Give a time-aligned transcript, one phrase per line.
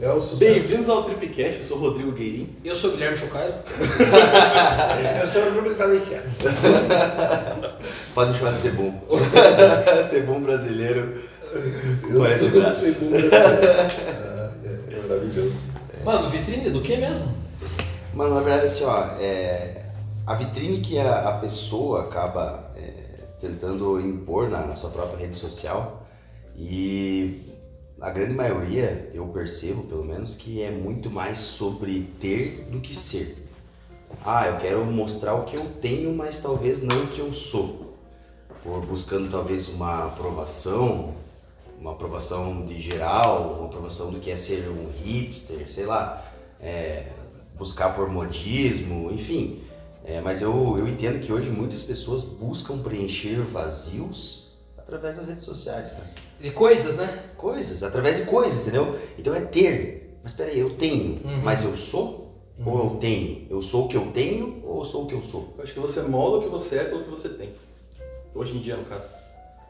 [0.00, 0.38] É o sucesso.
[0.38, 2.56] Bem-vindos ao Tripcast, eu sou o Rodrigo Gueirin.
[2.64, 3.54] Eu sou o Guilherme Chocailo.
[5.20, 6.22] Eu sou o Rubens Galicia.
[8.14, 8.94] Pode me chamar de Sebum.
[10.04, 11.14] Sebum brasileiro.
[12.08, 13.16] Eu de sou segundo.
[13.32, 15.62] Ah, é, é maravilhoso.
[16.04, 17.34] Mano, vitrine do que mesmo?
[18.14, 19.84] Mas na verdade, assim, ó, é,
[20.24, 25.34] a vitrine que a, a pessoa acaba é, tentando impor na, na sua própria rede
[25.34, 26.06] social
[26.56, 27.47] e
[28.00, 32.94] a grande maioria, eu percebo pelo menos, que é muito mais sobre ter do que
[32.94, 33.44] ser.
[34.24, 37.96] Ah, eu quero mostrar o que eu tenho, mas talvez não o que eu sou.
[38.62, 41.14] Por buscando talvez uma aprovação,
[41.80, 46.24] uma aprovação de geral, uma aprovação do que é ser um hipster, sei lá,
[46.60, 47.06] é,
[47.56, 49.60] buscar por modismo, enfim.
[50.04, 55.42] É, mas eu, eu entendo que hoje muitas pessoas buscam preencher vazios através das redes
[55.42, 56.27] sociais, cara.
[56.40, 57.24] De coisas, né?
[57.36, 58.94] Coisas, através de coisas, entendeu?
[59.18, 60.18] Então é ter.
[60.22, 61.40] Mas peraí, eu tenho, Uhum.
[61.42, 62.26] mas eu sou?
[62.64, 63.46] Ou eu tenho?
[63.48, 65.54] Eu sou o que eu tenho ou eu sou o que eu sou?
[65.56, 67.50] Eu acho que você molda o que você é pelo que você tem.
[68.34, 69.04] Hoje em dia, no caso.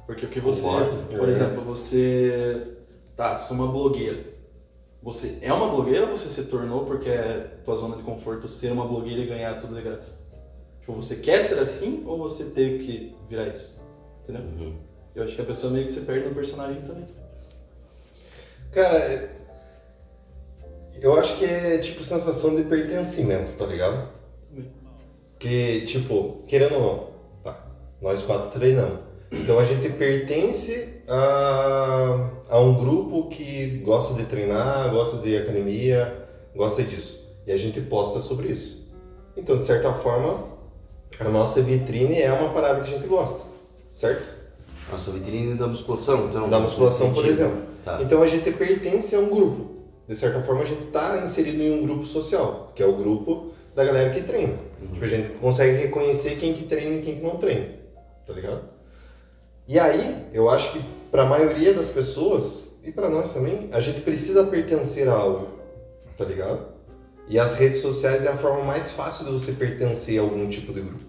[0.06, 0.62] Porque o que você.
[0.62, 0.96] Concordo.
[1.18, 1.30] Por É.
[1.30, 2.62] exemplo, você.
[3.14, 4.24] Tá, sou uma blogueira.
[5.02, 8.72] Você é uma blogueira ou você se tornou porque é tua zona de conforto ser
[8.72, 10.16] uma blogueira e ganhar tudo de graça?
[10.80, 13.76] Tipo, você quer ser assim ou você teve que virar isso?
[14.24, 14.42] Entendeu?
[14.42, 14.72] Uhum.
[15.18, 17.04] Eu acho que a pessoa meio que se perde no personagem também.
[18.70, 19.30] Cara, é-
[21.02, 24.10] eu acho que é tipo sensação de pertencimento, tá ligado?
[25.40, 27.08] Que, tipo, querendo ou não,
[27.42, 27.66] tá,
[28.00, 29.00] nós quatro treinamos.
[29.32, 36.28] Então a gente pertence a, a um grupo que gosta de treinar, gosta de academia,
[36.54, 37.26] gosta disso.
[37.44, 38.86] E a gente posta sobre isso.
[39.36, 40.44] Então, de certa forma,
[41.18, 43.40] a nossa vitrine é uma parada que a gente gosta,
[43.92, 44.37] certo?
[44.90, 46.48] Nossa vitrine da musculação, então.
[46.48, 47.62] Da musculação, por exemplo.
[47.84, 48.00] Tá.
[48.02, 49.78] Então a gente pertence a um grupo.
[50.08, 53.52] De certa forma, a gente está inserido em um grupo social, que é o grupo
[53.74, 54.54] da galera que treina.
[54.80, 57.74] Tipo, a gente consegue reconhecer quem que treina e quem que não treina,
[58.26, 58.62] tá ligado?
[59.66, 60.80] E aí, eu acho que
[61.10, 65.48] para a maioria das pessoas, e para nós também, a gente precisa pertencer a algo,
[66.16, 66.60] tá ligado?
[67.28, 70.72] E as redes sociais é a forma mais fácil de você pertencer a algum tipo
[70.72, 71.04] de grupo.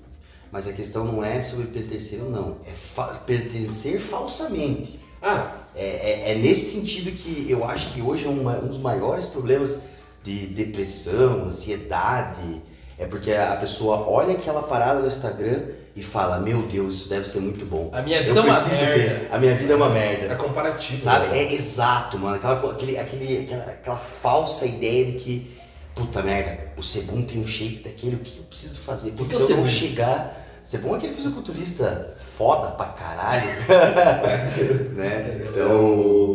[0.52, 5.00] Mas a questão não é sobre pertencer ou não, é fa- pertencer falsamente.
[5.22, 8.80] Ah, É, é- é nesse sentido que eu acho que hoje é uma- um dos
[8.80, 9.84] maiores problemas
[10.24, 12.62] de depressão, ansiedade,
[12.98, 15.62] é porque a pessoa olha aquela parada no Instagram
[15.96, 17.90] e fala, meu Deus, isso deve ser muito bom.
[17.94, 18.94] A minha Eu vida é uma merda.
[18.94, 19.30] ter.
[19.32, 20.36] A minha vida é uma é merda.
[20.36, 20.98] comparativo.
[20.98, 21.28] Sabe?
[21.28, 21.38] né?
[21.38, 22.36] É exato, mano.
[22.36, 25.59] Aquela, aquele, aquele, aquela, aquela falsa ideia de que,
[25.96, 29.12] puta merda, o Sebum tem um shape daquele, o que eu preciso fazer?
[29.12, 30.46] Porque que é se o eu não chegar.
[30.62, 33.50] Sebum é aquele fisiculturista foda pra caralho.
[34.96, 35.42] né?
[35.50, 35.72] Então,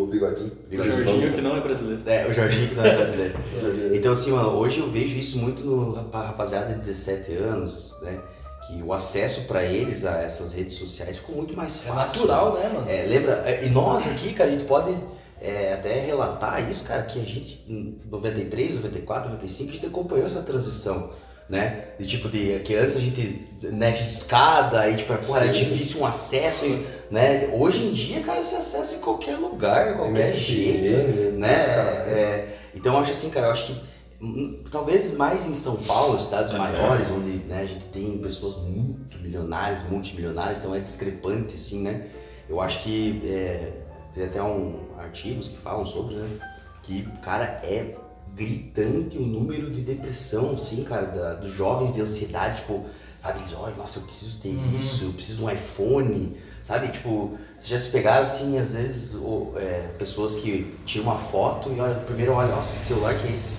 [0.02, 0.48] o bigodinho.
[0.50, 1.34] O Bigodinho Jorginho Vamos.
[1.36, 2.02] que não é brasileiro.
[2.06, 3.34] É, o Jorginho que não é brasileiro.
[3.60, 3.94] Jorginho.
[3.96, 8.18] Então, assim, mano, hoje eu vejo isso muito no rapa- rapaziada de 17 anos, né?
[8.66, 12.22] Que o acesso pra eles a essas redes sociais ficou muito mais É fácil.
[12.22, 12.90] natural, né, mano?
[12.90, 13.42] É, lembra?
[13.46, 14.96] é, E nós aqui, cara, a gente pode
[15.44, 20.24] é, até relatar isso, cara, que a gente, em 93, 94, 95, a gente acompanhou
[20.24, 21.10] essa transição,
[21.50, 21.88] né?
[21.98, 26.00] De tipo, de que antes a gente, net de escada, aí tipo, porra, era difícil
[26.00, 26.64] um acesso,
[27.10, 27.50] né?
[27.52, 31.52] Hoje em dia, cara, você acessa em qualquer lugar, qualquer MSN, jeito, né?
[31.52, 33.76] É, então eu acho assim, cara, eu acho que
[34.22, 39.18] hum, talvez mais em São Paulo, cidades maiores, onde né, a gente tem pessoas muito
[39.18, 42.06] milionárias, multimilionárias, então é discrepante, assim, né?
[42.48, 43.72] Eu acho que é,
[44.14, 46.38] tem até um artigos que falam sobre, né?
[46.82, 47.94] Que, cara, é
[48.34, 52.84] gritante o número de depressão, assim, cara, da- dos jovens de ansiedade, tipo,
[53.16, 54.76] sabe, eles olham, nossa, eu preciso ter Uhum.
[54.76, 59.14] isso, eu preciso de um iPhone, sabe, tipo, vocês já se pegaram, assim, às vezes,
[59.14, 63.28] o- é, pessoas que tiram uma foto e olham, primeiro olham, nossa, que celular que
[63.28, 63.58] é esse?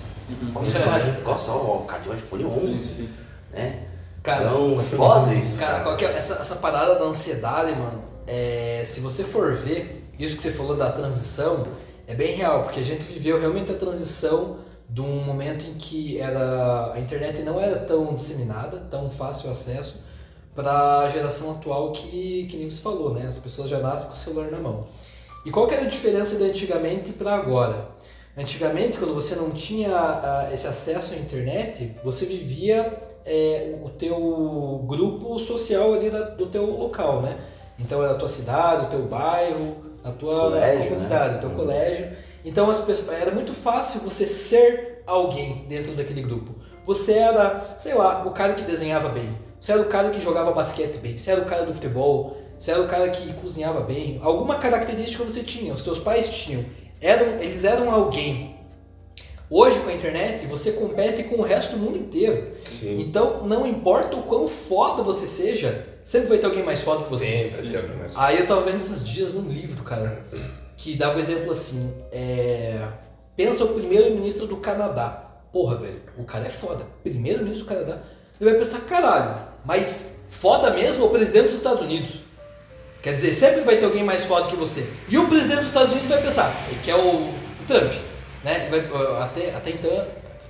[0.52, 1.22] Nossa, É.
[1.24, 2.74] nossa, ó, o cara tem um iPhone 11, Sim,
[3.04, 3.08] sim.
[3.52, 3.82] né?
[4.22, 8.02] Cara, então, é foda isso, Cara, qual que é- essa, essa parada da ansiedade, mano,
[8.26, 11.66] é, se você for ver, isso que você falou da transição,
[12.06, 16.20] é bem real, porque a gente viveu realmente a transição de um momento em que
[16.20, 19.96] era a internet não era tão disseminada, tão fácil acesso,
[20.54, 23.26] para a geração atual que, que nem você falou, né?
[23.26, 24.86] As pessoas já nascem com o celular na mão.
[25.44, 27.88] E qual que era a diferença de antigamente para agora?
[28.36, 34.84] Antigamente, quando você não tinha ah, esse acesso à internet, você vivia é, o teu
[34.86, 37.36] grupo social ali da- do teu local, né?
[37.78, 41.36] Então era a tua cidade, o teu bairro, a tua Colégio, comunidade, né?
[41.36, 41.56] o teu Uhum.
[41.56, 42.08] colégio.
[42.44, 46.54] Então as pessoas, era muito fácil você ser alguém dentro daquele grupo.
[46.84, 49.36] Você era, sei lá, o cara que desenhava bem.
[49.60, 51.18] Você era o cara que jogava basquete bem.
[51.18, 52.36] Você era o cara do futebol.
[52.58, 54.18] Você era o cara que cozinhava bem.
[54.22, 56.64] Alguma característica você tinha, os teus pais tinham.
[57.00, 58.55] Eram, eles eram alguém.
[59.48, 62.52] Hoje com a internet você compete com o resto do mundo inteiro.
[62.64, 63.00] Sim.
[63.00, 67.10] Então não importa o quão foda você seja, sempre vai ter alguém mais foda que
[67.10, 67.24] você.
[67.24, 67.70] Sempre Sim.
[67.70, 70.20] tem alguém mais Aí eu tava vendo esses dias num livro, cara,
[70.76, 72.88] que dava o exemplo assim, é...
[73.36, 75.22] pensa o primeiro-ministro do Canadá.
[75.52, 76.84] Porra, velho, o cara é foda.
[77.04, 78.02] Primeiro-ministro do Canadá.
[78.40, 82.20] Ele vai pensar, caralho, mas foda mesmo é o presidente dos Estados Unidos.
[83.00, 84.84] Quer dizer, sempre vai ter alguém mais foda que você.
[85.08, 86.52] E o presidente dos Estados Unidos vai pensar,
[86.82, 87.30] que é o
[87.66, 87.92] Trump,
[88.44, 88.68] né?
[89.20, 89.90] Até, até então,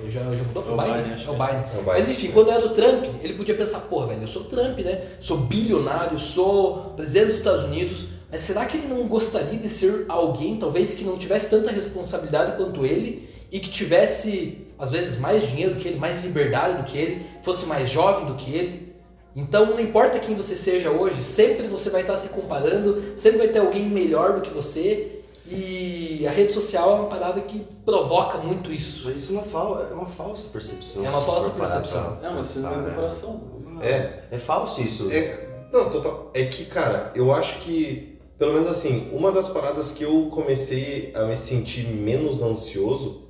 [0.06, 0.64] já, já mudou?
[0.68, 1.38] É o Biden, acho É o é.
[1.38, 1.64] Biden.
[1.64, 1.84] É o Biden.
[1.86, 5.02] Mas enfim, quando era o Trump, ele podia pensar, porra, velho, eu sou Trump, né?
[5.20, 10.04] Sou bilionário, sou presidente dos Estados Unidos, mas será que ele não gostaria de ser
[10.08, 15.48] alguém, talvez, que não tivesse tanta responsabilidade quanto ele e que tivesse, às vezes, mais
[15.48, 18.94] dinheiro do que ele, mais liberdade do que ele, fosse mais jovem do que ele?
[19.34, 23.48] Então, não importa quem você seja hoje, sempre você vai estar se comparando, sempre vai
[23.48, 25.15] ter alguém melhor do que você.
[25.48, 29.02] E a rede social é uma parada que provoca muito isso.
[29.04, 31.04] Mas isso é uma, fal é uma falsa percepção.
[31.04, 32.18] É uma falsa percepção.
[32.22, 32.90] É, mas você não pensar, tem né?
[32.90, 33.40] comparação.
[33.80, 34.24] É.
[34.30, 35.10] É falso isso.
[35.10, 36.30] É, não, total.
[36.34, 41.12] É que, cara, eu acho que, pelo menos assim, uma das paradas que eu comecei
[41.14, 43.22] a me sentir menos ansioso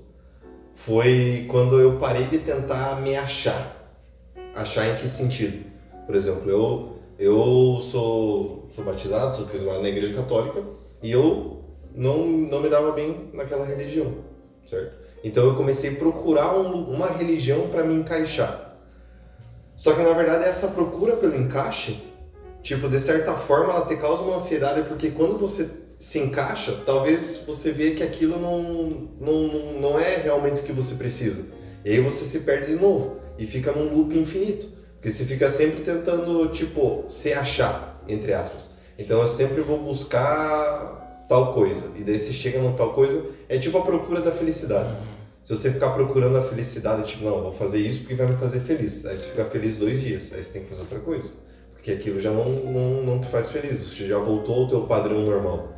[0.73, 3.75] foi quando eu parei de tentar me achar.
[4.55, 5.67] Achar em que sentido?
[6.07, 10.63] Por exemplo, eu, eu sou, sou batizado, sou crismado na igreja católica
[11.03, 11.56] e eu
[11.97, 14.15] não, não me dava bem naquela religião,
[14.69, 14.93] certo?
[15.25, 18.77] Então eu comecei a procurar um- uma religião para me encaixar.
[19.75, 22.03] Só que na verdade essa procura pelo encaixe,
[22.63, 27.43] tipo, de certa forma ela te causa uma ansiedade porque quando você se encaixa, talvez
[27.47, 28.63] você vê que aquilo não,
[29.21, 31.47] não, não- é realmente o que você precisa.
[31.85, 34.67] E aí você se perde de novo e fica num loop infinito.
[34.95, 38.71] Porque você fica sempre tentando, tipo, se achar, entre aspas.
[38.99, 41.91] Então eu sempre vou buscar tal coisa.
[41.97, 44.95] E daí você chega no tal coisa, é tipo a procura da felicidade.
[45.43, 48.61] Se você ficar procurando a felicidade, tipo, não, vou fazer isso porque vai me fazer
[48.61, 49.07] feliz.
[49.07, 51.35] Aí você fica feliz dois dias, aí você tem que fazer outra coisa.
[51.73, 55.21] Porque aquilo já não, não, não te faz feliz, você já voltou ao teu padrão
[55.21, 55.73] normal.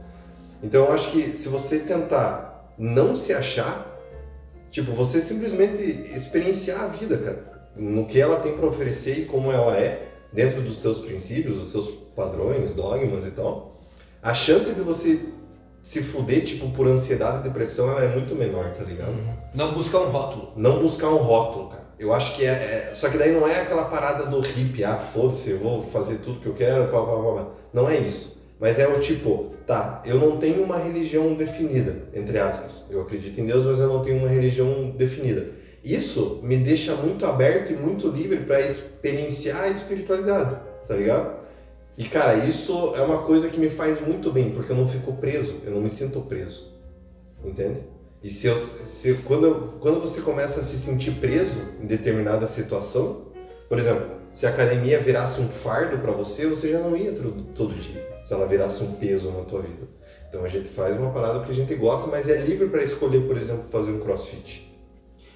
[0.63, 3.87] Então eu acho que se você tentar não se achar,
[4.71, 7.71] tipo, você simplesmente experienciar a vida, cara.
[7.77, 11.73] No que ela tem para oferecer e como ela é, dentro dos teus princípios, dos
[11.73, 13.79] seus padrões, dogmas e tal,
[14.23, 15.21] a chance de você
[15.83, 19.15] se fuder, tipo, por ansiedade e depressão, ela é muito menor, tá ligado?
[19.55, 20.53] Não buscar um rótulo.
[20.57, 21.89] Não buscar um rótulo, cara.
[21.99, 24.97] Eu acho que é, é- Só que daí não é aquela parada do hippie, ah,
[24.97, 27.47] foda-se, eu vou fazer tudo que eu quero, pá, pá, pá, pá.
[27.73, 28.39] Não é isso.
[28.61, 32.85] Mas é o tipo, tá, eu não tenho uma religião definida, entre aspas.
[32.91, 35.47] Eu acredito em Deus, mas eu não tenho uma religião definida.
[35.83, 40.57] Isso me deixa muito aberto e muito livre para experienciar a espiritualidade,
[40.89, 41.38] tá ligado?
[41.99, 45.13] E cara, isso é uma coisa que me faz muito bem, porque eu não fico
[45.15, 46.73] preso, eu não me sinto preso.
[47.45, 47.83] Entende?
[48.23, 52.47] E se, eu, se quando, eu- quando você começa a se sentir preso em determinada
[52.47, 53.27] situação,
[53.69, 57.43] por exemplo, se a academia virasse um fardo para você, você já não ia todo,
[57.55, 58.07] todo dia.
[58.23, 59.87] Se ela virasse um peso na tua vida.
[60.29, 63.27] Então a gente faz uma parada que a gente gosta, mas é livre para escolher,
[63.27, 64.69] por exemplo, fazer um crossfit.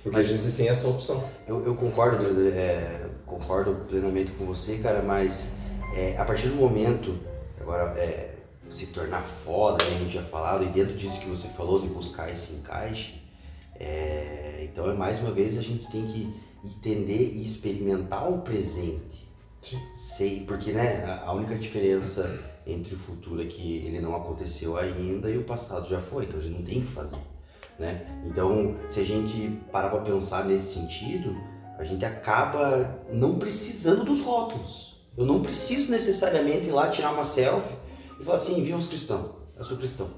[0.02, 1.24] Porque Mas- a gente tem essa opção.
[1.46, 5.52] Eu, eu concordo, é, concordo plenamente com você, cara, mas
[5.94, 7.18] é, a partir do momento,
[7.60, 8.34] agora, é,
[8.68, 11.88] se tornar foda, né, a gente já falado, e dentro disso que você falou, de
[11.88, 13.22] buscar esse encaixe,
[13.78, 16.32] é, então é mais uma vez a gente tem que
[16.64, 19.28] entender e experimentar o presente.
[19.60, 19.78] Sim.
[19.94, 24.76] Sei, porque né, a, a única diferença entre o futuro é que ele não aconteceu
[24.76, 27.19] ainda e o passado já foi, então a gente não tem o que fazer.
[27.78, 28.06] Né?
[28.26, 31.36] Então, se a gente parar para pensar nesse sentido,
[31.78, 34.92] a gente acaba não precisando dos rótulos.
[35.16, 37.74] Eu não preciso necessariamente ir lá tirar uma selfie
[38.19, 40.08] e falar assim, viu os cristãos, eu sou cristão.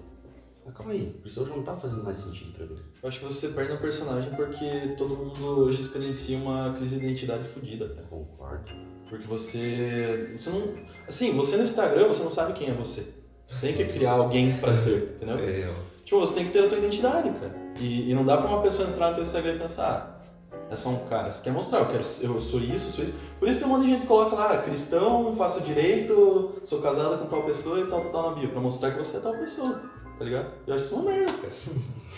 [0.65, 2.79] Mas calma aí, o cristão já não tá fazendo mais sentido pra mim.
[3.03, 7.05] Eu acho que você perde um personagem porque todo mundo hoje experiencia uma crise de
[7.05, 7.89] identidade fodida.
[8.09, 8.73] Concordo.
[9.11, 10.35] Porque você.
[10.39, 10.63] Você não.
[11.07, 13.07] Assim, você no Instagram, você não sabe quem é você.
[13.47, 15.37] Você tem que criar alguém pra ser, entendeu?
[15.37, 15.75] É,
[16.05, 17.55] Tipo, você tem que ter a tua identidade, cara.
[17.79, 20.21] E, e não dá pra uma pessoa entrar no teu Instagram e pensar,
[20.53, 21.31] ah, é só um cara.
[21.31, 23.15] Você quer mostrar, eu, quero, eu sou isso, sou isso.
[23.45, 27.19] Por isso tem um monte de gente que coloca lá, cristão, faço direito, sou casada
[27.19, 29.35] com tal pessoa e tal, tal, tal na bio, pra mostrar que você é tal
[29.35, 29.83] pessoa,
[30.19, 30.47] tá ligado?
[30.67, 31.53] Eu acho isso uma merda, cara.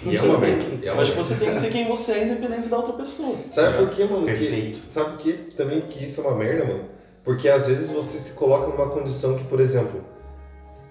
[0.06, 0.64] e é uma merda.
[0.86, 2.92] É Eu uma acho que você tem que ser quem você é, independente da outra
[2.92, 3.34] pessoa.
[3.50, 4.20] Sabe por quê, mano?
[4.24, 4.78] Que- Perfeito.
[4.88, 6.84] sabe por quê também que isso é uma merda, mano?
[7.24, 10.00] Porque às vezes você se coloca numa condição que, por exemplo,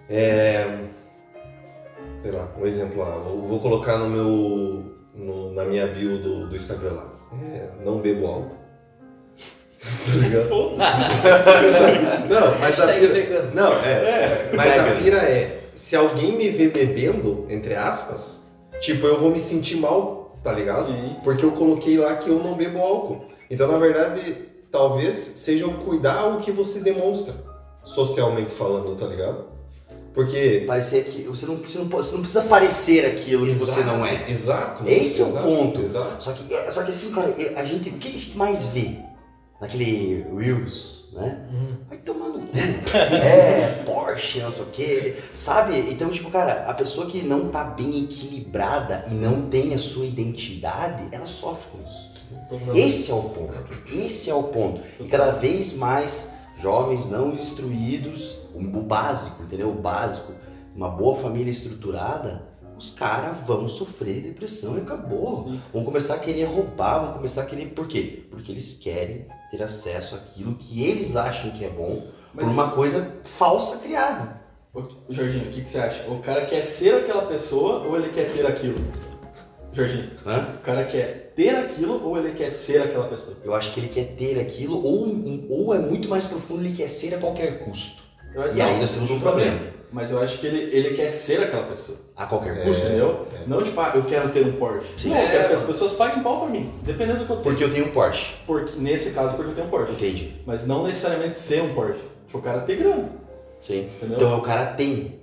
[0.10, 0.80] é.
[2.20, 4.84] Sei lá, um exemplo lá, eu vou colocar no meu.
[5.16, 7.10] no- na minha bio do, do Instagram lá.
[7.42, 8.65] É, não bebo álcool.
[10.06, 10.50] Tá ligado?
[12.30, 13.52] Não, mas a pira, vegano.
[13.54, 18.44] não, é, mas a pira é, se alguém me vê bebendo, entre aspas,
[18.80, 20.86] tipo, eu vou me sentir mal tá ligado?
[20.86, 21.16] Sim.
[21.24, 23.26] Porque eu coloquei lá que eu não bebo álcool.
[23.50, 24.38] Então, na verdade,
[24.72, 27.34] talvez seja o cuidar o que você demonstra,
[27.84, 29.46] socialmente falando, tá ligado?
[30.14, 30.64] Porque.
[30.68, 33.98] Parecer que você não, você não, pode- você não precisa parecer aquilo que você Exato,
[33.98, 34.26] não é.
[34.30, 34.84] Exato.
[34.88, 35.82] Esse é o exato, ponto.
[35.82, 36.24] Exato.
[36.24, 39.00] Só que, é, só que assim, cara, a gente, o que a gente mais vê
[39.60, 41.48] naquele Reels, né?
[41.88, 42.58] Vai tomar no cu.
[42.98, 45.16] é, Porsche, não sei o quê.
[45.34, 45.78] Sabe?
[45.92, 50.06] Então, tipo, cara, a pessoa que não tá bem equilibrada e não tem a sua
[50.06, 52.16] identidade, ela sofre com isso.
[52.74, 53.56] Esse é o ponto.
[53.92, 54.82] Esse é o ponto.
[55.00, 59.70] E cada vez mais jovens não instruídos, o o básico, entendeu?
[59.70, 60.34] O básico,
[60.76, 65.46] uma boa família estruturada, os caras vão sofrer depressão e acabou.
[65.46, 65.62] Sim.
[65.74, 67.68] Vão começar a querer roubar, vão começar a querer.
[67.68, 68.26] Por quê?
[68.30, 72.72] Porque eles querem ter acesso àquilo que eles acham que é bom Mas- por uma
[72.72, 74.42] coisa falsa criada.
[74.74, 76.04] Ô, Jorginho, o que, que você acha?
[76.10, 78.78] O cara quer ser aquela pessoa ou ele quer ter aquilo?
[79.72, 80.56] Jorginho, Né?
[80.60, 83.38] o cara quer ter aquilo ou ele quer ser aquela pessoa?
[83.44, 85.08] Eu acho que ele quer ter aquilo, ou,
[85.50, 88.04] ou é muito mais profundo, ele quer ser a qualquer custo.
[88.34, 89.48] Eu- E aí nós temos um justamente.
[89.64, 89.74] problema.
[89.96, 91.98] Mas eu acho que ele, ele quer ser aquela pessoa.
[92.18, 92.64] A qualquer É.
[92.66, 92.86] custo.
[92.86, 93.26] Entendeu?
[93.34, 93.48] é.
[93.48, 94.88] Não tipo, ah, eu quero ter um Porsche.
[94.98, 95.10] Sim.
[95.10, 95.72] Não, eu quero É, que as mano.
[95.72, 96.70] pessoas paguem pau pra mim.
[96.84, 97.44] Dependendo do que eu tenho.
[97.44, 98.34] Porque eu tenho um Porsche.
[98.46, 99.94] Porque, nesse caso, porque eu tenho um Porsche.
[99.94, 100.34] Entendi.
[100.46, 102.02] Mas não necessariamente ser um Porsche.
[102.28, 103.10] Tipo, o cara ter grana.
[103.62, 103.84] Sim.
[103.96, 104.16] Entendeu?
[104.18, 105.22] Então o cara tem.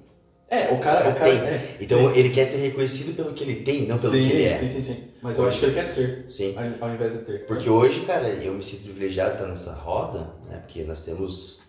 [0.48, 1.38] É, o cara, O cara o cara tem.
[1.38, 1.76] é.
[1.80, 4.44] Então sim, ele quer ser reconhecido pelo que ele tem, não pelo sim, que ele
[4.44, 4.54] é.
[4.54, 5.04] Sim, sim, sim.
[5.22, 6.54] Mas eu acho que ele quer ser, Sim.
[6.80, 7.46] ao ao invés de ter.
[7.46, 10.58] Porque hoje, cara, eu me sinto privilegiado de estar nessa roda, né?
[10.58, 11.60] Porque nós temos.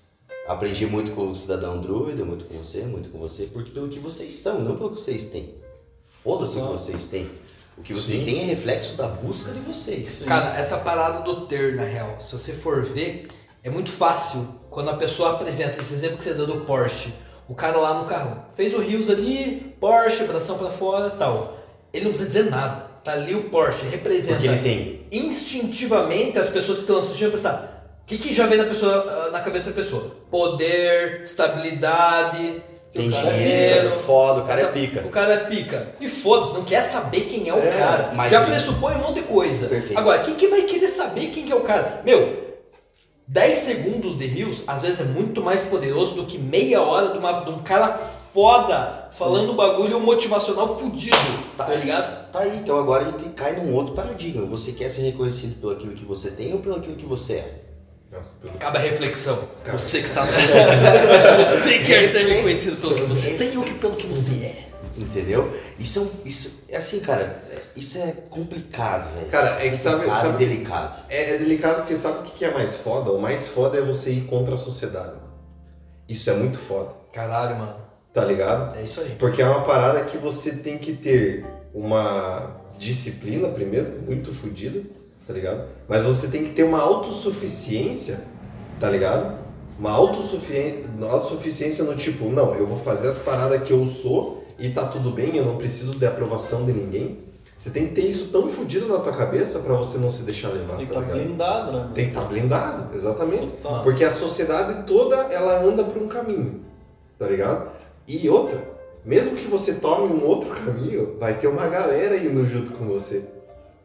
[0.47, 3.99] Aprendi muito com o cidadão druida, muito com você, muito com você, porque pelo que
[3.99, 5.55] vocês são, não pelo que vocês têm.
[6.21, 7.29] Foda-se o que vocês têm.
[7.77, 8.25] O que vocês Sim.
[8.25, 10.07] têm é reflexo da busca de vocês.
[10.07, 10.25] Sim.
[10.25, 13.27] Cara, essa parada do ter, na real, se você for ver,
[13.63, 17.13] é muito fácil quando a pessoa apresenta esse exemplo que você deu do Porsche.
[17.47, 21.57] O cara lá no carro fez o Rios ali, Porsche, bração pra fora tal.
[21.91, 22.91] Ele não precisa dizer nada.
[23.03, 25.07] Tá ali o Porsche, representa Porque ele tem.
[25.11, 27.72] instintivamente as pessoas que estão assistindo vão pensar:
[28.03, 30.15] o que, que já vem na, pessoa, ah, na cabeça da pessoa?
[30.29, 32.61] Poder, estabilidade,
[32.93, 35.01] Tem é dinheiro, foda, o cara essa- é pica.
[35.01, 35.87] O cara é pica.
[35.99, 38.11] E foda-se, não quer saber quem é o É, cara.
[38.13, 39.67] mas Já ele- pressupõe um monte de coisa.
[39.67, 39.97] Perfeito.
[39.97, 42.01] Agora, quem que vai querer saber quem que é o cara?
[42.05, 42.43] Meu,
[43.27, 47.17] 10 segundos de rios, às vezes é muito mais poderoso do que meia hora de,
[47.17, 47.97] uma, de um cara
[48.33, 51.15] foda falando um bagulho motivacional fudido.
[51.55, 51.73] Tá, Tá.
[51.75, 52.31] ligado?
[52.31, 54.45] Tá aí, então agora a gente cai num outro paradigma.
[54.47, 57.62] Você quer ser reconhecido pelo aquilo que você tem ou pelo aquilo que você é?
[58.13, 59.47] Nossa, pelo- Acaba a reflexão.
[59.65, 59.77] Cara.
[59.77, 60.31] Você que está no
[61.45, 64.63] Você quer ser reconhecido pelo que você tem ou pelo que você é.
[64.95, 65.51] Entendeu?
[65.79, 69.25] Isso é, um, isso é assim, cara, é- isso é complicado, velho.
[69.31, 71.05] Cara, é que sabe- Complicado sabe- e delicado.
[71.09, 73.11] É, é delicado porque sabe o que que é mais foda?
[73.11, 75.07] O mais foda é você ir contra a sociedade.
[75.15, 75.33] mano.
[76.07, 77.75] Isso é muito foda, Caralho, mano.
[78.13, 78.77] tá ligado?
[78.77, 79.15] É isso aí.
[79.17, 81.43] Porque é uma parada que você tem que ter
[81.73, 84.81] uma disciplina, primeiro, muito fodida,
[85.25, 85.63] tá ligado?
[85.87, 88.21] Mas você tem que ter uma autossuficiência,
[88.79, 89.37] tá ligado?
[89.79, 94.69] Uma autossuficiência, autossuficiência no tipo, não, eu vou fazer as paradas que eu sou e
[94.69, 97.19] tá tudo bem, eu não preciso de aprovação de ninguém.
[97.55, 100.49] Você tem que ter isso tão fodido na tua cabeça pra você não se deixar
[100.49, 101.27] levar, Você tem que tá estar ligado?
[101.27, 101.89] blindado, né?
[101.95, 103.47] Tem que estar blindado, exatamente.
[103.61, 103.83] Total.
[103.83, 106.61] Porque a sociedade toda, ela anda por um caminho,
[107.17, 107.69] tá ligado?
[108.07, 108.61] E outra,
[109.05, 113.23] mesmo que você tome um outro caminho, vai ter uma galera indo junto com você.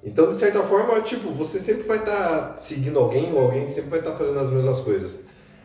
[0.02, 3.98] Então, de certa forma, tipo, você sempre vai estar seguindo alguém ou alguém sempre vai
[3.98, 5.18] estar fazendo as mesmas coisas.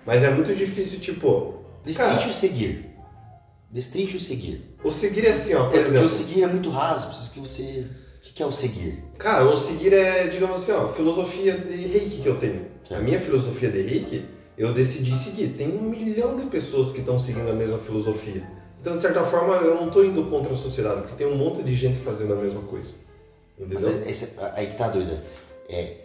[0.06, 2.30] Mas é muito difícil, tipo, Destrinche Cara.
[2.30, 2.86] o seguir.
[3.70, 4.76] Destrinche o seguir.
[4.84, 6.06] o seguir é assim, ó, por é porque exemplo.
[6.06, 7.86] o seguir é muito raso, precisa que você.
[8.18, 9.04] O que, que é o seguir?
[9.18, 12.68] Cara, o seguir é, digamos assim, ó, filosofia de reiki que eu tenho.
[12.84, 13.00] Certo.
[13.00, 14.26] A minha filosofia de reiki,
[14.58, 15.50] eu decidi seguir.
[15.58, 18.44] Tem um milhão de pessoas que estão seguindo a mesma filosofia.
[18.80, 21.64] Então, de certa forma, eu não estou indo contra a sociedade, porque tem um monte
[21.64, 22.94] de gente fazendo a mesma coisa.
[23.58, 24.04] Mas Entendeu?
[24.06, 25.24] é, esse- aí que tá doida.
[25.70, 25.98] É,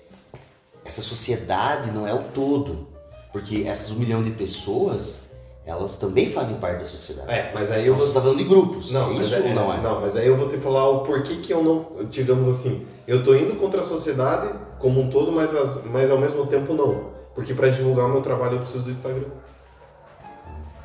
[0.84, 2.86] essa sociedade não é o todo.
[3.32, 5.24] Porque essas um milhão de pessoas,
[5.66, 7.30] elas também fazem parte da sociedade.
[7.30, 8.08] É, mas aí Então eu você vou.
[8.08, 8.90] está falando de grupos.
[8.90, 9.80] Não, é isso é- não é?
[9.82, 12.86] Não, mas aí eu vou ter que falar o porquê que eu não, digamos assim,
[13.06, 16.72] eu tô indo contra a sociedade como um todo, mas, as- mas ao mesmo tempo
[16.72, 17.10] não.
[17.34, 19.28] Porque para divulgar o meu trabalho eu preciso do Instagram.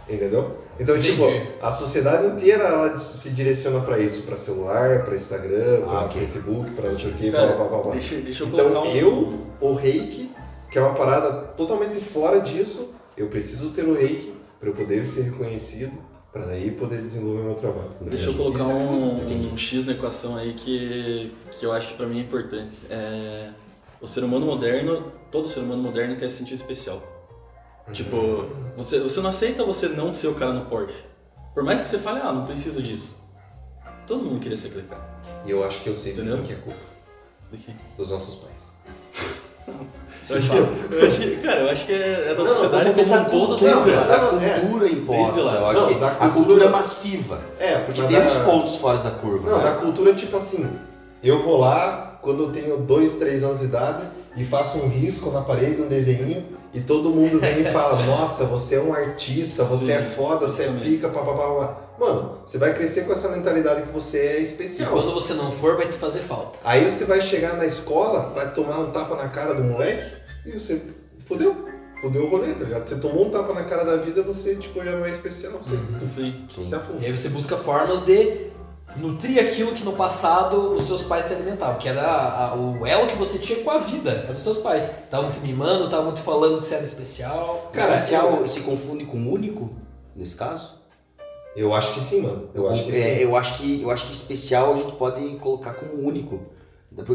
[0.09, 0.57] Entendeu?
[0.79, 1.47] Então, tipo, Entendi.
[1.61, 6.19] a sociedade inteira ela se direciona para isso, para celular, para Instagram, para Ah, ok.
[6.21, 7.91] Facebook, para não sei o que, blá, blá, blá, blá.
[7.93, 8.85] deixa, deixa eu Então, um...
[8.87, 10.31] eu, o reiki,
[10.71, 15.05] que é uma parada totalmente fora disso, eu preciso ter o reiki para eu poder
[15.05, 15.91] ser reconhecido,
[16.31, 17.91] para daí poder desenvolver meu trabalho.
[18.01, 21.97] Deixa eu colocar é um, um X na equação aí que, que eu acho que
[21.97, 22.75] pra mim é importante.
[22.89, 23.49] É,
[24.01, 27.12] o ser humano moderno, todo ser humano moderno quer se sentir especial.
[27.91, 28.45] Tipo,
[28.77, 30.95] você, você não aceita você não ser o cara no Porsche.
[31.53, 33.21] Por mais que você fale, ah, não preciso disso.
[34.07, 35.03] Todo mundo queria ser aquele cara.
[35.45, 36.37] E eu acho que eu sei Entendeu?
[36.37, 36.79] quem que é culpa.
[37.51, 37.75] De quem?
[37.97, 38.73] Dos nossos pais.
[40.29, 40.57] Eu acho, que,
[40.95, 43.27] eu acho que- cara, eu acho que é, é da Não, sociedade Talvez como da
[43.27, 43.47] um todo.
[43.49, 44.59] cultura, não, não, da não, é.
[44.59, 45.39] cultura imposta.
[45.41, 47.41] Eu acho Não, que da a cultura- massiva.
[47.59, 49.49] É, Porque temos da- pontos fora da curva.
[49.49, 49.63] Não, né?
[49.65, 50.79] da cultura, tipo assim,
[51.21, 55.29] eu vou lá quando eu tenho dois, três anos de idade e faço um risco
[55.31, 59.63] na parede, um desenho, e todo mundo vem e fala, nossa, você é um artista,
[59.63, 61.77] você Sim, é foda, você é pica, papapá.
[61.99, 64.91] Mano, você vai crescer com essa mentalidade que você é E especial.
[64.91, 66.57] quando você não for, vai te fazer falta.
[66.63, 70.11] Aí você vai chegar na escola, vai tomar um tapa na cara do moleque
[70.45, 70.81] e você
[71.25, 71.71] fodeu.
[72.01, 72.85] Fodeu o rolê, tá ligado?
[72.85, 75.53] Você tomou um tapa na cara da vida, você tipo, já não é especial.
[75.61, 76.45] Você, Sim.
[76.49, 76.65] Sim.
[76.65, 77.05] você E afunda.
[77.05, 78.51] aí você busca formas de
[78.97, 82.85] nutrir aquilo que no passado os teus pais te alimentavam, que era a- a- o
[82.85, 84.85] elo que você tinha com a vida, eram os teus pais.
[84.85, 87.69] Estavam te mimando, estavam te falando que você era especial.
[87.73, 89.71] Cara, especial eu- se confunde com único,
[90.15, 90.81] nesse caso?
[91.55, 92.49] Eu acho que sim, mano.
[92.53, 93.23] Eu acho que É, sim.
[93.23, 96.41] eu acho que eu acho que especial a gente pode colocar como único.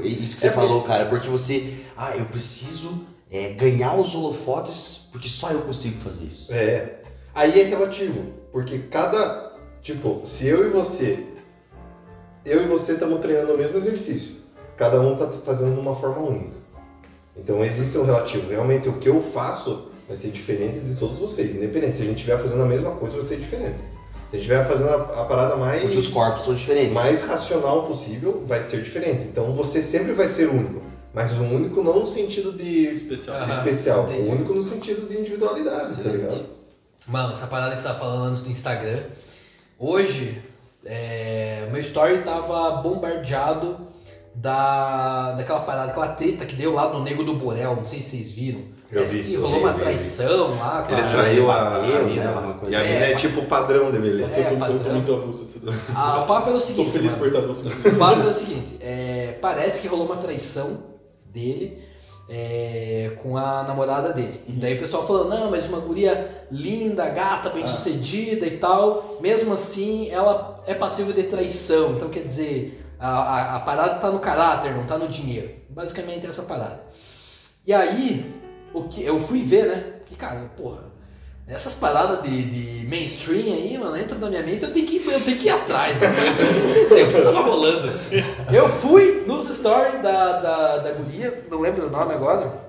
[0.04, 4.14] Isso que você É porque- falou, cara, porque você, ah, eu preciso é, ganhar os
[4.14, 6.52] holofotes porque só eu consigo fazer isso.
[6.52, 7.00] É.
[7.34, 9.52] Aí é relativo, porque cada.
[9.82, 11.26] Tipo, se eu e você.
[12.48, 14.36] Eu e você estamos treinando o mesmo exercício.
[14.76, 16.56] Cada um tá fazendo de uma forma única.
[17.36, 18.50] Então existe um relativo.
[18.50, 21.56] Realmente o que eu faço vai ser diferente de todos vocês.
[21.56, 21.96] Independente.
[21.96, 23.76] Se a gente estiver fazendo a mesma coisa, vai ser diferente.
[24.30, 25.82] Se a gente estiver fazendo a, a parada mais.
[25.82, 26.94] Porque os corpos são diferentes.
[26.94, 29.24] mais racional possível, vai ser diferente.
[29.24, 30.82] Então você sempre vai ser único.
[31.14, 33.36] Mas o único não no sentido de Especial.
[33.40, 33.48] Ah.
[33.50, 34.04] especial.
[34.06, 36.10] O único no sentido de individualidade, tá Certo.
[36.10, 36.46] ligado?
[37.06, 39.04] Mano, essa parada que você tava falando antes do Instagram.
[39.78, 40.40] Hoje,
[40.88, 43.76] é, meu story tava bombardeado
[44.34, 48.10] da, daquela parada, aquela treta que deu lá no Nego do Borel, não sei se
[48.16, 48.60] vocês viram.
[48.90, 49.78] Eu Parece vi, que eu rolou vi, uma vi.
[49.80, 50.86] traição lá.
[50.90, 52.54] Ele traiu a, bateu, a né, mina uma lá.
[52.54, 52.88] coisa E a assim.
[52.92, 54.22] mina é É, tipo o padrão de beleza.
[54.22, 54.94] Nossa, eu tô- eu tô padrão.
[54.94, 55.48] muito avulso.
[55.94, 56.90] Ah, o papo era o Tô seguinte.
[56.92, 57.30] feliz mano.
[57.32, 57.90] por estar.
[57.90, 60.78] O papo é o seguinte, é, parece que rolou uma traição
[61.26, 61.82] dele
[62.28, 64.40] é, com a namorada dele.
[64.48, 69.54] Daí o pessoal falando, não, mas uma guria linda, gata, bem sucedida e tal, mesmo
[69.54, 71.92] assim ela é passível de traição.
[71.96, 75.50] Então quer dizer, a, a, a parada tá no caráter, não tá no dinheiro.
[75.70, 76.82] Basicamente é essa parada.
[77.66, 78.34] E aí,
[78.72, 79.92] o que eu fui ver, né?
[80.06, 80.84] Que cara, porra,
[81.48, 85.24] essas paradas de, de mainstream aí, mano, entra na minha mente, eu tenho que, eu
[85.24, 86.14] tenho que ir atrás, mano.
[86.14, 87.92] Eu entender o que tá rolando.
[88.52, 92.68] Eu fui nos stories da, da, da guria, não lembro o nome agora,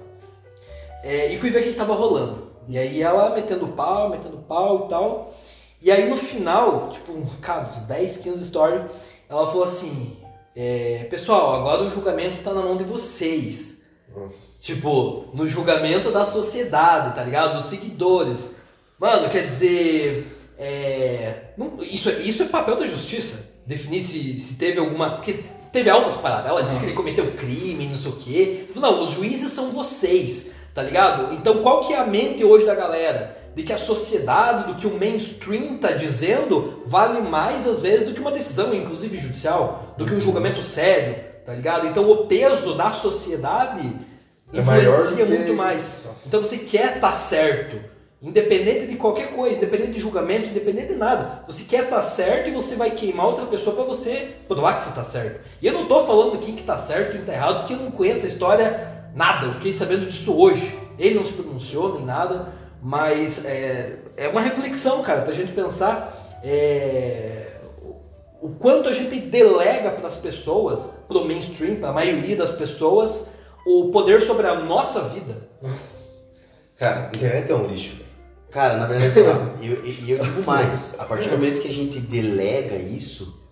[1.03, 2.49] é, e fui ver o que, que tava rolando.
[2.67, 5.33] E aí ela metendo pau, metendo pau e tal.
[5.81, 8.91] E aí no final, tipo, cara, uns 10, 15 stories,
[9.27, 10.17] ela falou assim,
[10.55, 13.79] é, pessoal, agora o julgamento tá na mão de vocês.
[14.15, 14.59] Nossa.
[14.59, 17.55] Tipo, no julgamento da sociedade, tá ligado?
[17.55, 18.58] Dos seguidores.
[18.99, 20.35] Mano, quer dizer.
[20.57, 23.37] É, não- isso, é- isso é papel da justiça.
[23.65, 25.11] Definir se, se teve alguma.
[25.11, 25.39] Porque
[25.71, 26.49] teve altas paradas.
[26.49, 28.65] Ela disse que ele cometeu crime, não sei o quê.
[28.75, 31.33] Não, os juízes são vocês, tá ligado?
[31.35, 33.37] Então qual que é a mente hoje da galera?
[33.55, 38.13] De que a sociedade, do que o mainstream tá dizendo, vale mais às vezes do
[38.13, 41.87] que uma decisão, inclusive judicial, do que um julgamento sério, tá ligado?
[41.87, 43.91] Então o peso da sociedade
[44.53, 46.05] É influencia que- muito mais.
[46.25, 47.77] Então você quer estar certo,
[48.21, 51.41] independente de qualquer coisa, independente de julgamento, independente de nada.
[51.47, 54.91] Você quer estar certo e você vai queimar outra pessoa pra você provar que você
[54.91, 55.39] tá certo.
[55.61, 57.91] E eu não tô falando quem que tá certo, quem tá errado, porque eu não
[57.91, 59.45] conheço a história nada.
[59.47, 60.77] Eu fiquei sabendo disso hoje.
[60.97, 66.39] Ele não se pronunciou nem nada, mas é, é uma reflexão, cara, pra gente pensar
[66.43, 67.57] é,
[68.41, 73.27] o- quanto a gente delega para as pessoas, pro mainstream, pra maioria das pessoas,
[73.65, 75.37] o poder sobre a nossa vida.
[75.61, 75.99] Nossa.
[76.77, 78.08] Cara, a internet é um lixo.
[78.51, 81.61] Cara, na verdade, assim, ó, e eu, e eu digo mais, a partir do momento
[81.61, 83.43] que a gente delega isso,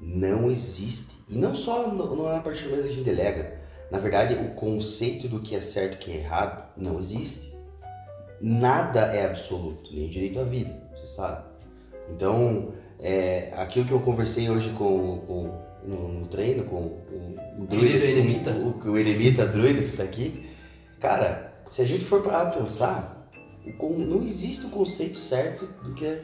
[0.00, 1.16] não existe.
[1.28, 3.58] E não só no- não é a partir do momento que a gente delega.
[3.90, 7.52] Na verdade, o conceito do que é certo e o que é errado não existe.
[8.40, 11.42] Nada é absoluto, nem o direito à vida, você sabe.
[12.10, 17.66] Então, é, aquilo que eu conversei hoje com, com- no, no treino, com o, o
[17.66, 18.50] Querido eremita.
[18.52, 20.46] o, o, o eremita druida que tá aqui,
[21.00, 23.17] cara, se a gente for parar pra pensar,
[23.80, 26.22] não existe o conceito certo do que é,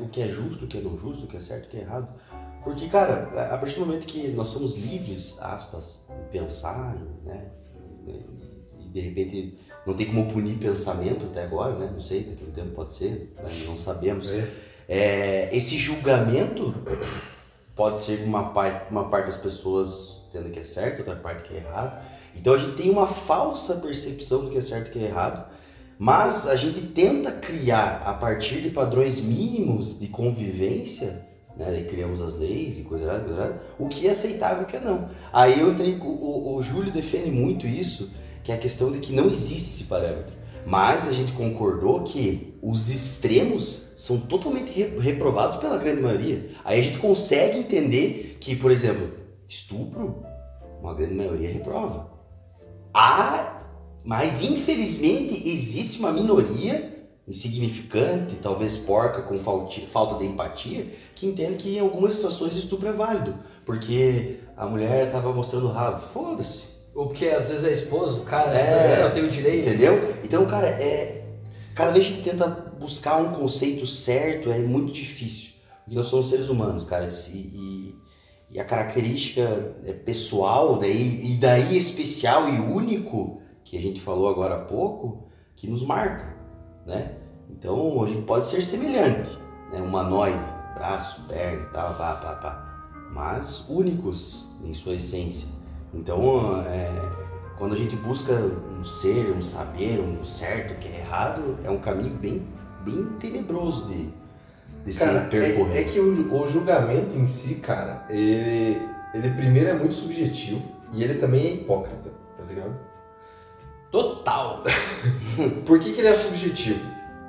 [0.00, 1.76] o que é justo, o que é não justo, o que é certo, o que
[1.76, 2.08] é errado.
[2.62, 7.50] Porque, cara, a partir do momento que nós somos livres, aspas, em pensar, né,
[8.78, 12.48] e de repente não tem como punir pensamento até agora, né, não sei, daqui a
[12.48, 14.30] um tempo pode ser, né, não sabemos.
[14.30, 14.48] É.
[14.88, 16.74] É, esse julgamento
[17.74, 21.54] pode ser uma parte, uma parte das pessoas tendo que é certo, outra parte que
[21.54, 22.04] é errado.
[22.36, 25.50] Então a gente tem uma falsa percepção do que é certo e que é errado,
[26.00, 31.28] mas a gente tenta criar a partir de padrões mínimos de convivência
[31.60, 31.66] né?
[31.66, 33.62] Daí criamos as leis e coisa errada, coisa errada.
[33.78, 35.08] O que é aceitável e o que é não.
[35.30, 38.10] Aí eu entrei, o, o, Júlio defende muito isso,
[38.42, 40.34] que é a questão de que não existe esse parâmetro.
[40.66, 46.48] Mas a gente concordou que os extremos são totalmente re- reprovados pela grande maioria.
[46.64, 49.10] Aí a gente consegue entender que, por exemplo,
[49.48, 50.24] estupro,
[50.80, 52.10] uma grande maioria reprova.
[52.92, 53.59] Há,
[54.04, 61.76] mas infelizmente existe uma minoria insignificante, talvez porca, com falta de empatia, que entende que
[61.76, 63.34] em algumas situações estupro é válido.
[63.64, 66.00] Porque a mulher estava mostrando o rabo.
[66.00, 66.68] Foda-se.
[66.94, 69.68] Ou porque às vezes é esposa do cara, É, mas é, eu tenho direito.
[69.68, 70.16] Entendeu?
[70.24, 71.24] Então, cara, é.
[71.74, 75.50] Cada vez que a gente tenta buscar um conceito certo, é muito difícil.
[75.84, 77.08] Porque nós somos seres humanos, cara.
[77.32, 77.94] E, e,
[78.50, 84.28] e a característica é pessoal, daí, e daí especial e único, que a gente falou
[84.28, 86.26] agora há pouco, que nos marca,
[86.84, 87.12] né?
[87.48, 89.38] Então, a gente pode ser semelhante,
[89.72, 89.80] né?
[89.80, 92.90] Humanoide, braço, perna tal, pá, pá, pá.
[93.12, 95.46] Mas únicos em sua essência.
[95.94, 96.90] Então, é,
[97.56, 101.78] quando a gente busca um ser, um saber, um certo, que é errado, é um
[101.78, 102.44] caminho bem,
[102.84, 104.12] bem tenebroso de,
[104.84, 105.76] de Cara, se percorrer.
[105.76, 108.82] é, é que o, o julgamento em si, cara, ele,
[109.14, 110.60] ele primeiro é muito subjetivo
[110.92, 112.89] e ele também é hipócrita, tá ligado?
[113.90, 114.62] Total.
[115.66, 116.80] Por que, que ele é subjetivo?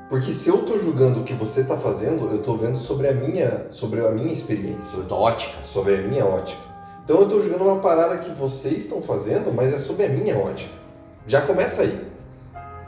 [0.10, 3.14] Porque se eu tô julgando o que você tá fazendo, eu tô vendo sobre a
[3.14, 5.54] minha, sobre a minha experiência, Sobre a ótica.
[5.64, 6.60] sobre a minha ótica.
[7.04, 10.38] Então eu tô julgando uma parada que vocês estão fazendo, mas é sobre a minha
[10.38, 10.74] ótica.
[11.26, 12.00] Já começa aí.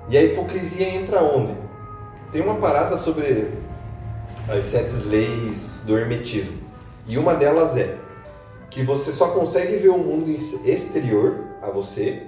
[0.09, 1.53] E a hipocrisia entra onde?
[2.31, 3.51] Tem uma parada sobre
[4.49, 6.57] as sete leis do hermetismo.
[7.07, 7.97] E uma delas é
[8.69, 12.23] que você só consegue ver o mundo ex- exterior a você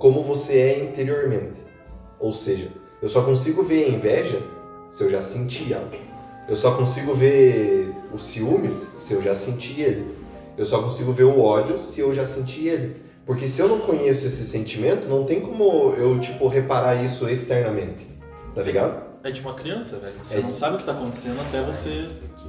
[0.00, 1.60] como você é interiormente.
[2.18, 2.68] Ou seja,
[3.02, 4.42] eu só consigo ver a inveja
[4.88, 5.90] se eu já senti algo.
[6.48, 10.06] Eu só consigo ver os ciúmes se eu já senti ele.
[10.56, 12.96] Eu só consigo ver o ódio se eu já senti ele.
[13.26, 18.04] Porque se eu não conheço esse sentimento, não tem como eu, tipo, reparar isso externamente.
[18.54, 19.02] Tá ligado?
[19.22, 20.14] É tipo uma criança, velho.
[20.24, 20.40] Você É.
[20.40, 22.08] não sabe o que tá acontecendo até você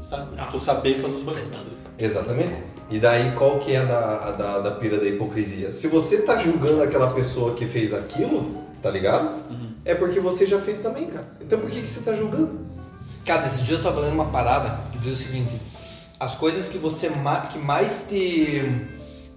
[0.09, 1.49] sabe, tipo, saber fazer os bagulhos.
[1.99, 2.63] Exatamente.
[2.91, 5.71] E daí qual que é a da, a da, da pira da hipocrisia?
[5.71, 9.35] Se você tá julgando aquela pessoa que fez aquilo, tá ligado?
[9.49, 9.71] Uhum.
[9.85, 11.25] É porque você já fez também, cara.
[11.39, 12.59] Então por que, que você tá julgando?
[13.25, 15.59] Cara, esse dia eu tava lendo uma parada que diz o seguinte:
[16.19, 18.61] as coisas que você ma- que mais te,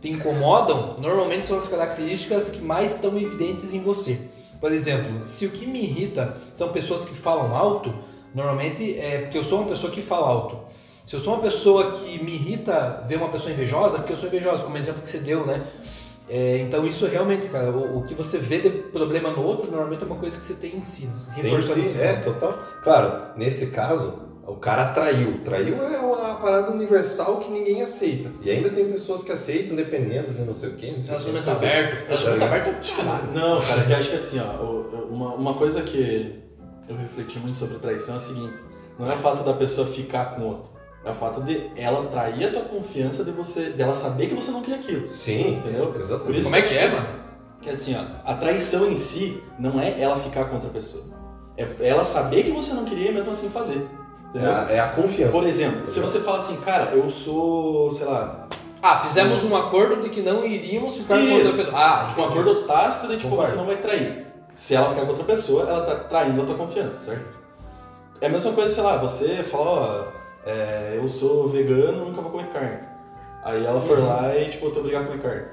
[0.00, 4.18] te incomodam normalmente são as características que mais estão evidentes em você.
[4.60, 7.94] Por exemplo, se o que me irrita são pessoas que falam alto,
[8.34, 10.58] normalmente é porque eu sou uma pessoa que fala alto.
[11.04, 14.16] Se eu sou uma pessoa que me irrita ver uma pessoa invejosa, é porque eu
[14.16, 15.62] sou invejosa, como exemplo que você deu, né?
[16.28, 20.02] É, então isso realmente, cara, o, o que você vê de problema no outro, normalmente
[20.02, 21.04] é uma coisa que você tem em si.
[21.04, 21.12] né?
[21.36, 22.58] Tem que você é, total.
[22.82, 24.14] Claro, nesse caso,
[24.46, 25.40] o cara traiu.
[25.44, 28.30] Traiu é uma parada universal que ninguém aceita.
[28.42, 30.92] E ainda tem pessoas que aceitam, dependendo de não sei o quê.
[30.92, 31.50] Não sei Relacionamento quê.
[31.50, 32.08] aberto.
[32.08, 33.38] Relacionamento aberto é.
[33.38, 34.64] Não, cara, que eu acho que assim, ó,
[35.10, 36.42] uma, uma coisa que
[36.88, 38.54] eu refleti muito sobre traição é a seguinte,
[38.98, 40.70] não é o fato da pessoa ficar com outro,
[41.04, 44.50] é o fato de ela trair a tua confiança de você, dela saber que você
[44.50, 45.08] não queria aquilo.
[45.08, 45.92] Sim, Entendeu?
[45.96, 46.24] Exatamente.
[46.26, 47.06] Por isso Como é que é, mano?
[47.60, 51.04] Que assim, ó, a traição em si não é ela ficar com outra pessoa.
[51.56, 53.86] É ela saber que você não queria e mesmo assim fazer.
[54.34, 55.30] É a, é a confiança.
[55.32, 58.48] Por exemplo, se você fala assim, cara, eu sou, sei lá,
[58.82, 61.34] Ah, fizemos um acordo de que não iríamos ficar com Isso.
[61.48, 61.78] outra pessoa.
[61.78, 63.50] Ah, tipo, um acordo tácito de tipo, Concordo.
[63.52, 64.26] você não vai trair.
[64.52, 67.24] Se ela ficar com outra pessoa, ela tá traindo a tua confiança, certo?
[68.20, 69.70] É a mesma coisa, sei lá, você fala,
[70.10, 72.80] ó, é, eu sou vegano, nunca vou comer carne.
[73.42, 75.44] Aí ela for lá e, tipo, eu tô obrigado a comer carne.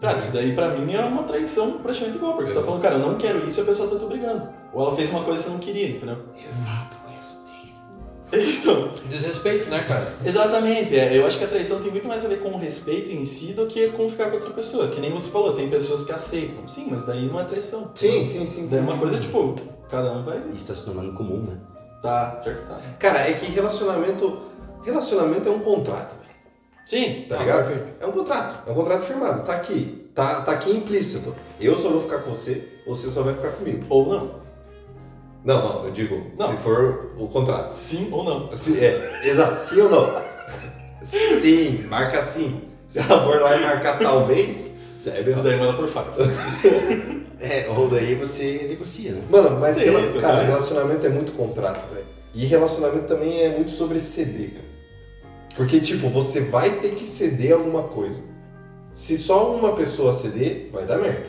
[0.00, 2.96] Cara, isso daí pra mim é uma traição praticamente igual, porque você tá falando, cara,
[2.96, 4.48] eu não quero isso e a pessoa tá te obrigando.
[4.72, 6.18] Ou ela fez uma coisa que você não queria, entendeu?
[6.36, 7.38] Exato, isso.
[8.32, 10.12] Então, Desrespeito, né, cara?
[10.24, 13.12] Exatamente, é, eu acho que a traição tem muito mais a ver com o respeito
[13.12, 14.88] em si do que com ficar com outra pessoa.
[14.88, 16.66] Que nem você falou, tem pessoas que aceitam.
[16.68, 17.92] Sim, mas daí não é traição.
[17.94, 18.66] Sim, sim, sim.
[18.68, 18.88] Daí é sim.
[18.88, 19.54] uma coisa, tipo,
[19.88, 20.38] cada um vai.
[20.48, 21.56] Isso está se tornando comum, né?
[22.02, 22.78] Tá, certo que tá.
[22.98, 24.40] Cara, é que relacionamento.
[24.84, 26.36] Relacionamento é um contrato, velho.
[26.84, 27.66] Sim, Tá Ah, ligado?
[27.66, 27.88] perfeito.
[28.00, 28.68] É um contrato.
[28.68, 29.42] É um contrato firmado.
[29.44, 30.10] Tá aqui.
[30.14, 31.34] Tá, tá aqui implícito.
[31.60, 33.84] Eu só vou ficar com você, você só vai ficar comigo.
[33.90, 34.46] ou não.
[35.44, 36.48] Não, não, eu digo, Não.
[36.50, 37.70] se for o contrato.
[37.72, 38.50] Sim ou não.
[38.56, 40.22] Se- é, exato, sim ou não?
[41.02, 42.62] Sim, marca sim.
[42.88, 44.70] Se ela for lá e marcar talvez,
[45.06, 46.18] já é bem Daí manda por fax.
[47.38, 49.20] É, ou daí você negocia, né?
[49.28, 50.20] Mano, mas Sim, rela- exatamente.
[50.22, 52.06] cara, relacionamento é muito contrato, velho.
[52.34, 54.64] E relacionamento também é muito sobre ceder, cara.
[55.54, 58.22] Porque, tipo, você vai ter que ceder alguma coisa.
[58.90, 61.26] Se só uma pessoa ceder, vai dar merda.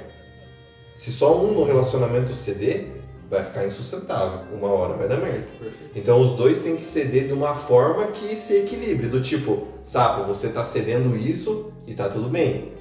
[0.95, 2.87] Se só um no relacionamento ceder,
[3.29, 4.39] vai ficar insustentável.
[4.57, 5.45] Uma hora vai dar merda.
[5.93, 9.07] Então os dois têm que ceder de uma forma que se equilibre.
[9.07, 12.71] Do tipo, sapo, você tá cedendo isso e tá tudo bem.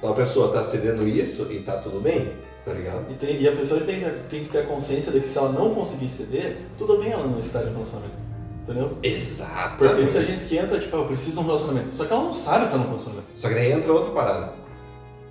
[0.00, 2.28] Tal pessoa tá cedendo isso e tá tudo bem,
[2.64, 3.04] tá ligado?
[3.10, 5.36] E, tem- e a pessoa tem que, tem que ter a consciência de que se
[5.38, 8.14] ela não conseguir ceder, tudo bem ela não estar em relacionamento.
[8.62, 8.98] Entendeu?
[9.02, 9.78] Exato.
[9.78, 11.94] Porque tem muita gente que entra, tipo, ah, eu preciso de um relacionamento.
[11.94, 13.26] Só que ela não sabe estar num relacionamento.
[13.34, 14.52] Só que daí entra outra parada.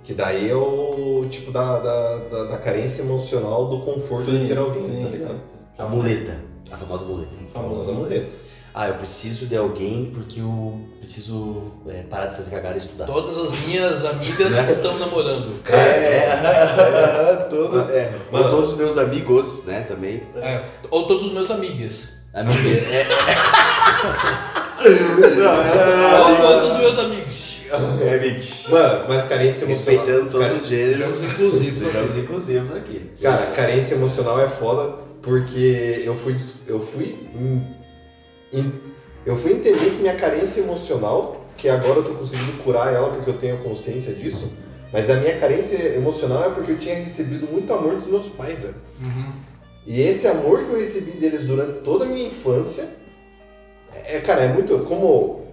[0.02, 4.58] Que daí é o tipo da, da, da, da carência emocional do conforto de ter
[4.58, 5.40] alguém, tá ligado?
[5.78, 6.36] A muleta.
[6.72, 7.28] A famosa muleta.
[7.54, 8.26] A famosa muleta.
[8.74, 13.06] Ah, eu preciso de alguém porque eu preciso é, parar de fazer cagada e estudar.
[13.06, 15.60] Todas as minhas amigas estão namorando.
[15.68, 18.44] É, é, todo, é, Mano.
[18.44, 20.22] ou todos os meus amigos, né, também.
[20.36, 22.10] É, ou todos os meus amigos.
[22.32, 23.06] Amiga, é,
[26.20, 27.62] Ou todos os meus amigos.
[28.00, 28.70] é, é Vic.
[28.70, 30.04] Mano, mas carência emocional.
[30.04, 30.98] Respeitando todos Cara, os gêneros.
[31.00, 31.92] Jogos inclusivos.
[31.92, 33.10] Jogos inclusivos aqui.
[33.20, 36.36] Cara, carência emocional é foda porque eu fui.
[36.66, 37.16] Eu fui.
[39.26, 43.30] Eu fui entender que minha carência emocional, que agora eu tô conseguindo curar ela porque
[43.30, 44.50] eu tenho consciência disso,
[44.92, 48.62] mas a minha carência emocional é porque eu tinha recebido muito amor dos meus pais,
[48.62, 48.74] velho.
[49.86, 52.88] E esse amor que eu recebi deles durante toda a minha infância,
[53.92, 55.46] é, cara, é muito como.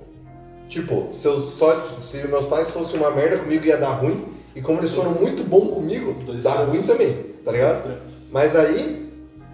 [0.67, 4.62] Tipo, se, eu só, se meus pais fossem uma merda comigo ia dar ruim, e
[4.62, 7.97] como eles foram muito bons comigo, dá ruim também, tá ligado?
[8.31, 9.10] Mas aí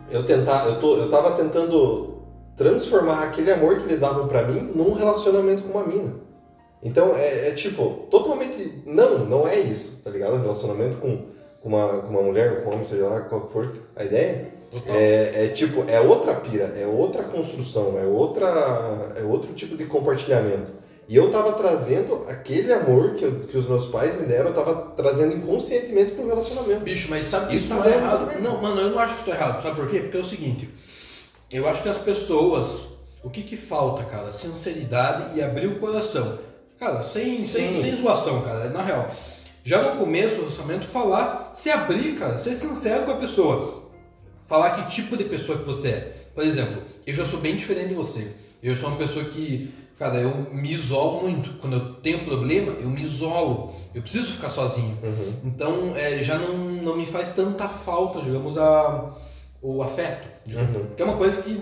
[0.10, 2.11] eu tentar, eu, tô, eu tava tentando
[2.62, 6.13] transformar aquele amor que eles davam pra mim num relacionamento com uma mina.
[6.84, 8.84] Então é, é tipo, totalmente.
[8.86, 10.41] Não, não é isso, tá ligado?
[10.41, 11.26] Relacionamento com,
[11.62, 14.50] com, uma, com uma mulher, com um homem, seja lá qual for a ideia.
[14.88, 18.47] É, é tipo, é outra pira, é outra construção, é outra.
[19.15, 20.71] é outro tipo de compartilhamento.
[21.10, 24.54] E eu tava trazendo aquele amor que, eu- que os meus pais me deram, eu
[24.56, 26.82] tava trazendo inconscientemente pro relacionamento.
[26.82, 28.39] Bicho, mas sabe que Isso isso tá bem, errado?
[28.41, 29.62] Não, mano, eu não acho que isso tá errado.
[29.62, 30.00] Sabe por quê?
[30.00, 30.69] Porque é o seguinte.
[31.51, 32.87] Eu acho que as pessoas.
[33.23, 34.31] O que que falta, cara?
[34.31, 36.39] Sinceridade e abrir o coração.
[36.79, 37.81] Cara, sem, sem, Sim.
[37.81, 38.69] sem zoação, cara.
[38.69, 39.07] Na real.
[39.63, 43.83] Já no começo do relacionamento, falar, se abrir, cara, ser sincero com a pessoa.
[44.47, 46.21] Falar que tipo de pessoa que você é.
[46.33, 48.33] Por exemplo, eu já sou bem diferente de você.
[48.63, 51.59] Eu sou uma pessoa que, cara, eu me isolo muito.
[51.59, 53.75] Quando eu tenho problema, eu me isolo.
[53.93, 54.97] Eu preciso ficar sozinho.
[55.03, 55.33] Uhum.
[55.43, 59.13] Então é, já não, não me faz tanta falta, digamos, a,
[59.61, 60.30] o afeto.
[60.47, 60.88] Uhum.
[60.95, 61.62] Que é uma coisa que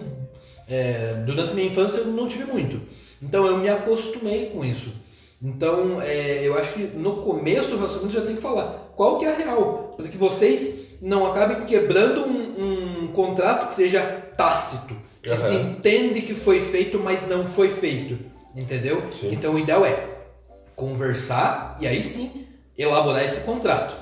[0.68, 2.82] é, durante a minha infância eu não tive muito.
[3.22, 4.94] Então eu me acostumei com isso.
[5.42, 9.26] Então é, eu acho que no começo do relacionamento já tem que falar qual que
[9.26, 9.94] é a real.
[9.98, 14.02] Para que vocês não acabem quebrando um, um contrato que seja
[14.38, 14.96] tácito.
[15.22, 15.72] Que se Aham.
[15.72, 18.18] entende que foi feito, mas não foi feito.
[18.56, 19.04] Entendeu?
[19.12, 19.32] Sim.
[19.34, 20.08] Então o ideal é
[20.76, 22.46] conversar e aí sim
[22.78, 23.96] elaborar esse contrato.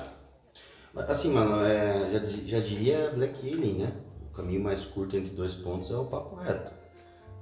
[1.08, 3.92] Assim, mano, é, já, diz- já diria Black Alien, né?
[4.38, 6.70] O caminho mais curto entre dois pontos é o papo reto.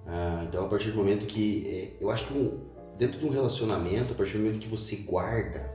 [0.06, 1.92] Ah, então, a partir do momento que.
[2.00, 2.58] é, eu acho que um-
[2.96, 5.70] dentro de um relacionamento, a partir do momento que você guarda,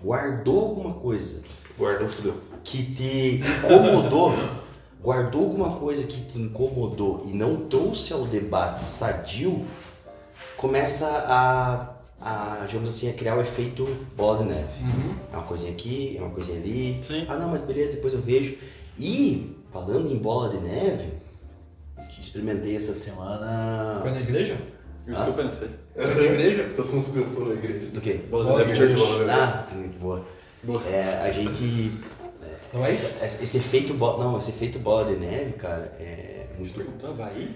[0.00, 1.42] guardou alguma coisa
[1.76, 2.34] Guardou, fudeu.
[2.62, 4.30] que te incomodou,
[5.02, 9.64] guardou alguma coisa que te incomodou e não trouxe ao debate sadio,
[10.56, 13.84] começa a, a digamos assim, a criar o efeito
[14.16, 14.80] bola de neve.
[15.32, 17.00] É uma coisinha aqui, é uma coisinha ali.
[17.02, 17.26] Sim.
[17.28, 18.56] Ah, não, mas beleza, depois eu vejo.
[18.96, 21.12] E, falando em bola de neve,
[22.18, 23.98] experimentei essa semana.
[24.00, 24.56] Foi na igreja?
[25.06, 25.68] Isso que eu pensei.
[25.94, 26.70] Foi na igreja?
[26.74, 27.86] Todo mundo pensou na igreja.
[27.90, 28.14] Do quê?
[28.30, 29.12] Bola Bola de de neve Church.
[29.18, 29.30] church.
[29.30, 30.24] Ah, muito boa.
[30.62, 30.82] Boa.
[30.86, 31.92] É, a gente.
[32.72, 33.42] Não é esse, isso?
[33.42, 34.24] esse- efeito bola.
[34.24, 36.74] Não, esse efeito bola de neve, cara, é muito.
[36.74, 37.54] Perguntou Havaí?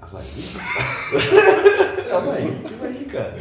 [0.00, 0.24] Havaí?
[2.12, 2.62] Havaí?
[2.64, 3.36] Que Havaí, cara?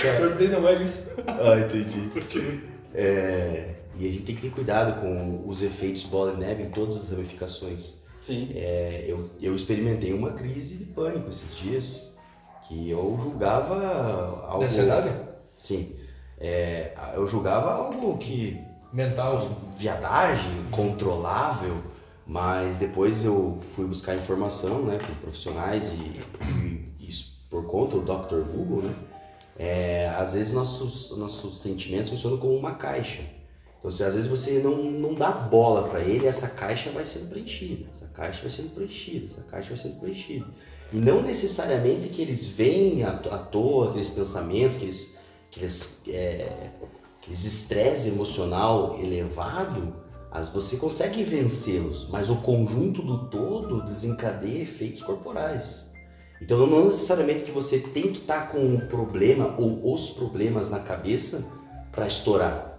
[0.00, 1.02] Perguntei, não é isso.
[1.26, 2.10] Ah, entendi.
[2.94, 6.70] É, e a gente tem que ter cuidado com os efeitos bola de neve em
[6.70, 8.02] todas as ramificações.
[8.20, 8.50] Sim.
[8.54, 12.14] É, eu, eu experimentei uma crise de pânico esses dias,
[12.66, 14.58] que eu julgava algo...
[14.60, 15.10] De ansiedade?
[15.58, 15.94] Sim.
[16.38, 18.60] É, eu julgava algo que...
[18.92, 19.48] Mental.
[19.76, 21.82] viadagem, controlável,
[22.24, 26.20] mas depois eu fui buscar informação, né, com profissionais e,
[27.00, 28.42] e isso por conta do Dr.
[28.48, 28.94] Google, né,
[29.58, 33.22] é, às vezes nossos, nossos sentimentos funcionam como uma caixa.
[33.84, 37.28] Então, se às vezes você não, não dá bola para ele, essa caixa vai sendo
[37.28, 40.46] preenchida, essa caixa vai sendo preenchida, essa caixa vai sendo preenchida.
[40.90, 45.18] E não necessariamente que eles veem à, toa, aqueles pensamentos, aqueles,
[45.50, 46.70] aqueles, é,
[47.20, 49.94] aqueles estresse emocional elevado,
[50.30, 55.92] as, você consegue vencê-los, mas o conjunto do todo desencadeia efeitos corporais.
[56.40, 60.80] Então não necessariamente que você tem que estar com o problema ou os problemas na
[60.80, 61.46] cabeça
[61.92, 62.73] para estourar,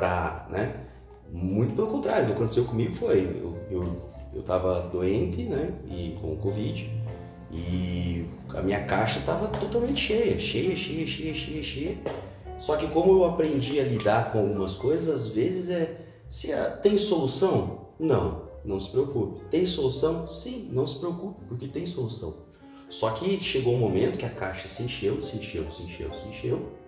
[0.00, 0.86] para, né?
[1.30, 6.16] Muito pelo contrário, o que aconteceu comigo foi, eu, eu, eu tava doente, né, e
[6.20, 6.90] com Covid,
[7.52, 11.98] e a minha caixa tava totalmente cheia, cheia, cheia, cheia, cheia, cheia.
[12.58, 16.48] Só que como eu aprendi a lidar com algumas coisas, às vezes é, se
[16.82, 17.88] tem solução?
[17.98, 19.44] Não, não se preocupe.
[19.50, 20.28] Tem solução?
[20.28, 22.34] Sim, não se preocupe, porque tem solução.
[22.88, 26.26] Só que chegou um momento que a caixa se encheu, se encheu, se encheu, se
[26.26, 26.79] encheu,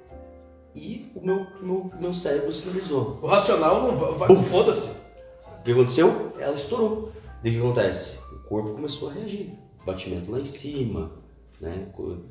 [0.75, 3.19] e o meu, meu, meu cérebro sinalizou.
[3.23, 4.35] O racional não vai.
[4.43, 4.87] Foda-se.
[4.87, 6.33] O que aconteceu?
[6.39, 7.13] Ela estourou.
[7.39, 8.19] O que acontece?
[8.33, 9.51] O corpo começou a reagir.
[9.85, 11.13] Batimento lá em cima,
[11.61, 11.89] né?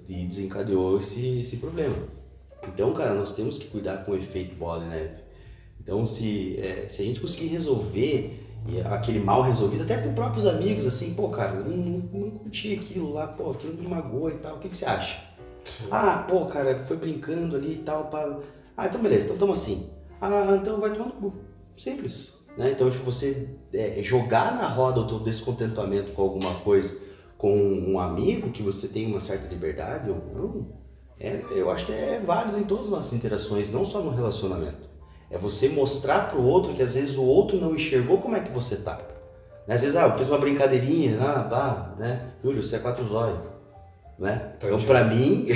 [0.07, 1.95] E desencadeou esse, esse problema.
[2.67, 5.23] Então, cara, nós temos que cuidar com o efeito bola de neve.
[5.79, 8.39] Então, se, é, se a gente conseguir resolver
[8.91, 12.73] aquele mal resolvido, até com próprios amigos, assim, pô, cara, eu não, não, não curti
[12.73, 15.19] aquilo lá, pô, aquilo me magoou e tal, o que, que você acha?
[15.89, 18.39] Ah, pô, cara, foi brincando ali e tal, pá.
[18.77, 19.89] Ah, então beleza, então tamo assim.
[20.19, 21.33] Ah, então vai tomar no cu.
[21.75, 22.33] Simples.
[22.57, 22.71] Né?
[22.71, 27.97] Então, tipo, você é, jogar na roda o teu descontentamento com alguma coisa com um
[27.97, 30.67] amigo que você tem uma certa liberdade ou não,
[31.19, 34.87] é, eu acho que é válido em todas as nossas interações, não só no relacionamento.
[35.27, 38.51] É você mostrar pro outro que às vezes o outro não enxergou como é que
[38.51, 38.99] você tá.
[39.67, 39.73] Né?
[39.73, 42.33] Às vezes, ah, eu fiz uma brincadeirinha, ah, bah, né?
[42.43, 43.41] Júlio, você é quatro zóio.
[44.21, 44.39] Né?
[44.55, 44.85] Então, Entendi.
[44.85, 45.47] pra mim,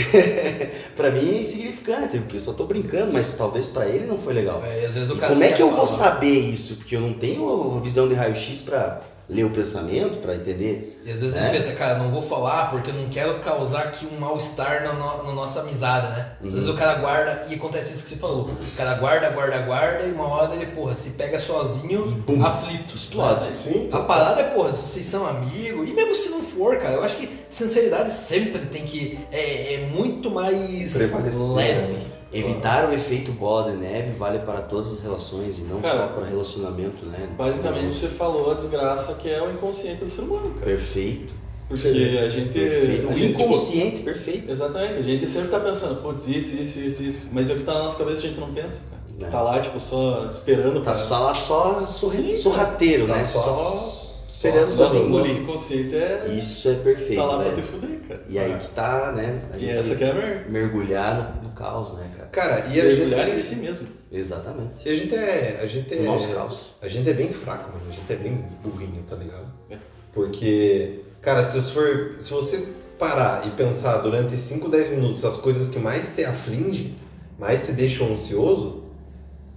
[0.97, 4.33] pra mim é insignificante, porque eu só tô brincando, mas talvez pra ele não foi
[4.33, 4.59] legal.
[4.65, 4.89] É,
[5.27, 6.09] como é que eu vou falar.
[6.09, 6.77] saber isso?
[6.77, 11.01] Porque eu não tenho visão de raio-x pra ler o pensamento, pra entender.
[11.03, 11.49] E às vezes É.
[11.49, 14.93] ele pensa, cara, não vou falar porque eu não quero causar aqui um mal-estar na,
[14.93, 16.27] no- na nossa amizade, né?
[16.43, 16.75] Às vezes Uhum.
[16.75, 18.43] o cara guarda, e acontece isso que você falou.
[18.49, 22.45] O cara guarda, guarda, guarda, e uma hora ele, porra, se pega sozinho, E bum,
[22.45, 22.95] aflito.
[22.95, 23.45] explode.
[23.63, 23.89] Sim.
[23.91, 27.03] A parada é, porra, se vocês são amigos, e mesmo se não for, cara, eu
[27.03, 29.17] acho que sinceridade sempre tem que.
[29.31, 31.97] É, é muito mais Prevalecer, leve.
[32.41, 32.49] Né?
[32.49, 36.07] Evitar o efeito bola de neve vale para todas as relações e não Cara, só
[36.13, 37.27] para relacionamento, né?
[37.37, 40.65] Basicamente, você falou a desgraça que é o inconsciente do ser humano, cara.
[40.65, 41.33] Perfeito.
[41.67, 42.49] Porque a gente.
[42.49, 43.07] Perfeito.
[43.07, 44.51] A O gente, tipo, inconsciente, perfeito.
[44.51, 47.29] Exatamente, a gente sempre tá pensando, putz, isso, isso, isso, isso.
[47.31, 49.01] Mas é o que tá na nossa cabeça a gente não pensa, cara.
[49.19, 49.29] Né?
[49.31, 50.95] Tá lá, tipo, só esperando Tá pra.
[50.95, 53.23] só lá só sorri- Sim, sorrateiro, Tá né?
[53.23, 54.04] Só, só
[54.47, 55.17] esperando o só Nosso, domingo.
[55.19, 56.25] nosso inconsciente é.
[56.29, 58.23] Isso é perfeito, tá lá pra te fuder, cara.
[58.29, 59.41] E aí que tá, né?
[59.53, 60.45] A E gente essa que é a merda.
[60.49, 62.29] mergulhar no, no caos, né, cara?
[62.29, 63.41] Cara, e a Mergulhar em gente.
[63.41, 63.87] si mesmo.
[64.11, 64.87] Exatamente.
[64.87, 65.59] E a gente é.
[65.61, 65.99] A gente é.
[66.01, 66.75] O nosso caos.
[66.81, 67.85] A gente é bem fraco, mano.
[67.89, 69.45] A gente é bem burrinho, tá ligado?
[69.69, 69.77] É.
[70.13, 72.15] Porque, cara, se você for.
[72.19, 72.65] Se você
[72.97, 76.95] parar e pensar durante 5, 10 minutos as coisas que mais te afligem,
[77.37, 78.83] mais te deixam ansioso,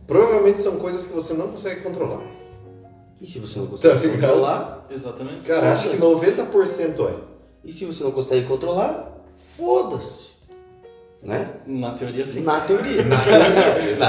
[0.09, 2.23] provavelmente são coisas que você não consegue controlar.
[3.21, 4.87] E se você não consegue Tá controlar?
[4.91, 5.41] Exatamente.
[5.47, 6.41] Cara, acho que Foda-se.
[6.43, 7.15] 90% é.
[7.65, 9.13] E se você não consegue controlar?
[9.57, 10.38] Foda-se.
[11.21, 11.51] Né?
[11.67, 12.43] Na teoria, sim.
[12.43, 13.03] Na teoria.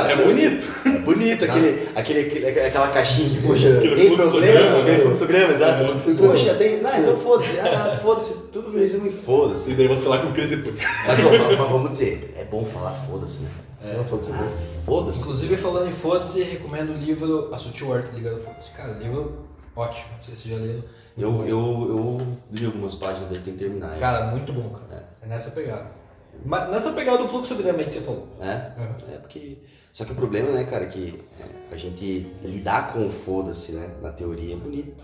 [0.10, 0.68] É bonito.
[0.86, 5.04] É bonito aquele, aquele, aquele- aquela caixinha que, poxa, Aquele tem problema, aquele né?
[5.04, 5.84] fluxograma, exato.
[5.84, 6.32] É, fluxograma.
[6.34, 6.82] Poxa, tem.
[6.82, 7.60] Não, então foda-se.
[7.60, 9.72] Ah, foda-se, tudo mesmo e foda-se.
[9.72, 10.84] E daí você lá com crise de pânico.
[11.08, 13.50] Mas, ó, mas- mas vamos dizer, é bom falar foda-se, né?
[13.98, 14.50] Não, pode ser Ah,
[14.86, 15.22] foda-se.
[15.22, 18.70] Inclusive, falando em foda-se, recomendo o livro A Sutil Arte Ligado ao Foda-se.
[18.72, 20.84] Cara, livro ótimo, não sei se você já leu.
[21.18, 23.98] Eu, eu, eu li algumas páginas aí, tem que terminar.
[23.98, 25.10] Cara, muito bom, cara.
[25.24, 25.98] É nessa pegada.
[26.46, 28.28] Mas nessa pegada do aí que você falou.
[28.40, 28.72] É?
[28.80, 29.14] Uhum.
[29.14, 29.58] É porque.
[29.92, 33.72] Só que o problema, né, cara, é que é, a gente lidar com o foda-se,
[33.72, 35.04] né, na teoria é bonito.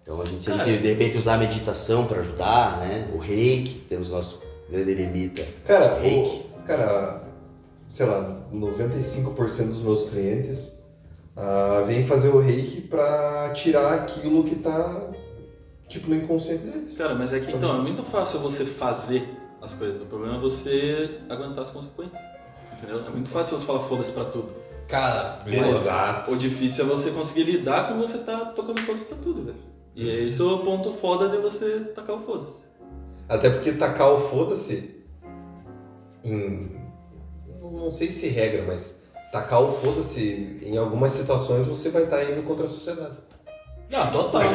[0.00, 3.18] Então a gente, se a gente de repente usar a meditação pra ajudar, né, o
[3.18, 5.44] reiki, temos o nosso grande eremita.
[5.66, 6.46] Cara, Reiki.
[6.58, 7.22] o, cara,
[7.90, 10.78] sei lá, 95% dos meus clientes
[11.36, 15.10] ah, vêm fazer o reiki pra tirar aquilo que tá,
[15.88, 16.96] tipo, no inconsciente deles.
[16.96, 19.28] Cara, mas é que então, é muito fácil você fazer
[19.60, 20.02] as coisas.
[20.02, 22.20] O problema é você aguentar as consequências.
[22.72, 23.04] Entendeu?
[23.06, 24.50] É muito fácil você falar foda-se pra tudo.
[24.88, 26.32] Cara, Exato.
[26.32, 29.58] o difícil é você conseguir lidar com você tá tocando foda-se pra tudo, velho.
[29.94, 32.62] E é esse o ponto foda de você tacar o foda-se.
[33.28, 35.04] Até porque tacar o foda-se
[36.24, 36.78] em.
[37.60, 38.98] Não sei se regra, mas
[39.30, 43.16] tacar o foda-se em algumas situações você vai estar indo contra a sociedade.
[43.90, 44.42] Não, total,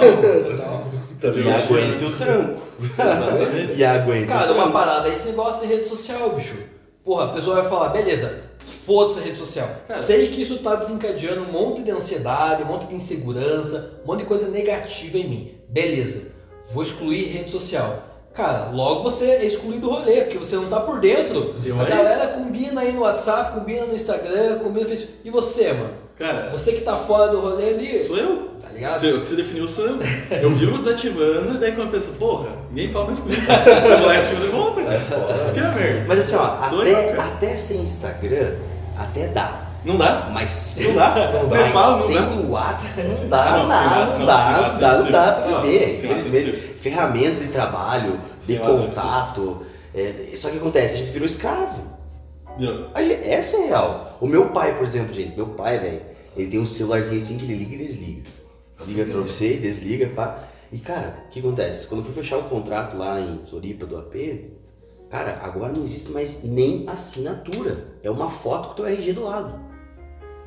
[0.49, 0.91] total.
[1.35, 2.61] E aguente o tranco.
[2.81, 3.73] Exatamente.
[3.79, 6.55] E aguente Cara, uma parada, esse negócio de rede social, bicho.
[7.03, 8.43] Porra, a pessoa vai falar, beleza,
[8.85, 9.67] foda-se a rede social.
[9.87, 9.99] Cara.
[9.99, 14.19] Sei que isso tá desencadeando um monte de ansiedade, um monte de insegurança, um monte
[14.19, 15.57] de coisa negativa em mim.
[15.69, 16.31] Beleza,
[16.71, 18.12] vou excluir rede social.
[18.33, 21.53] Cara, logo você é excluído do rolê, porque você não tá por dentro.
[21.63, 21.89] Eu a aí?
[21.89, 25.19] galera combina aí no WhatsApp, combina no Instagram, combina no Facebook.
[25.23, 25.89] E você, mano?
[26.17, 28.49] Cara, Você que tá fora do rolê ali, sou eu.
[28.61, 28.99] tá ligado?
[28.99, 29.97] Você- O que você definiu sou eu.
[30.41, 33.41] Eu vivo desativando, e daí quando eu penso, porra, ninguém fala mais comigo.
[33.41, 35.41] Eu vou lá e ativo de volta, cara.
[35.43, 36.05] Isso que é merda.
[36.07, 37.23] Mas assim, ó, Sou eu, até, cara.
[37.29, 38.53] até sem Instagram,
[38.97, 39.59] até dá.
[39.85, 40.29] Não dá?
[40.31, 41.09] Mas sem, Não dá?
[41.09, 41.57] Não dá.
[41.57, 44.93] Eu mas falo, sem o WhatsApp não dá, não, não, dá, não, dá, não dá,
[44.93, 45.83] é não dá pra viver.
[45.83, 46.72] É Infelizmente.
[46.83, 49.65] Ferramenta de trabalho, de WhatsApp é contato.
[49.95, 51.81] é, só que acontece, a gente virou escravo.
[52.57, 52.89] Virou.
[52.93, 54.17] Aí, essa é real.
[54.19, 56.01] O meu pai, por exemplo, gente, meu pai, velho,
[56.35, 58.23] ele tem um celularzinho assim que ele liga e desliga.
[58.85, 60.37] Liga pra você, desliga, pá.
[60.71, 61.87] E cara, o que acontece?
[61.87, 64.13] Quando eu fui fechar o contrato lá em Floripa do AP,
[65.09, 67.85] cara, agora não existe mais nem assinatura.
[68.03, 69.57] É uma foto com o teu RG do lado.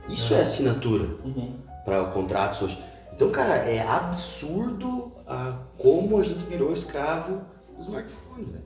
[0.09, 1.55] Isso é assinatura Uhum.
[1.85, 2.79] para contratos hoje.
[3.17, 7.41] Então, cara, é absurdo ah, como a gente virou escravo
[7.75, 8.63] do smartphone, velho.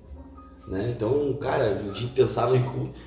[0.66, 0.90] Né?
[0.90, 2.98] Então, cara, a gente pensava em culto.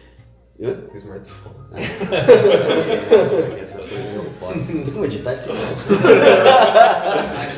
[0.61, 0.83] Hã?
[0.93, 1.55] Smartphone.
[3.61, 4.53] Essa foi meio foda.
[4.53, 5.49] Tem como editar isso?
[5.51, 5.57] Aqui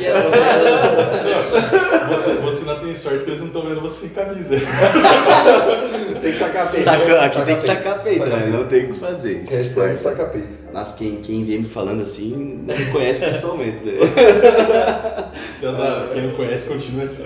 [0.05, 1.65] é edições.
[2.07, 4.55] Você, você não tem sorte que eles não estão vendo você sem camisa.
[6.26, 6.84] Tem que sacar peito.
[6.84, 8.47] Saca, aqui tem que sacar peito, né?
[8.47, 9.45] Não tem o que fazer.
[9.47, 10.47] Hashtag é saca peito.
[10.73, 13.91] Nossa, quem, quem vem me falando assim não me conhece pessoalmente, né?
[15.59, 17.21] Tiazada, quem não conhece, continua assim.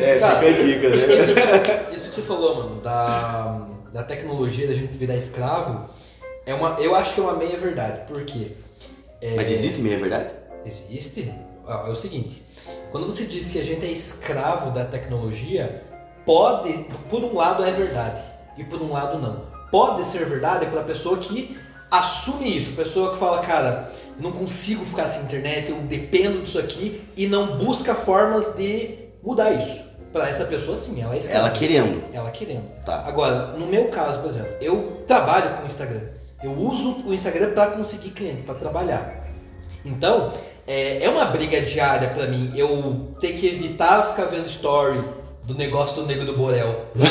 [0.00, 1.14] É, Cara, fica a dica, né?
[1.14, 5.88] Isso que, você, isso que você falou, mano, da, da tecnologia, da gente virar escravo,
[6.44, 8.00] é uma, eu acho que é uma meia verdade.
[8.08, 8.48] Por quê?
[9.22, 10.34] É, Mas existe meia verdade?
[10.64, 11.32] Existe?
[11.64, 12.42] Ó, É o seguinte,
[12.90, 15.82] quando você diz que a gente é escravo da tecnologia,
[16.26, 16.72] pode,
[17.08, 18.20] por um lado é verdade
[18.58, 19.46] e por um lado não.
[19.70, 21.56] Pode ser verdade para a pessoa que
[21.90, 27.02] assume isso, pessoa que fala, cara, não consigo ficar sem internet, eu dependo disso aqui
[27.16, 29.86] e não busca formas de mudar isso.
[30.12, 31.46] Para essa pessoa, sim, ela é escrava.
[31.46, 32.04] Ela querendo.
[32.12, 32.64] Ela querendo.
[32.84, 33.02] Tá.
[33.06, 36.00] Agora, no meu caso, por exemplo, eu trabalho com o Instagram.
[36.42, 39.26] Eu uso o Instagram para conseguir cliente, para trabalhar.
[39.84, 40.32] Então,
[40.66, 45.04] é, é uma briga diária para mim eu ter que evitar ficar vendo story
[45.46, 46.86] do negócio do Nego do Borel.
[46.94, 47.08] Vendo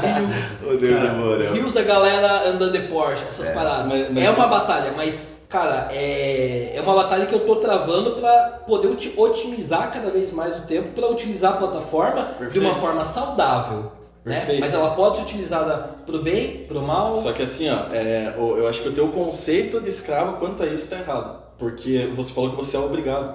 [0.00, 3.86] reels, Ô, Deus Cara, do amor, reels da galera andando de Porsche, essas paradas.
[3.86, 8.12] mas- mas- é uma batalha, mas, cara, é, é uma batalha que eu tô travando
[8.12, 12.60] para poder oti- otimizar cada vez mais o tempo, para utilizar a plataforma de Perfeito.
[12.66, 13.90] uma forma saudável.
[14.24, 14.58] Né?
[14.60, 17.12] Mas ela pode ser utilizada pro bem, pro mal.
[17.12, 20.62] Só que assim, ó, é, o- eu acho que o teu conceito de escravo quanto
[20.62, 21.42] a isso tá errado.
[21.58, 23.34] Porque você falou que você é obrigado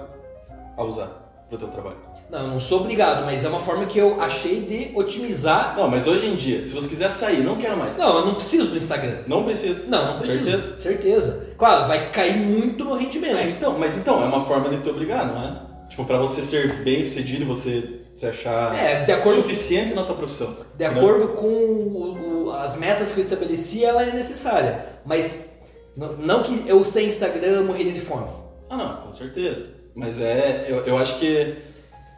[0.78, 1.08] a usar
[1.50, 1.96] pro teu trabalho.
[2.30, 5.74] Não, eu não sou obrigado, mas é uma forma que eu achei de otimizar.
[5.76, 7.96] Não, mas hoje em dia, se você quiser sair, não quero mais.
[7.96, 9.20] Não, eu não preciso do Instagram.
[9.26, 9.84] Não precisa.
[9.88, 10.44] Não, não preciso.
[10.44, 10.78] Certeza?
[10.78, 11.46] Certeza.
[11.56, 13.36] Claro, vai cair muito no rendimento.
[13.36, 15.88] É, então, mas então, é uma forma de te obrigar, não é?
[15.88, 20.16] Tipo, pra você ser bem sucedido, você se achar É, de acordo, suficiente na tua
[20.16, 20.54] profissão.
[20.76, 21.02] de Entendeu?
[21.08, 24.84] acordo com o- o- as metas que eu estabeleci, ela é necessária.
[25.06, 25.48] Mas
[25.96, 28.26] não, não que eu sem Instagram eu morreria de fome.
[28.68, 29.70] Ah, não, com certeza.
[29.94, 31.56] Mas é, eu, eu acho que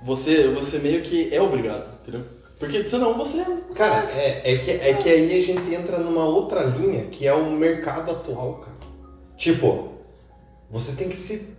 [0.03, 2.25] você, você meio que é obrigado, entendeu?
[2.59, 3.43] Porque senão você.
[3.75, 7.33] Cara, é, é, que, é que aí a gente entra numa outra linha que é
[7.33, 8.77] o mercado atual, cara.
[9.37, 9.93] Tipo,
[10.71, 11.57] você tem que ser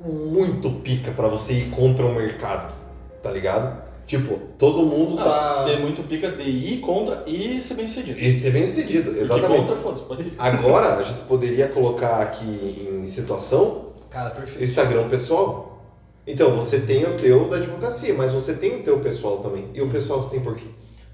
[0.00, 2.74] muito pica pra você ir contra o mercado,
[3.22, 3.88] tá ligado?
[4.06, 5.64] Tipo, todo mundo Ah, tá.
[5.64, 8.18] ser muito pica de ir contra e ser bem sucedido.
[8.18, 9.66] E ser bem sucedido, exatamente.
[9.82, 10.32] contra, pode ir.
[10.38, 14.64] Agora a gente poderia colocar aqui em situação Cara, perfeito.
[14.64, 15.67] Instagram pessoal.
[16.30, 19.68] Então, você tem o teu da advocacia, mas você tem o teu pessoal também.
[19.72, 20.66] E o pessoal você tem por quê?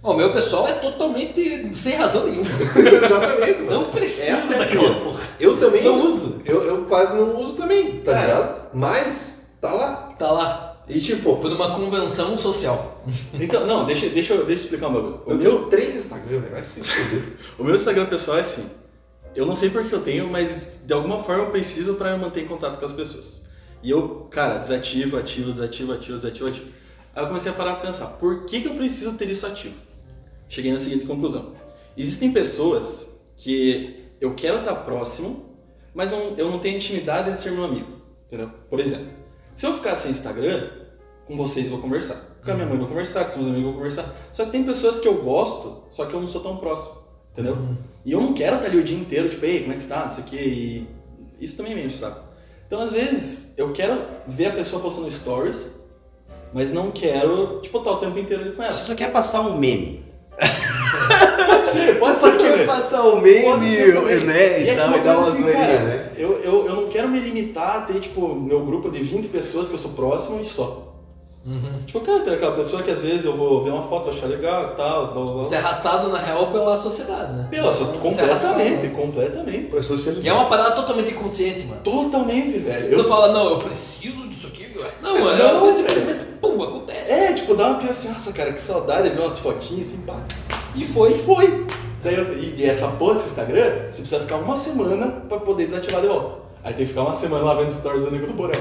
[0.03, 2.45] O meu pessoal é totalmente sem razão nenhuma.
[2.77, 3.71] Exatamente, mano.
[3.71, 5.21] Não precisa é daquela porra.
[5.41, 6.43] Eu também Não uso.
[6.45, 8.21] Eu, eu quase não uso também, tá É.
[8.23, 8.69] ligado?
[8.75, 10.15] Mas tá lá.
[10.19, 10.77] Tá lá.
[10.89, 13.03] E tipo, Por uma convenção social.
[13.41, 15.21] Então, não, deixa, deixa, eu- deixa eu explicar um bagulho.
[15.25, 16.53] O eu meu, tenho três Instagram, velho.
[16.53, 16.83] Vai se
[17.59, 18.65] o meu Instagram pessoal é assim.
[19.35, 22.47] Eu não sei porque eu tenho, mas de alguma forma eu preciso pra manter em
[22.49, 23.44] contato com as pessoas.
[23.85, 26.67] E eu, cara, desativo, ativo, desativo, ativo, desativo, ativo.
[27.15, 29.75] Aí eu comecei a parar pra pensar, por que, que eu preciso ter isso ativo?
[30.49, 31.53] Cheguei na seguinte conclusão.
[31.95, 35.55] Existem pessoas que eu quero estar próximo,
[35.95, 37.93] mas eu, não tenho intimidade de ser meu amigo.
[38.27, 38.51] Entendeu?
[38.71, 39.07] Por exemplo,
[39.55, 40.71] se eu ficar sem Instagram,
[41.27, 42.17] com vocês vou conversar.
[42.43, 44.15] Com a minha mãe vou conversar, com os meus amigos eu vou conversar.
[44.33, 47.05] Só que tem pessoas que eu gosto, só que eu não sou tão próximo.
[47.33, 47.59] Entendeu?
[48.03, 50.07] E eu não quero estar ali o dia inteiro, tipo, ei, como é que está?
[50.07, 50.37] Não sei o quê.
[50.37, 50.89] E
[51.39, 52.34] isso também me enche o saco.
[52.67, 55.73] Então, às vezes, eu quero ver a pessoa postando stories,
[56.53, 58.73] mas não quero, tipo, estar o tempo inteiro ali com ela.
[58.73, 60.05] Você só quer passar um meme.
[60.37, 64.61] Pode ser, Você só quer passar um meme, Pode ser né?
[64.61, 66.13] E E é tal, tipo e dar uma assim, zoeirinha, né?
[66.17, 69.69] Eu, eu, eu não quero me limitar a ter, tipo, meu grupo de 20 pessoas
[69.69, 70.94] que eu sou próximo e só.
[71.87, 74.27] Tipo, eu quero ter aquela pessoa que às vezes eu vou ver uma foto, achar
[74.27, 75.33] legal e tal, blá, blá.
[75.45, 77.47] Você é arrastado, na real, pela sociedade, né?
[77.51, 79.71] Pela, só- Você é completamente, completamente.
[79.71, 80.25] Foi socializar.
[80.25, 81.83] E é uma parada totalmente inconsciente, mano.
[81.83, 82.95] Totalmente, velho.
[82.95, 84.69] Você Eu- fala, não, eu preciso disso aqui.
[84.75, 84.83] meu.
[85.03, 85.99] Não, mano, é Não, uma coisa velho.
[85.99, 87.13] simplesmente, pum, acontece.
[87.13, 89.99] É, tipo, dá uma pira assim, nossa, cara, que saudade de ver umas fotinhas assim,
[89.99, 90.17] pá.
[90.75, 91.13] E foi.
[91.13, 91.67] E foi.
[92.03, 95.67] Daí eu- e, e essa porra desse Instagram, você precisa ficar uma semana pra poder
[95.67, 96.37] desativar de volta.
[96.63, 98.59] Aí tem que ficar uma semana lá vendo stories do nego do Borel.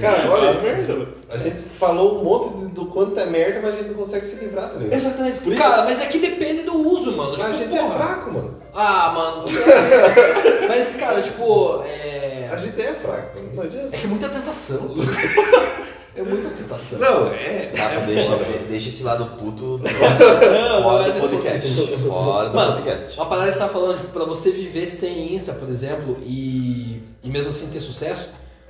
[0.00, 3.74] Cara, É olha, merda, a gente falou um monte de- do quanto é merda, mas
[3.74, 4.94] a gente não consegue se livrar, tá ligado?
[4.98, 5.62] Exatamente, por isso.
[5.62, 7.32] Cara, mas é que depende do uso, mano.
[7.32, 7.94] Mas a Tipo, gente é porra.
[7.96, 8.54] fraco, mano.
[8.72, 9.44] Ah, mano.
[9.46, 12.60] é- Mas, cara, tipo, A é.
[12.62, 13.88] gente é fraco, não adianta.
[13.94, 14.88] É que é muita tentação.
[16.16, 17.00] É muita tentação.
[17.00, 17.68] Não, é.
[17.68, 18.44] Sabe, é deixa, foda.
[18.68, 21.86] deixa esse lado puto não fora é do desse podcast.
[22.06, 23.18] Fora do Mano, podcast.
[23.18, 27.02] uma parada que você tava falando, tipo, pra você viver sem Insta, por exemplo, e,
[27.20, 28.28] e mesmo assim ter sucesso,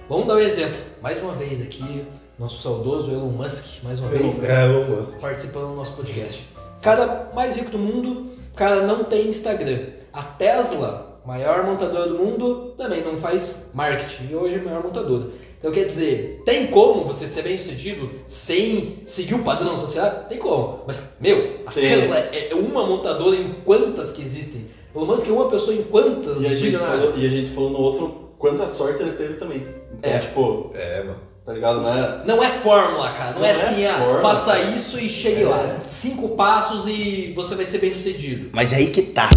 [0.09, 0.77] vamos dar um exemplo.
[1.03, 2.05] Mais uma vez aqui,
[2.39, 5.19] nosso saudoso Elon Musk, mais uma vez, É, Elon Musk.
[5.21, 6.47] participando do nosso podcast.
[6.81, 9.79] Cara mais rico do mundo, cara não tem Instagram.
[10.13, 14.29] A Tesla, maior montadora do mundo, também não faz marketing.
[14.31, 15.29] E hoje é a maior montadora.
[15.59, 20.29] Então quer dizer, tem como você ser bem sucedido sem seguir o padrão sociedade?
[20.29, 20.81] Tem como.
[20.87, 21.81] Mas, meu, a Sim.
[21.81, 24.67] Tesla é é uma montadora em quantas que existem?
[24.95, 27.71] Elon Musk é uma pessoa em quantas E a, gente falou, e a gente falou
[27.71, 29.67] no outro quanta sorte ele teve também.
[29.99, 30.19] Então, É.
[30.19, 31.19] tipo, É, mano.
[31.45, 31.81] tá ligado?
[31.83, 32.23] Não é.
[32.27, 33.33] Não é fórmula, cara.
[33.33, 34.21] Não, Não é é assim, ah, fórmula.
[34.23, 35.49] faça isso e chegue É.
[35.49, 35.77] lá.
[35.89, 38.51] Cinco passos e você vai ser bem sucedido.
[38.53, 39.29] Mas é aí que tá.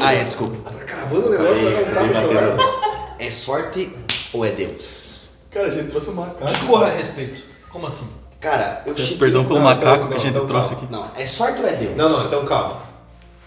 [0.00, 0.70] Ah, é, desculpa.
[0.70, 3.16] Tá cravando o negócio, Aí, celular.
[3.18, 3.92] É sorte
[4.32, 5.28] ou é Deus?
[5.50, 6.46] Cara, a gente trouxe uma cara.
[6.46, 7.42] Discorra a respeito.
[7.70, 8.08] Como assim?
[8.40, 9.18] Cara, eu Peço cheguei...
[9.18, 10.84] perdão pelo Não, macaco então- que a gente não, então trouxe calma.
[10.84, 10.92] aqui.
[11.16, 11.96] Não, é sorte ou é Deus?
[11.96, 12.76] Não, não, então calma.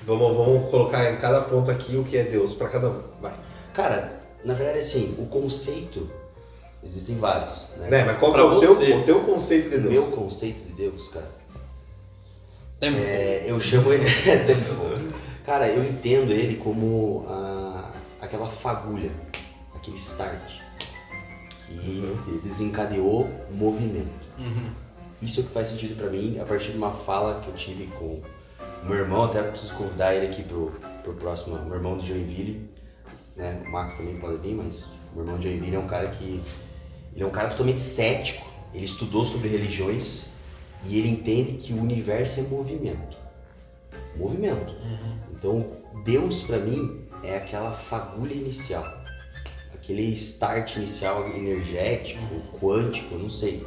[0.05, 3.01] Vamos, vamos colocar em cada ponto aqui o que é Deus pra cada um.
[3.21, 3.31] Vai.
[3.73, 6.09] Cara, na verdade, assim, o conceito...
[6.83, 7.89] Existem vários, né?
[7.91, 9.91] Né, mas qual que Pra é o teu, o teu conceito de O Deus?
[9.93, 11.29] meu conceito de Deus, cara,
[12.79, 14.03] Tem é, eu chamo ele...
[14.47, 15.11] Tem bom.
[15.45, 19.11] cara, eu entendo ele como a, aquela fagulha,
[19.75, 20.61] aquele start,
[21.67, 24.09] que desencadeou o movimento.
[25.21, 27.53] Isso é o que faz sentido pra mim a partir de uma fala que eu
[27.53, 28.19] tive com
[28.83, 30.71] o meu irmão, até preciso convidar ele aqui pro,
[31.03, 32.67] pro próximo, meu irmão de Joinville,
[33.41, 33.61] né?
[33.65, 36.41] O Max também pode vir, mas o meu irmão de Joinville é um cara que
[37.13, 38.45] ele é um cara totalmente cético.
[38.73, 40.29] Ele estudou sobre religiões
[40.85, 43.17] e ele entende que o universo é movimento.
[44.15, 44.73] Movimento.
[45.31, 45.67] Então,
[46.05, 48.85] Deus pra mim é aquela fagulha inicial.
[49.73, 52.21] Aquele start inicial energético,
[52.61, 53.65] quântico, não sei,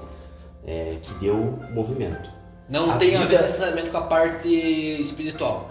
[0.64, 2.30] é, que deu movimento.
[2.68, 5.70] Não A tem a ver vida- necessariamente com a parte espiritual.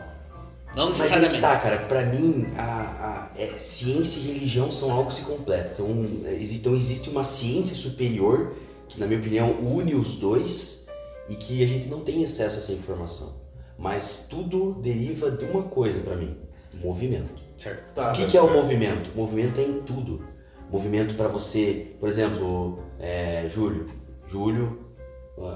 [0.76, 1.41] Não Mas aí que necessariamente.
[1.41, 5.71] tá, cara, pra mim, a, a- é, ciência e religião são algo que se completa.
[5.74, 5.88] Então,
[6.26, 8.53] é, existe, então existe uma ciência superior
[8.88, 10.88] que, na minha opinião, une os dois
[11.30, 13.34] e que a gente não tem acesso a essa informação.
[13.78, 16.36] Mas tudo deriva de uma coisa pra mim:
[16.76, 17.41] movimento.
[17.57, 17.93] Certo.
[17.93, 19.09] Tá, o que, tá que é o movimento?
[19.15, 20.24] Movimento é em tudo.
[20.71, 23.86] Movimento para você, por exemplo, é, Júlio,
[24.28, 24.80] Júlio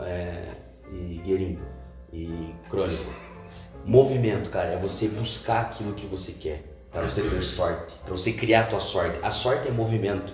[0.05, 0.47] é,
[0.91, 1.57] e Guerin
[2.13, 3.26] e Crônico.
[3.87, 6.61] Movimento, cara, é você buscar aquilo que você quer,
[6.91, 9.17] para você ter sorte, para você criar a tua sorte.
[9.23, 10.33] A sorte é movimento.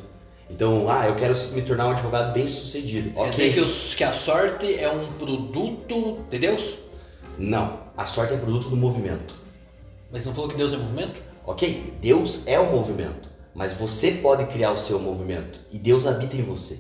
[0.50, 3.12] Então, ah, eu quero me tornar um advogado bem sucedido.
[3.12, 3.30] Quer Ok.
[3.32, 6.80] dizer que, os- que a sorte é um produto de Deus?
[7.38, 9.36] Não, a sorte é produto do movimento.
[10.12, 11.22] Mas não falou que Deus é movimento?
[11.46, 16.36] Ok, Deus é o movimento, mas você pode criar o seu movimento e Deus habita
[16.36, 16.80] em você.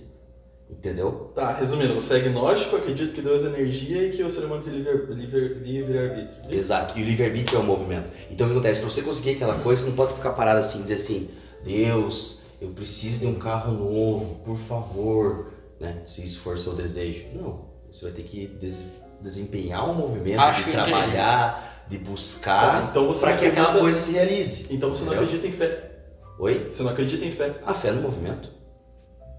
[0.69, 1.31] Entendeu?
[1.35, 4.63] Tá, resumindo, você é agnóstico, acredita que Deus é energia e que o ser humano
[4.63, 6.37] tem livre- livre- livre-arbítrio.
[6.49, 6.97] Exato.
[6.97, 8.09] E o livre-arbítrio é o movimento.
[8.31, 8.79] Então o que acontece?
[8.79, 11.29] Pra você conseguir aquela coisa, você não pode ficar parado assim e dizer assim,
[11.63, 15.51] Deus, eu preciso de um carro novo, por favor.
[15.79, 16.01] Né?
[16.05, 17.25] Se isso for seu desejo.
[17.33, 17.65] Não.
[17.91, 18.87] Você vai ter que des-
[19.21, 23.73] desempenhar um movimento, Acho de trabalhar, de buscar, Tá, então você para não que aquela
[23.79, 24.67] coisa se realize.
[24.71, 25.27] Então você não Entendeu?
[25.35, 25.91] acredita em fé.
[26.39, 26.67] Oi?
[26.71, 27.53] Você não acredita em fé.
[27.65, 28.49] A fé no movimento.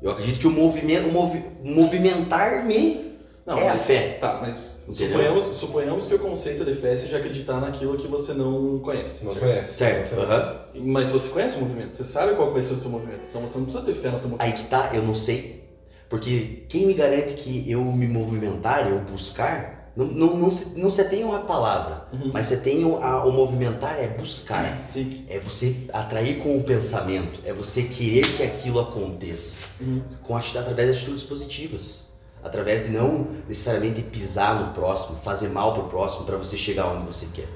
[0.04, 4.18] Eu acredito que o movimento, o movi- movimentar-me Não, é a mas- fé.
[4.20, 5.18] Tá, mas Entendeu?
[5.18, 9.24] suponhamos, suponhamos que o conceito de fé seja acreditar naquilo que você não conhece.
[9.24, 9.72] Não conhece.
[9.74, 10.14] Certo.
[10.20, 10.60] aham.
[10.74, 13.26] Mas você conhece o movimento, você sabe qual que vai ser o seu movimento.
[13.30, 14.42] Então você não precisa ter fé no teu movimento.
[14.42, 15.64] Aí que tá, eu não sei.
[16.08, 20.90] Porque quem me garante que eu me movimentar, eu buscar, não, não, não, se, não
[20.90, 22.30] se tem uma palavra, Uhum.
[22.32, 24.86] mas você tem o, a- o movimentar é buscar.
[24.88, 25.24] Sim.
[25.28, 29.56] É você atrair com o pensamento, é você querer que aquilo aconteça.
[29.80, 30.02] Uhum.
[30.22, 32.04] Com através de atitudes positivas.
[32.42, 37.06] Através de não necessariamente pisar no próximo, fazer mal pro próximo para você chegar onde
[37.06, 37.48] você quer.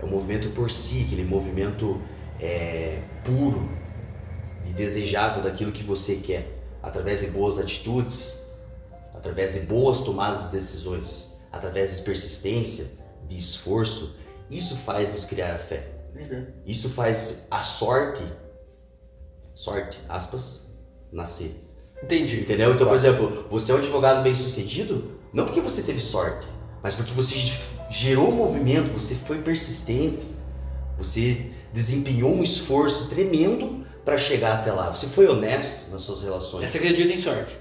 [0.00, 2.00] É um movimento por si, aquele movimento
[2.40, 3.68] é, puro
[4.68, 6.60] e desejável daquilo que você quer.
[6.82, 8.42] Através de boas atitudes,
[9.14, 12.90] através de boas tomadas de decisões, através de persistência,
[13.26, 14.16] de esforço.
[14.50, 15.88] Isso faz nos criar a fé.
[16.14, 16.46] Uhum.
[16.66, 18.22] Isso faz a sorte,
[19.54, 20.66] sorte, aspas,
[21.10, 21.54] nascer.
[22.02, 22.40] Entendi.
[22.40, 22.72] Entendeu?
[22.72, 26.46] Então, por exemplo, você é um advogado bem sucedido, não porque você teve sorte,
[26.82, 27.36] mas porque você
[27.90, 30.28] gerou movimento, você foi persistente,
[30.96, 34.90] você desempenhou um esforço tremendo para chegar até lá.
[34.90, 36.70] Você foi honesto nas suas relações.
[36.70, 37.56] Você acredita em sorte?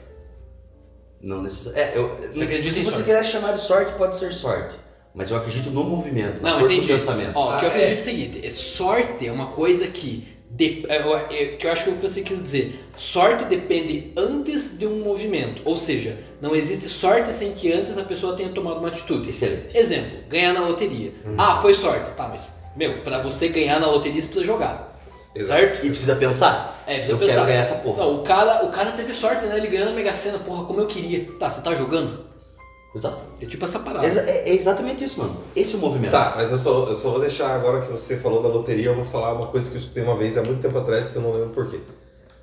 [1.24, 1.98] Não necessariamente.
[1.98, 4.76] É, eu, se você quiser chamar de sorte, pode ser sorte.
[5.16, 6.88] Mas eu acredito no movimento, na Não, força entendi.
[6.88, 7.32] do pensamento.
[7.36, 7.94] Ó, o que eu Ah, acredito é.
[7.94, 10.28] é o seguinte: é, sorte é uma coisa que.
[10.56, 11.24] de- é, eu- é,
[11.58, 12.80] que eu acho que é o que você quis dizer.
[12.98, 15.62] Sorte depende antes de um movimento.
[15.66, 19.30] Ou seja, não existe sorte sem que antes a pessoa tenha tomado uma atitude.
[19.30, 19.76] Excelente.
[19.76, 21.12] Exemplo, ganhar na loteria.
[21.38, 22.12] Ah, foi sorte.
[22.16, 24.93] Tá, mas, meu, pra você ganhar na loteria você precisa jogar.
[25.36, 25.60] Exato.
[25.60, 25.86] Certo?
[25.86, 26.84] E precisa pensar.
[26.86, 27.34] É, precisa eu pensar.
[27.34, 28.04] quero ganhar essa porra.
[28.04, 29.58] Não, o cara, o cara teve sorte, né?
[29.58, 31.28] Ele ganhou na Mega Sena, porra, como eu queria.
[31.40, 32.26] Tá, você tá jogando?
[32.96, 33.18] Exato.
[33.42, 34.06] É tipo essa parada.
[34.06, 35.36] Exa- É, é exatamente isso, mano.
[35.56, 36.12] Esse é o movimento.
[36.12, 38.96] Tá, mas eu só, eu só vou deixar agora que você falou da loteria, eu
[38.96, 41.22] vou falar uma coisa que eu escutei uma vez há muito tempo atrás que eu
[41.24, 41.80] não lembro porquê.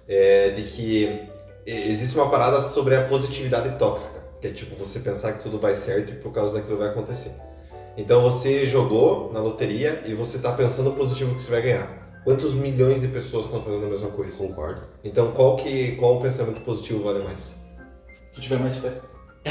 [0.08, 1.20] É de que
[1.64, 5.76] existe uma parada sobre a positividade tóxica, que é tipo você pensar que tudo vai
[5.76, 7.30] certo e por causa daquilo vai acontecer.
[7.96, 11.99] Então você jogou na loteria e você tá pensando positivo que você vai ganhar.
[12.24, 14.36] Quantos milhões de pessoas estão fazendo a mesma coisa?
[14.36, 14.82] Concordo.
[15.02, 17.54] Então qual que qual o pensamento positivo vale mais?
[18.34, 18.90] Se tiver mais fé.
[19.44, 19.50] Tá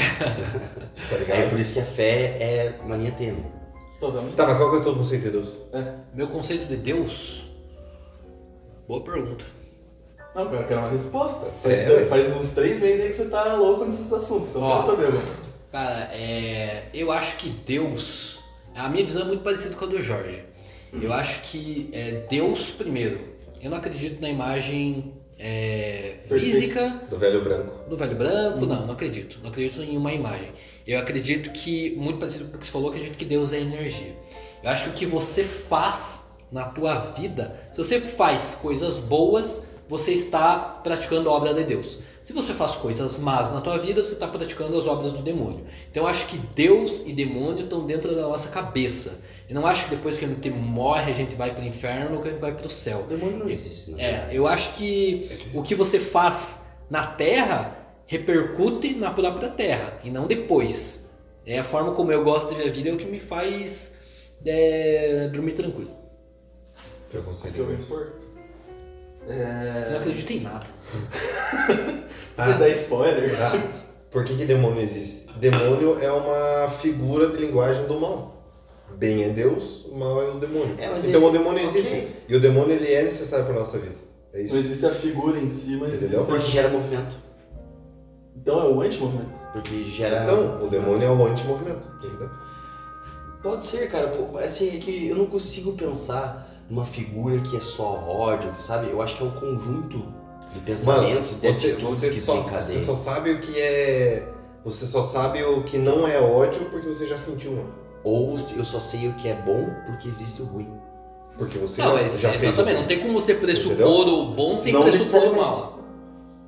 [1.14, 1.50] É ligado?
[1.50, 3.44] por isso que a fé é uma linha tênue.
[3.98, 4.34] Totalmente.
[4.36, 5.48] Tá, mas qual que é o teu conceito de Deus?
[6.14, 7.44] Meu conceito de Deus?
[8.88, 9.44] Boa pergunta.
[10.34, 11.50] Não, cara, eu quero uma resposta.
[11.62, 14.48] Faz, É, faz uns três meses aí que você tá louco nesses assuntos.
[14.50, 14.76] Então eu Ó.
[14.82, 15.28] quero saber, mano.
[15.72, 18.38] Cara, é, eu acho que Deus.
[18.74, 20.44] A minha visão é muito parecida com a do Jorge.
[20.92, 23.20] Eu acho que é Deus primeiro.
[23.62, 27.88] Eu não acredito na imagem é, física Do velho branco.
[27.88, 29.38] do velho branco, não, não acredito.
[29.42, 30.52] Não acredito em uma imagem.
[30.86, 33.60] Eu acredito que, muito parecido com o que você falou, eu acredito que Deus é
[33.60, 34.16] energia.
[34.62, 39.66] Eu acho que o que você faz na tua vida, se você faz coisas boas,
[39.88, 41.98] você está praticando a obra de Deus.
[42.22, 45.64] Se você faz coisas más na tua vida, você está praticando as obras do demônio.
[45.90, 49.20] Então eu acho que Deus e demônio estão dentro da nossa cabeça.
[49.50, 52.14] Eu não acho que depois que a gente morre, a gente vai para o inferno
[52.16, 53.00] ou que a gente vai para o céu.
[53.00, 54.00] O demônio não existe, né?
[54.00, 57.76] É, eu acho que o que você faz na Terra
[58.06, 61.10] repercute na própria Terra e não depois.
[61.44, 63.98] É a forma como eu gosto de ver a vida é o que me faz
[64.46, 65.96] é, dormir tranquilo.
[67.10, 68.30] Teu O conceito que de eu me importo.
[69.26, 69.96] Você não É.
[69.98, 70.66] acredita em nada.
[72.36, 73.36] Quer dar spoiler?
[73.40, 73.52] Ah,
[74.12, 75.26] por que, que demônio existe?
[75.38, 78.39] Demônio é uma figura de linguagem do mal.
[78.96, 80.74] Bem é Deus, o mal é o demônio.
[80.78, 82.08] É, mas então ele- o demônio existe.
[82.28, 83.94] E o demônio ele é necessário para nossa vida.
[84.32, 84.52] É isso.
[84.54, 86.20] Não existe a figura em si, mas Entendeu?
[86.20, 86.24] existe.
[86.26, 87.16] Porque gera movimento.
[88.36, 89.38] Então é o anti-movimento.
[89.52, 90.22] Porque gera.
[90.22, 91.88] Então, o demônio é o anti-movimento.
[91.96, 92.30] Entendeu?
[93.42, 94.08] Pode ser, cara.
[94.08, 98.90] Pô, assim, é que eu não consigo pensar numa figura que é só ódio, sabe?
[98.90, 100.04] Eu acho que é um conjunto
[100.52, 104.28] de pensamentos, de você, atitudes você que só, você só sabe o que é.
[104.64, 107.79] Você só sabe o que não é ódio porque você já sentiu um.
[108.04, 110.72] Ou se eu só sei o que é bom porque existe o ruim.
[111.36, 112.76] Porque você Não, já, mas já fez exatamente.
[112.76, 113.88] o- Não tem como você pressupor Entendeu?
[114.18, 115.78] o bom sem Não pressupor o mal.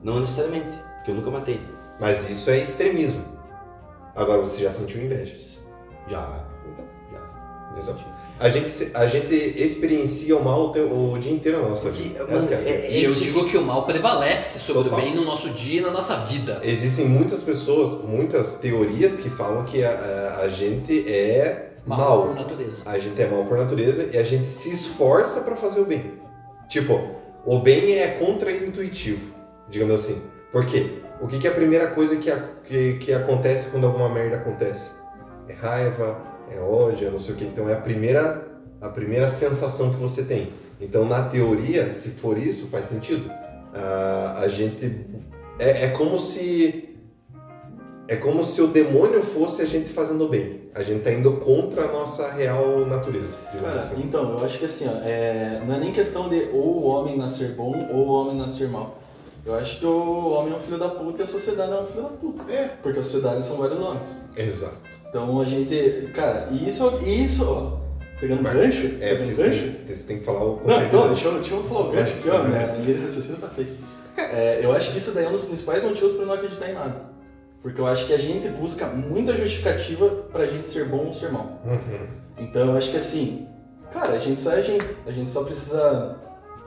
[0.02, 1.60] Não necessariamente, porque eu nunca matei.
[2.00, 3.24] Mas isso é extremismo.
[4.16, 5.36] Agora você já sentiu inveja.
[6.08, 6.44] Já.
[6.72, 7.20] Então, Já.
[7.76, 7.94] Entendeu?
[8.40, 12.24] A gente, a gente experiencia o mal o, o dia inteiro na nossa Porque, vida.
[12.26, 12.92] mano, é é-.
[12.92, 14.98] E eu digo que o mal prevalece sobre Total.
[14.98, 16.60] o bem no nosso dia e na nossa vida.
[16.64, 22.22] Existem muitas pessoas, muitas teorias que falam que a, a- gente é Mal, mal.
[22.28, 22.82] por natureza.
[22.86, 26.12] A gente é mal por natureza e a gente se esforça pra fazer o bem.
[26.68, 27.00] Tipo,
[27.44, 29.34] o bem é contra-intuitivo,
[29.68, 30.20] digamos assim.
[30.52, 30.98] Por quê?
[31.20, 34.36] O que, que é a primeira coisa que, a- que, que acontece quando alguma merda
[34.36, 34.90] acontece?
[35.48, 36.16] É raiva,
[36.56, 37.44] é ódio, é não sei o que.
[37.44, 38.46] Então é a primeira,
[38.80, 40.52] a primeira sensação que você tem.
[40.80, 43.30] Então, na teoria, se for isso, faz sentido.
[43.72, 45.06] Ah, a gente.
[45.58, 46.88] É, é como se.
[48.08, 50.62] É como se o demônio fosse a gente fazendo bem.
[50.74, 53.38] A gente tá indo contra a nossa real natureza.
[53.52, 54.02] Cara, assim.
[54.02, 57.16] então, eu acho que assim, ó, é, não é nem questão de ou o homem
[57.16, 58.98] nascer bom ou o homem nascer mal.
[59.46, 61.86] Eu acho que o homem é um filho da puta e a sociedade é um
[61.86, 62.52] filho da puta.
[62.52, 62.68] É.
[62.82, 64.08] Porque a sociedade são vários nomes.
[64.36, 64.76] Exato.
[65.12, 66.10] Então a gente.
[66.14, 67.82] Cara, e isso, e isso, ó.
[68.18, 68.86] Pegando Mas- gancho?
[68.98, 69.62] É, porque pegando você gancho?
[69.84, 71.90] tem, você tem que falar o Não, então, de- deixa eu, deixa eu falar o
[71.92, 72.42] gancho aqui, ó.
[72.44, 73.72] Minha linha de raciocínio tá feita.
[74.16, 76.70] É, eu acho que isso daí é um dos principais motivos pra eu não acreditar
[76.70, 76.96] em nada.
[77.60, 81.30] Porque eu acho que a gente busca muita justificativa pra gente ser bom ou ser
[81.30, 81.60] mal.
[81.66, 82.06] Uhum.
[82.38, 83.46] Então eu acho que assim,
[83.92, 84.86] cara, a gente só é gente.
[85.06, 86.16] A gente só precisa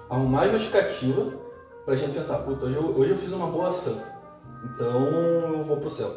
[0.10, 1.34] arrumar justificativa
[1.84, 3.98] pra gente pensar, puta, hoje eu, hoje eu fiz uma boa ação.
[4.64, 5.04] Então
[5.54, 6.12] eu vou pro céu.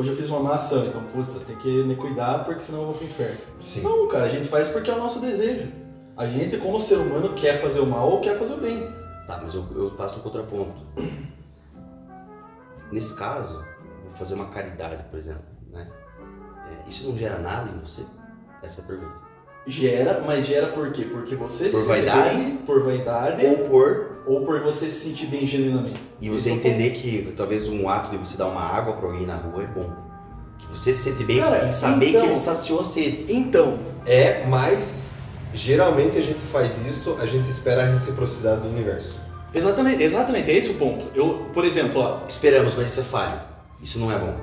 [0.00, 2.80] Hoje eu fiz uma má ação, então, putz, eu tenho que me cuidar porque senão
[2.80, 3.36] eu vou pro inferno.
[3.60, 3.82] Sim.
[3.82, 5.70] Não, cara, a gente faz porque é o nosso desejo.
[6.16, 8.80] A gente, como ser humano, quer fazer o mal ou quer fazer o bem.
[9.26, 10.74] Tá, mas eu, eu faço um contraponto.
[12.90, 13.62] Nesse caso,
[14.02, 15.86] vou fazer uma caridade, por exemplo, né?
[16.66, 18.02] É, isso não gera nada em você?
[18.62, 19.20] Essa é a pergunta.
[19.66, 21.04] Gera, mas gera por quê?
[21.10, 22.34] Porque você Por se vaidade?
[22.36, 24.06] bem, por vaidade Ou por.
[24.26, 26.02] ou por você se sentir bem genuinamente.
[26.20, 29.26] E você é entender que talvez um ato de você dar uma água pra alguém
[29.26, 29.90] na rua é bom.
[30.58, 33.26] Que você se sente bem Cara, em saber então- que ele saciou a sede.
[33.28, 35.12] Então, É, mas
[35.52, 39.20] geralmente a gente faz isso, a gente espera a reciprocidade do universo.
[39.54, 41.04] exatamente, exatamente, é esse o ponto.
[41.14, 43.40] Eu, por exemplo, ó, Esperamos, mas isso é falho.
[43.82, 44.34] Isso não é bom.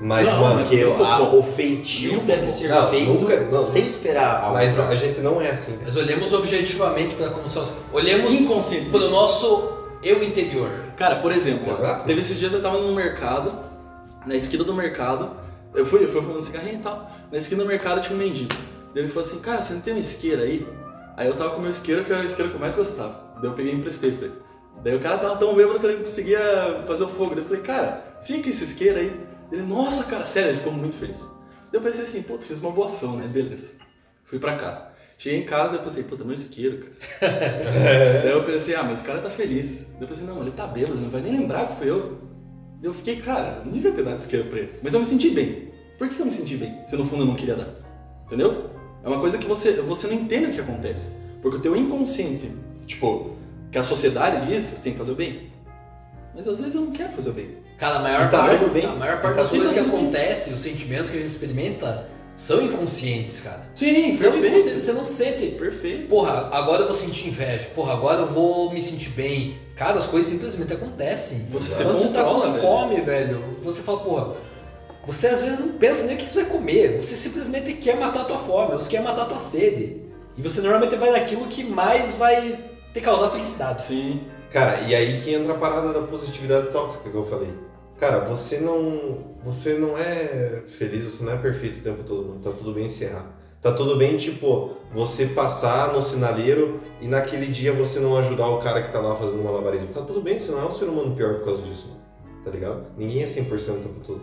[0.00, 3.58] Mas, Não, mano, Porque Muito a- o feitio deve ser Não, feito nunca- não.
[3.58, 4.54] sem esperar algo.
[4.54, 5.76] mas a gente não é assim.
[5.82, 7.64] Mas olhemos objetivamente para como são.
[7.92, 8.90] Olhemos inconsciente.
[8.90, 9.72] para o nosso
[10.04, 10.70] eu interior.
[10.96, 12.04] Cara, por exemplo, Exato.
[12.06, 13.52] teve esses dias eu tava no mercado,
[14.24, 15.30] na esquina do mercado,
[15.74, 18.54] eu fui, eu fui fumando cigarrinho e tal, na esquina do mercado tinha um mendigo.
[18.94, 20.64] Daí ele falou assim, cara, você não tem um isqueiro aí?
[21.16, 23.20] Aí eu tava com o meu isqueiro, que era o isqueiro que eu mais gostava.
[23.42, 24.34] Daí eu peguei e emprestei pra ele.
[24.84, 27.30] Daí o cara tava tão bêbado que ele não conseguia fazer o fogo.
[27.34, 29.26] Daí eu falei, cara, fica esse isqueiro aí.
[29.50, 31.26] Ele, nossa, cara, sério, ele ficou muito feliz.
[31.72, 33.26] Eu pensei assim, puta, fiz uma boa ação, né?
[33.26, 33.72] Beleza.
[34.24, 34.88] Fui pra casa.
[35.16, 36.86] Cheguei em casa, eu pensei, puta, meu isqueiro,
[37.20, 37.32] cara.
[38.22, 39.88] Daí eu pensei, ah, mas o cara tá feliz.
[39.94, 42.18] Daí eu pensei, não, ele tá bêbado, ele não vai nem lembrar que fui eu.
[42.80, 44.72] Daí eu fiquei, cara, não devia ter dado isqueiro pra ele.
[44.82, 45.72] Mas eu me senti bem.
[45.98, 46.86] Por que eu me senti bem?
[46.86, 47.68] Se no fundo eu não queria dar.
[48.26, 48.70] Entendeu?
[49.02, 51.10] É uma coisa que você, você não entende o que acontece.
[51.42, 52.52] Porque o teu inconsciente,
[52.86, 53.34] tipo,
[53.72, 55.50] que a sociedade diz, você tem que fazer o bem.
[56.34, 57.56] Mas às vezes eu não quero fazer o bem.
[57.78, 58.84] Cara, a maior tá parte, tudo bem.
[58.84, 59.88] a maior parte tá das coisas que bem.
[59.88, 63.66] acontecem, os sentimentos que a gente experimenta, são inconscientes, cara.
[63.74, 64.80] Sim, São inconscientes, perfeito.
[64.80, 65.46] você não sente.
[65.52, 66.08] Perfeito.
[66.08, 67.68] Porra, agora eu vou sentir inveja.
[67.74, 69.58] Porra, agora eu vou me sentir bem.
[69.76, 71.46] Cara, as coisas simplesmente acontecem.
[71.50, 72.60] Você Quando você tá com velho.
[72.60, 74.34] fome, velho, você fala, porra,
[75.06, 76.96] você às vezes não pensa nem o que você vai comer.
[77.02, 79.96] Você simplesmente quer matar a tua fome, você quer matar a tua sede.
[80.36, 82.56] E você normalmente vai naquilo que mais vai
[82.92, 83.82] te causar felicidade.
[83.82, 84.20] Sim.
[84.52, 87.50] Cara, e aí que entra a parada da positividade tóxica que eu falei.
[87.98, 89.36] Cara, você não.
[89.44, 92.40] Você não é feliz, você não é perfeito o tempo todo, mano.
[92.40, 93.26] Tá tudo bem encerrar.
[93.60, 98.58] Tá tudo bem, tipo, você passar no sinaleiro e naquele dia você não ajudar o
[98.58, 99.88] cara que tá lá fazendo malabarismo.
[99.88, 102.00] Tá tudo bem, você não é um ser humano pior por causa disso, mano.
[102.44, 102.82] Tá ligado?
[102.96, 104.20] Ninguém é 100% o tempo todo.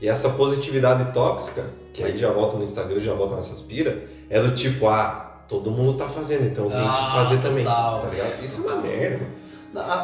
[0.00, 4.40] E essa positividade tóxica, que aí já volta no Instagram, já volta nessas pira, é
[4.40, 7.64] do tipo, ah, todo mundo tá fazendo, então eu tenho que Ah, fazer também.
[7.64, 8.02] total.
[8.02, 8.44] Tá ligado?
[8.44, 9.30] Isso é uma merda, mano.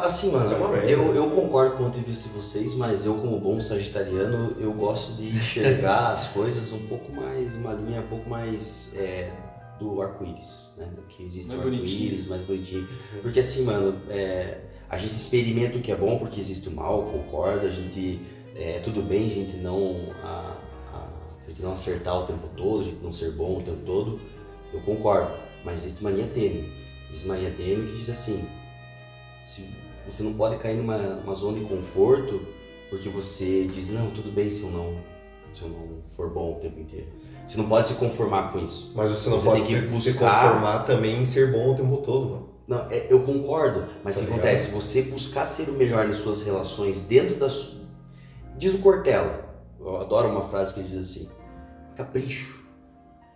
[0.05, 0.45] Assim, mano,
[0.91, 4.55] eu, eu concordo com o ponto de vista de vocês, mas eu, como bom sagitariano,
[4.59, 9.31] eu gosto de enxergar as coisas um pouco mais, uma linha um pouco mais é,
[9.79, 10.87] do arco-íris, né?
[10.95, 12.87] Do que existe Mais o arco-íris, mais bonitinho.
[13.23, 14.59] Porque assim, mano, é,
[14.89, 18.21] a gente experimenta o que é bom porque existe o mal, concordo, a gente.
[18.55, 19.97] É, tudo bem a gente não.
[20.23, 20.55] A,
[20.93, 21.07] a-
[21.45, 24.19] a gente não acertar o tempo todo, a gente não ser bom o tempo todo,
[24.73, 25.31] eu concordo.
[25.63, 26.63] Mas existe uma linha tênue.
[27.09, 28.47] Existe uma linha tênue que diz assim,
[29.45, 29.69] se
[30.07, 32.41] você não pode cair numa uma zona de conforto
[32.89, 34.97] porque você diz não tudo bem se eu não
[35.53, 37.07] se eu não for bom o tempo inteiro.
[37.45, 38.91] Você não pode se conformar com isso.
[38.95, 41.73] Mas você não Você pode tem que se, se buscar- conformar também em ser bom
[41.73, 42.49] o tempo todo, mano.
[42.67, 44.71] não é, eu concordo mas Tá o que acontece?
[44.71, 47.73] Você buscar ser o melhor nas suas relações dentro das
[48.57, 49.45] diz o Cortella
[49.79, 51.29] eu adoro uma frase que ele diz assim
[51.95, 52.65] capricho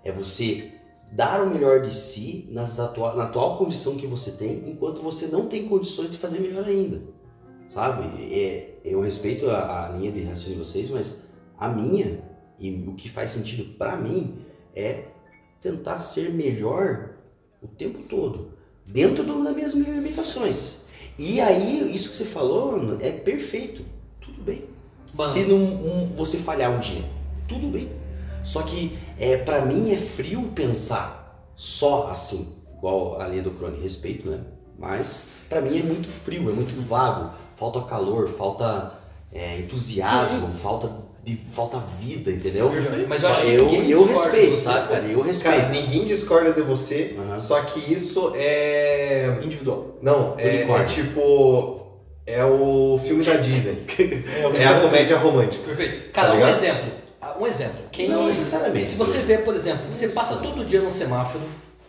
[0.03, 0.73] é você
[1.11, 5.27] dar o melhor de si nas atua na atual condição que você tem enquanto você
[5.27, 7.01] não tem condições de fazer melhor ainda
[7.69, 8.03] sabe?
[8.33, 11.23] É, eu respeito a, a linha de raciocínio de vocês, mas
[11.57, 12.19] a minha
[12.57, 14.39] e o que faz sentido pra mim
[14.75, 15.05] é
[15.61, 17.11] tentar ser melhor
[17.61, 18.53] o tempo todo,
[18.85, 20.79] dentro do, das minhas limitações.
[21.17, 23.83] E aí, isso que você falou, Ana, é perfeito.
[24.19, 24.63] Tudo bem.
[25.15, 25.29] Mano.
[25.29, 27.03] Se não, um- você falhar um dia,
[27.47, 27.89] tudo bem.
[28.43, 33.79] Só que é, para mim é frio pensar só assim, igual a linha do Crone,
[33.81, 34.39] respeito, né?
[34.77, 37.31] Mas pra mim é muito frio, é muito vago.
[37.57, 38.93] Falta calor, falta
[39.33, 40.89] é, entusiasmo, falta
[41.21, 42.71] de, falta vida, entendeu?
[43.09, 45.03] Mas eu acho que eu, eu respeito, você, sabe, cara?
[45.05, 45.57] Eu respeito.
[45.57, 47.39] Cara, ninguém discorda de você, Aham.
[47.39, 49.37] só que isso é.
[49.43, 49.97] Individual.
[50.01, 51.77] Não, é, é tipo.
[52.25, 53.83] É o filme da Disney.
[54.57, 55.63] é a comédia romântica.
[55.65, 56.11] Perfeito.
[56.11, 56.55] Cara, Tá um ligado?
[56.55, 56.91] exemplo.
[57.21, 57.79] Ah, Um exemplo.
[57.91, 58.89] Quem, Não necessariamente.
[58.89, 61.43] Se você vê, por exemplo, você passa todo dia no semáforo,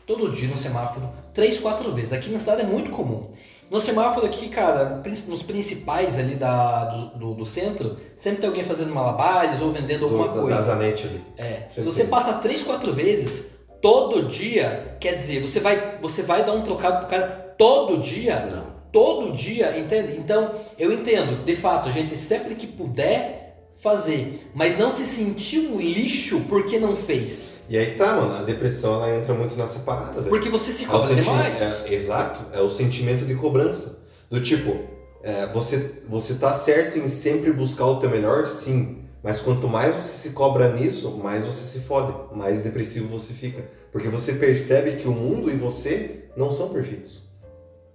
[0.07, 2.13] todo dia no semáforo, três, quatro vezes.
[2.13, 3.31] Aqui na cidade é muito comum.
[3.71, 8.65] No semáforo aqui, cara, nos principais ali da, do, do, do centro, sempre tem alguém
[8.65, 10.65] fazendo malabares ou vendendo alguma Do, coisa.
[10.67, 11.21] da ali.
[11.39, 11.67] É.
[11.69, 12.11] Se Sempre você tem.
[12.11, 13.45] passa três, quatro vezes,
[13.81, 18.49] todo dia, quer dizer, você vai, você vai dar um trocado pro cara todo dia?
[18.51, 18.71] Não.
[18.91, 20.17] Todo dia, entende?
[20.19, 23.40] Então, eu entendo, de fato, a gente sempre que puder
[23.83, 27.55] fazer, mas não se sentir um lixo porque não fez.
[27.69, 28.35] E aí que tá, mano.
[28.35, 30.29] A depressão ela entra muito nessa parada, velho.
[30.29, 31.85] Porque você se É cobra sentimento- demais.
[31.87, 33.99] é, exato, é o sentimento de cobrança.
[34.29, 34.77] Do tipo,
[35.23, 38.99] é, você, você tá certo em sempre buscar o teu melhor, sim.
[39.23, 43.63] Mas quanto mais você se cobra nisso, mais você se fode, mais depressivo você fica.
[43.93, 47.23] Porque você percebe que o mundo e você não são perfeitos.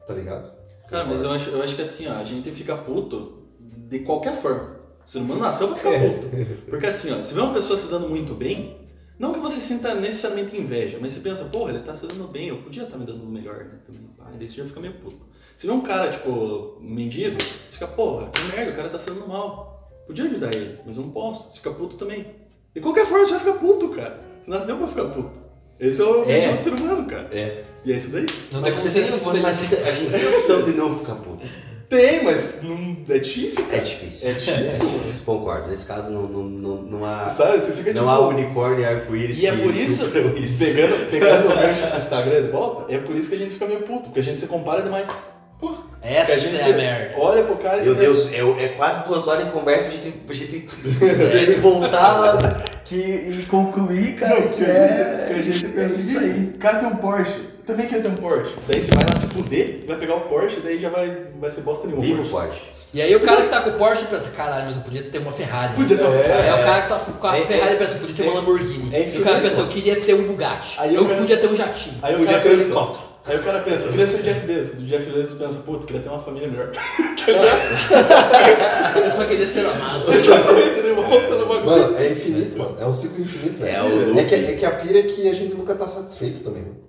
[0.08, 0.52] Tá ligado?
[0.88, 4.40] Cara, mas eu acho, eu acho que assim, ó, a gente fica puto de qualquer
[4.40, 4.75] forma.
[5.06, 6.10] O ser humano nasceu pra ficar É.
[6.10, 6.28] puto.
[6.70, 8.78] Porque assim, ó, se vê uma pessoa se dando muito bem,
[9.20, 12.48] não que você sinta necessariamente inveja, mas você pensa, porra, ele tá se dando bem,
[12.50, 13.76] eu podia estar me dando melhor, né?
[13.86, 14.10] Também.
[14.20, 15.26] Ah, daí você já fica meio puto.
[15.56, 19.08] Se vê um cara, tipo, mendigo, você fica, porra, que merda, o cara tá se
[19.08, 19.90] dando mal.
[20.08, 21.50] Podia ajudar ele, mas eu não posso.
[21.52, 22.26] Você fica puto também.
[22.74, 24.20] De qualquer forma, você vai ficar puto, cara.
[24.44, 25.40] Você nasceu pra ficar puto.
[25.80, 26.22] Esse é o É.
[26.50, 27.30] objetivo do ser humano, cara.
[27.32, 27.64] É.
[27.86, 28.26] E é isso daí.
[28.52, 29.86] Não tem Mas como você ser tem, mas feliz.
[29.88, 31.44] a gente tem a opção de não ficar puto.
[31.90, 33.82] Tem, mas não, é difícil, É cara.
[33.84, 34.30] difícil.
[34.30, 35.22] É difícil.
[35.26, 35.68] Concordo.
[35.70, 37.30] Nesse caso não, não, não, não há.
[37.30, 37.60] Sabe?
[37.62, 38.10] Você fica Não tipo.
[38.10, 40.04] há unicórnio e arco-íris E é que por isso,
[40.40, 40.64] isso.
[40.66, 43.68] pegando, pegando o gancho do Instagram de volta, é por isso que a gente fica
[43.68, 45.36] meio puto, porque a gente se compara demais.
[45.60, 47.16] Porque Essa a gente é a merda.
[47.18, 49.90] olha pro cara e Meu pensa, Deus, é, é quase duas horas de conversa
[50.26, 50.68] pra gente, gente
[51.34, 55.42] ele voltar lá que, e concluir, cara, Não, que, que, a é, gente, que a
[55.54, 56.52] gente pensa é isso aí.
[56.56, 58.54] o cara tem um Porsche, também quero ter um Porsche.
[58.68, 61.62] Daí você vai lá se fuder, vai pegar o Porsche, daí já vai, vai ser
[61.62, 62.04] bosta nenhuma.
[62.06, 62.62] Viva o Porsche.
[62.94, 65.18] E aí o cara que tá com o Porsche pensa, caralho, mas eu podia ter
[65.18, 65.70] uma Ferrari.
[65.74, 66.50] né?" Podia ter uma É.
[66.50, 68.36] Aí o cara que tá com a É, Ferrari é, pensa, podia ter é, uma
[68.40, 68.96] Lamborghini.
[68.96, 70.78] é e o cara pensa, eu queria ter um Bugatti.
[70.80, 71.96] Aí eu cara- podia ter um jatinho.
[72.02, 73.04] Aí o Podia ter um helicóptero.
[73.26, 74.80] aí o cara pensa, eu queria ser o Jeff Bezos.
[74.82, 76.72] O Jeff Bezos pensa, puta, eu queria ter uma família melhor.
[79.04, 80.14] Eu só queria ser amado.
[80.14, 81.66] Exatamente, de volta no bagulho.
[81.66, 82.76] Mano, é infinito, mano.
[82.80, 84.18] É um ciclo infinito, velho.
[84.18, 86.62] É é, que, é que a pira é que a gente nunca tá satisfeito também,
[86.62, 86.85] mano.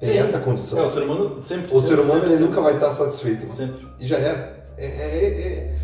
[0.00, 0.18] Tem Sim.
[0.18, 0.78] essa condição.
[0.78, 1.66] É, o ser humano sempre.
[1.74, 3.48] o ser sempre, humano sempre, ele sempre, nunca vai estar satisfeito, mano.
[3.52, 3.86] Sempre.
[4.00, 4.64] E já era.
[4.76, 5.74] É, é, é-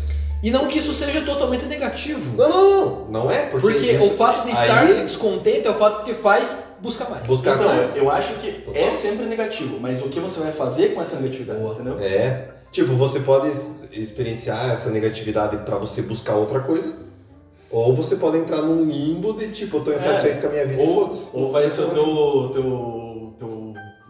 [0.43, 2.35] E não que isso seja totalmente negativo.
[2.35, 3.07] Não, não, não.
[3.23, 3.67] Não é, porque.
[3.71, 7.09] Porque isso- o fato de estar aí- descontente é o fato que te faz buscar
[7.09, 7.25] mais.
[7.27, 7.95] Buscar Então, mais.
[7.95, 8.81] eu acho que Total.
[8.83, 11.73] é sempre negativo, mas o que você vai fazer com essa negatividade, Boa.
[11.73, 11.99] entendeu?
[11.99, 12.47] É.
[12.71, 13.51] Tipo, você pode
[13.91, 16.93] experienciar essa negatividade pra você buscar outra coisa.
[17.69, 20.81] Ou você pode entrar num limbo de tipo, eu tô insatisfeito com a minha vida
[20.81, 21.27] e Ou, foda-se.
[21.33, 23.10] ou vai ser o teu, teu.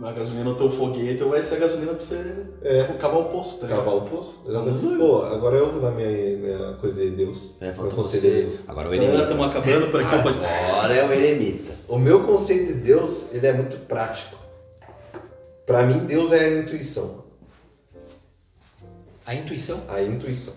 [0.03, 2.83] A gasolina, o teu foguete, ou vai ser a gasolina pra você É.
[2.99, 3.67] cavar o poço, tá
[4.09, 4.39] poço.
[4.47, 4.79] Exatamente.
[4.79, 7.55] Vamos Pô, agora eu vou dar minha, minha coisa de Deus.
[7.61, 8.19] É, meu de você.
[8.41, 8.67] Deus.
[8.67, 9.31] Agora o Galera, eremita.
[9.31, 10.29] estamos acabando por aqui o.
[10.75, 11.73] Agora é o eremita.
[11.87, 14.35] O meu conceito de Deus, ele é muito prático.
[15.67, 17.23] Pra mim, Deus é a intuição.
[19.25, 19.81] A intuição.
[19.87, 20.55] A intuição.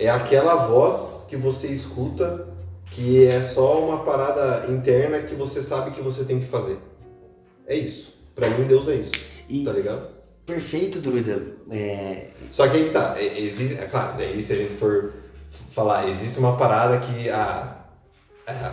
[0.00, 2.48] É aquela voz que você escuta
[2.90, 6.78] que é só uma parada interna que você sabe que você tem que fazer.
[7.66, 8.17] É isso.
[8.38, 9.12] Pra mim, Deus é isso.
[9.48, 10.16] E Tá ligado?
[10.46, 11.42] perfeito, druida.
[11.70, 15.12] É, Só que aí tá, é, existe, é claro, daí se a gente for
[15.74, 17.76] falar, existe uma parada que ah,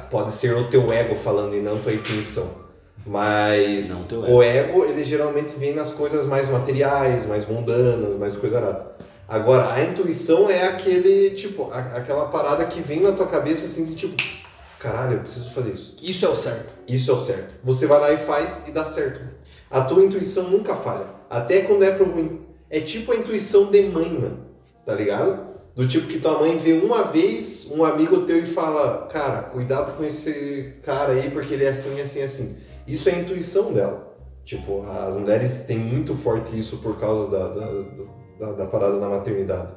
[0.10, 2.50] pode ser o teu ego falando e não tua intuição.
[3.06, 8.36] Mas Não teu o ego, ele geralmente vem nas coisas mais materiais, mais mundanas, mais
[8.38, 8.96] coisa arada.
[9.28, 13.84] Agora, a intuição é aquele, tipo, a- aquela parada que vem na tua cabeça assim
[13.86, 14.16] de tipo,
[14.80, 15.96] caralho, eu preciso fazer isso.
[16.02, 16.74] Isso é o certo.
[16.88, 17.54] Isso é o certo.
[17.64, 19.20] Você vai lá e faz e dá certo.
[19.70, 21.06] A tua intuição nunca falha.
[21.30, 22.42] Até quando é pro ruim.
[22.70, 24.46] É tipo a intuição de mãe, mano.
[24.86, 25.56] Tá ligado?
[25.76, 29.98] Do tipo que tua mãe vê uma vez um amigo teu e fala, cara, cuidado
[29.98, 32.58] com esse cara aí porque ele é assim, assim, assim.
[32.88, 34.16] Isso é a intuição dela.
[34.46, 37.72] Tipo, as mulheres têm muito forte isso por causa da, da,
[38.40, 39.70] da, da parada da maternidade.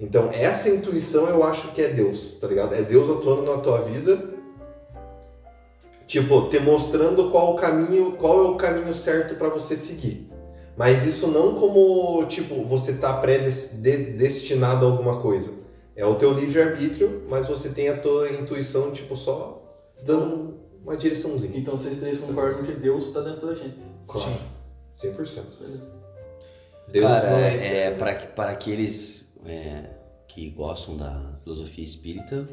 [0.00, 2.74] Então, essa intuição eu acho que é Deus, tá ligado?
[2.74, 4.35] É Deus atuando na tua vida
[6.06, 10.30] Tipo, te mostrando qual o caminho, qual é o caminho certo para você seguir.
[10.76, 15.52] Mas isso não como, tipo, você tá predestinado a alguma coisa.
[15.96, 19.62] É o teu livre-arbítrio, mas você tem a tua intuição, tipo, só
[20.04, 21.58] dando uma direçãozinha.
[21.58, 23.78] Então vocês três concordam que Deus está dentro da gente.
[24.06, 24.30] Claro.
[24.94, 25.12] Sim.
[25.12, 25.42] 100%.
[25.60, 26.06] Beleza.
[26.88, 29.90] Deus Cara, não é, é, é, para, para aqueles é,
[30.28, 32.46] que gostam da filosofia espírita,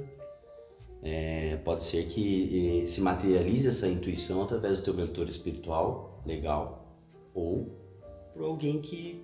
[1.03, 6.97] é, pode ser que se materialize essa intuição através do teu mentor espiritual, legal,
[7.33, 7.77] ou
[8.33, 9.21] por alguém que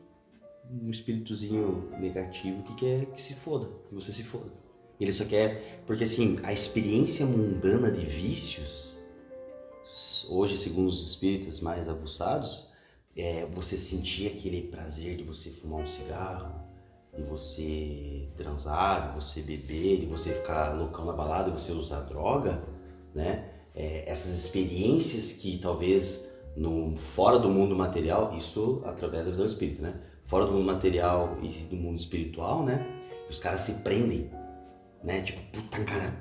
[0.69, 4.51] um espíritozinho negativo que quer que se foda, que você se foda.
[4.99, 8.97] Ele só quer, porque assim, a experiência mundana de vícios,
[10.27, 12.67] hoje segundo os espíritas mais aguçados,
[13.15, 16.58] é você sentir aquele prazer de você fumar um cigarro,
[17.19, 22.01] de você transar, de você beber, de você ficar loucão na balada, de você usar
[22.01, 22.61] droga,
[23.13, 23.45] né?
[23.75, 29.81] É, essas experiências que talvez no fora do mundo material, isso através da visão espírita,
[29.81, 29.93] né?
[30.23, 32.85] Fora do mundo material e do mundo espiritual, né?
[33.29, 34.29] Os caras se prendem,
[35.03, 35.21] né?
[35.21, 36.13] Tipo, puta cara,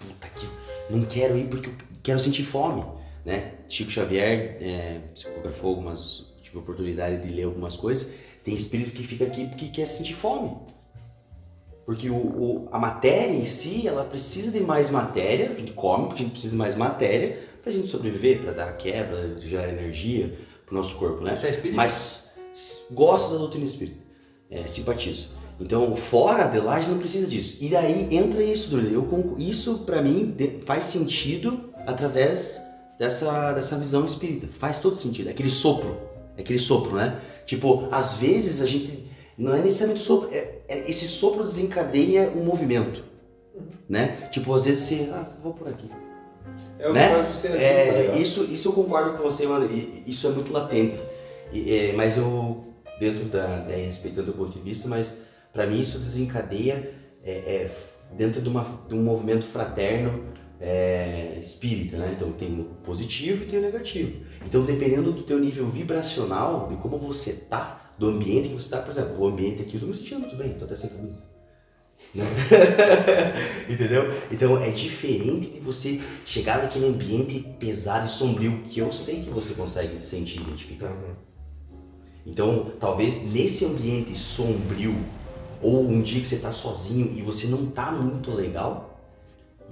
[0.00, 0.46] puta que
[0.90, 2.84] não quero ir porque eu quero sentir fome,
[3.24, 3.54] né?
[3.68, 8.12] Chico Xavier é, psicografou algumas, tive a oportunidade de ler algumas coisas.
[8.44, 10.52] Tem espírito que fica aqui porque quer sentir fome.
[11.86, 16.06] Porque o, o- a matéria em si, ela precisa de mais matéria, a gente come
[16.06, 20.38] porque a gente precisa de mais matéria pra gente sobreviver, pra dar quebra, gerar energia
[20.66, 21.34] pro nosso corpo, né?
[21.34, 21.76] Isso é espírita?
[21.76, 22.30] Mas
[22.92, 23.98] gosto da doutrina espírita,
[24.50, 25.28] é, simpatizo.
[25.60, 27.58] Então, fora de lá, a gente não precisa disso.
[27.60, 28.76] E daí entra isso.
[28.76, 30.34] Eu Isso, pra mim,
[30.66, 32.60] faz sentido através
[32.98, 34.48] dessa, dessa visão espírita.
[34.48, 35.28] Faz todo sentido.
[35.28, 35.96] É aquele sopro.
[36.36, 37.20] É aquele sopro, né?
[37.46, 39.04] Tipo, às vezes a gente.
[39.36, 40.30] Não é necessariamente o sopro.
[40.32, 43.02] É, é- esse sopro desencadeia um movimento.
[43.88, 44.28] Né?
[44.30, 45.08] Tipo, às vezes você.
[45.12, 45.88] Ah, vou por aqui.
[46.78, 47.08] É o né?
[47.08, 48.20] que faz você agir, tá É, ligado?
[48.20, 49.68] isso, isso eu concordo com você, mano.
[50.06, 51.00] Isso é muito latente.
[51.52, 52.64] E, é, mas eu,
[52.98, 53.64] dentro da.
[53.68, 55.18] É, respeitando o ponto de vista, mas
[55.52, 57.70] pra mim isso desencadeia é, é,
[58.12, 60.24] dentro de, uma, de um movimento fraterno
[60.60, 62.12] é, espírita, né?
[62.16, 64.20] Então tem o positivo e tem o negativo.
[64.44, 68.78] Então, dependendo do teu nível vibracional, de como você tá, do ambiente que você tá,
[68.78, 71.24] por exemplo, o ambiente aqui eu tô me sentindo muito bem, tô até sem camisa.
[72.14, 72.24] Né?
[73.68, 74.04] Entendeu?
[74.30, 79.30] Então é diferente de você chegar naquele ambiente pesado e sombrio que eu sei que
[79.30, 80.92] você consegue sentir e identificar.
[82.26, 84.96] Então, talvez nesse ambiente sombrio,
[85.60, 88.93] ou um dia que você tá sozinho e você não tá muito legal,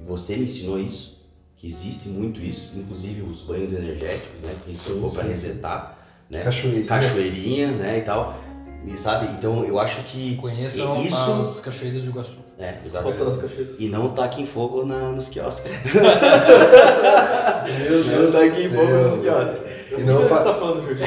[0.04, 1.20] você me ensinou isso,
[1.56, 4.54] que existe muito isso, inclusive os banhos energéticos, né?
[4.64, 5.28] Que a gente pra sim.
[5.28, 5.98] resetar,
[6.28, 6.42] né?
[6.42, 6.86] Cachoeirinha.
[6.86, 7.98] Cachoeirinha, né?
[7.98, 8.36] E tal.
[8.84, 9.28] E sabe?
[9.38, 11.42] Então eu acho que Conheçam isso.
[11.42, 12.38] as cachoeiras do Iguaçu.
[12.58, 13.76] É, exatamente.
[13.78, 15.70] E não taquem fogo na, nos quiosques.
[17.88, 19.61] Meu Não Deus taquem do fogo nos quiosques.
[19.92, 21.02] Eu E não, não sei o que fa- você tá falando, Jorge.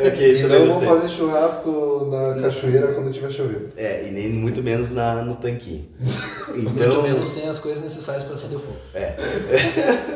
[0.00, 0.88] Ok, E não vou sei.
[0.88, 3.68] fazer churrasco na cachoeira quando tiver chovendo.
[3.76, 5.86] É, e nem muito menos na, no tanquinho.
[6.54, 8.76] Muito Então, menos sem as coisas necessárias para acender o fogo.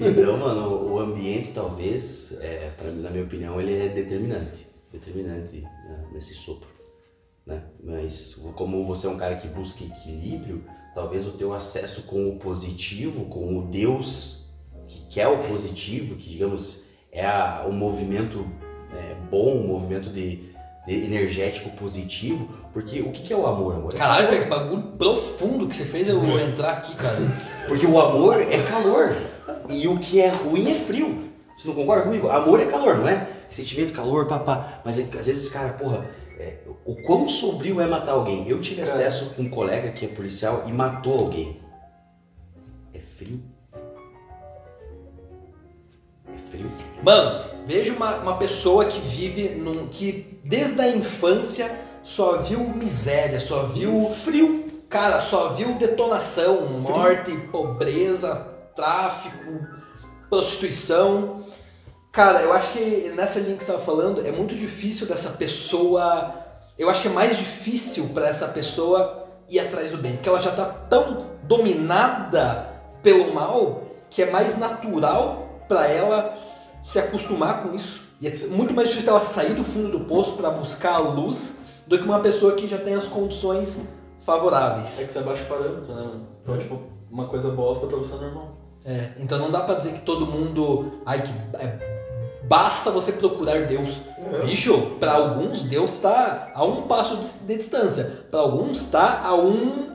[0.00, 4.66] então, mano, o ambiente talvez, é, pra na minha opinião, ele é determinante.
[4.92, 6.68] Determinante né, nesse sopro.
[7.46, 7.62] Né?
[7.82, 10.64] Mas como você é um cara que busca equilíbrio,
[10.94, 14.43] talvez o teu acesso com o positivo, com o Deus
[14.88, 18.46] que quer o positivo, que digamos é a- o movimento
[18.92, 20.52] é, bom, o movimento de,
[20.86, 23.74] de energético positivo, porque o que, que é o amor?
[23.74, 27.16] Amor é Caralho, que bagulho profundo que você fez eu entrar aqui, cara.
[27.66, 29.16] Porque o amor é calor.
[29.70, 31.30] E o que é ruim é frio.
[31.56, 32.28] Você não concorda comigo?
[32.28, 33.26] Amor é calor, não é?
[33.48, 34.82] Sentimento, calor, papá.
[34.84, 36.04] Mas é- às vezes, cara, porra,
[36.38, 38.46] é, o quão sombrio é matar alguém?
[38.48, 41.56] Eu tive acesso com um colega que é policial e matou alguém.
[42.92, 43.40] É frio.
[46.54, 46.70] Frio.
[47.02, 49.88] Mano, veja uma, uma pessoa que vive num.
[49.88, 51.70] que desde a infância
[52.02, 54.64] só viu miséria, só viu frio.
[54.88, 58.36] Cara, só viu detonação, morte, pobreza,
[58.76, 59.66] tráfico,
[60.30, 61.44] prostituição.
[62.12, 66.32] Cara, eu acho que nessa linha que você estava falando, é muito difícil dessa pessoa.
[66.78, 70.40] Eu acho que é mais difícil para essa pessoa ir atrás do bem, porque ela
[70.40, 72.68] já tá tão dominada
[73.02, 76.36] pelo mal que é mais natural para ela
[76.82, 78.02] se acostumar com isso.
[78.20, 81.56] E é muito mais difícil ela sair do fundo do poço para buscar a luz
[81.86, 83.80] do que uma pessoa que já tem as condições
[84.20, 84.98] favoráveis.
[85.00, 86.26] É que você abaixa o parâmetro, né, mano?
[86.42, 88.56] Então, tipo, uma coisa bosta pra você é normal.
[88.84, 91.00] É, então não dá pra dizer que todo mundo.
[91.06, 91.32] Ai, que.
[91.58, 94.00] é, basta você procurar Deus.
[94.44, 98.24] Bicho, pra alguns Deus tá a um passo de, de distância.
[98.30, 99.93] Pra alguns tá a um.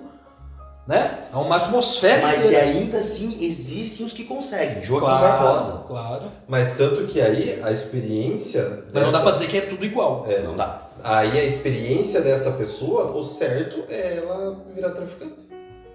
[0.90, 1.20] Né?
[1.32, 2.64] A uma atmosfera Mas e inteira.
[2.66, 4.82] ainda assim existem os que conseguem.
[4.84, 5.84] Joaquim claro, Barbosa.
[5.88, 6.24] Claro.
[6.48, 8.84] Mas tanto que aí a experiência.
[8.92, 10.26] Mas não dá dessa- pra dizer que é tudo igual.
[10.28, 10.90] É, Não dá.
[11.04, 15.34] Aí a experiência dessa pessoa, o certo é ela virar traficante.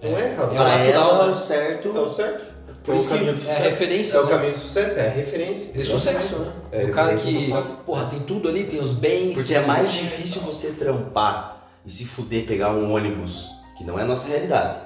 [0.02, 0.50] Não é errado.
[0.50, 1.30] É o Pra natural, ela, né?
[1.32, 1.88] o certo.
[1.96, 2.54] É o certo.
[2.84, 3.62] Por isso que caminho É de a sucesso.
[3.62, 4.16] referência.
[4.16, 4.30] é o né?
[4.30, 5.72] caminho do sucesso, é a referência.
[5.72, 6.52] De sucesso, né?
[6.70, 7.52] É, o cara é que,
[7.86, 9.34] porra, tem tudo ali, tem os bens.
[9.38, 14.02] Porque é mais difícil você trampar e se fuder pegar um ônibus, que não é
[14.02, 14.80] a nossa realidade,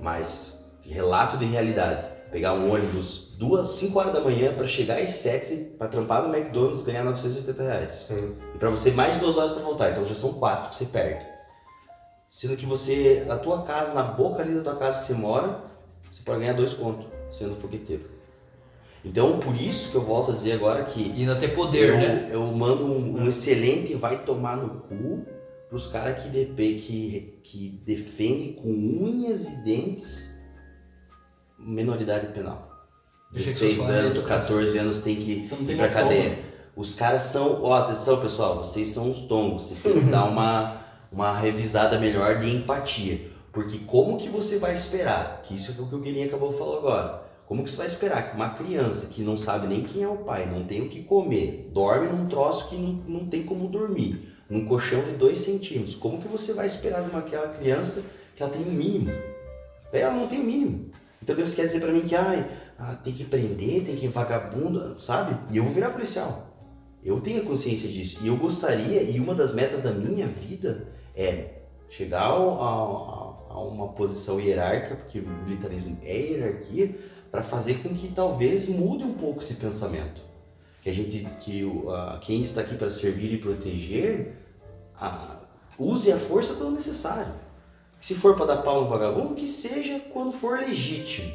[0.00, 2.06] mas relato de realidade.
[2.30, 6.34] Pegar um ônibus duas, 5 horas da manhã pra chegar às 7 pra trampar no
[6.34, 7.92] McDonald's e ganhar 980 reais.
[7.92, 8.34] Sim.
[8.54, 11.26] E pra você mais duas horas pra voltar, então já são quatro que você perde.
[12.28, 15.60] Sendo que você, na tua casa, na boca ali da tua casa que você mora,
[16.10, 18.10] você pode ganhar dois contos sendo fogueteiro.
[19.04, 21.96] Então, por isso que eu volto a dizer agora que E ainda ter poder, eu,
[21.96, 22.28] né?
[22.30, 25.26] eu mando um, um excelente vai tomar no cu
[25.72, 30.30] pros caras que, depe- que, que defendem com unhas e dentes
[31.58, 32.70] menoridade penal.
[33.32, 34.40] Deixa que 16 seus falam anos, aí, cara.
[34.42, 36.28] 14 anos tem que tem ir pra noção, cadeia.
[36.28, 36.42] mano.
[36.76, 40.76] Os caras são, ó, atenção pessoal, vocês são os tongos, vocês têm que dar uma,
[41.10, 43.30] uma revisada melhor de empatia.
[43.50, 46.58] Porque como que você vai esperar, que isso é o que o Guilherme acabou de
[46.58, 50.02] falar agora, como que você vai esperar que uma criança que não sabe nem quem
[50.02, 53.42] é o pai, não tem o que comer, dorme num troço que não, não tem
[53.42, 55.94] como dormir, num colchão de 2 centímetros.
[55.94, 58.04] Como que você vai esperar de uma aquela criança
[58.36, 59.10] que ela tem um mínimo?
[59.92, 60.90] Ela não tem o mínimo.
[61.22, 62.46] Então você quer dizer pra mim que ai,
[62.78, 65.36] ah, tem que prender, tem que vagabundo, sabe?
[65.52, 66.48] E eu vou virar policial.
[67.02, 68.18] Eu tenho consciência disso.
[68.22, 72.62] E eu gostaria, e uma das metas da minha vida é chegar ao-
[73.50, 76.94] a, a uma posição hierárquica, porque o militarismo é hierarquia,
[77.30, 80.20] para fazer com que talvez mude um pouco esse pensamento.
[80.80, 84.32] Que a gente, que o, a- quem está aqui para servir e proteger,
[85.06, 85.36] a-
[85.78, 87.32] use a força quando necessário.
[88.00, 91.32] Se for para dar pau no vagabundo, que seja quando for legítimo.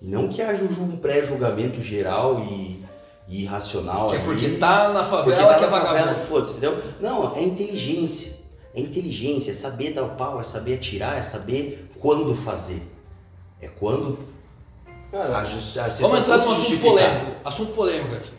[0.00, 2.84] Não que haja um ju- pré-julgamento geral e,
[3.28, 4.08] e irracional.
[4.08, 4.26] Que é ali.
[4.26, 6.14] porque tá na Porque favela tá que é vagabundo.
[6.20, 6.80] foda-se, entendeu?
[7.00, 8.32] Não, é inteligência.
[8.74, 12.82] É inteligência, é saber dar o pau, é saber atirar, é saber quando fazer.
[13.60, 14.18] É quando
[15.10, 17.26] Cara, a, ju- a Vamos entrar num se assunto polêmico.
[17.44, 18.30] Assunto polêmico aqui.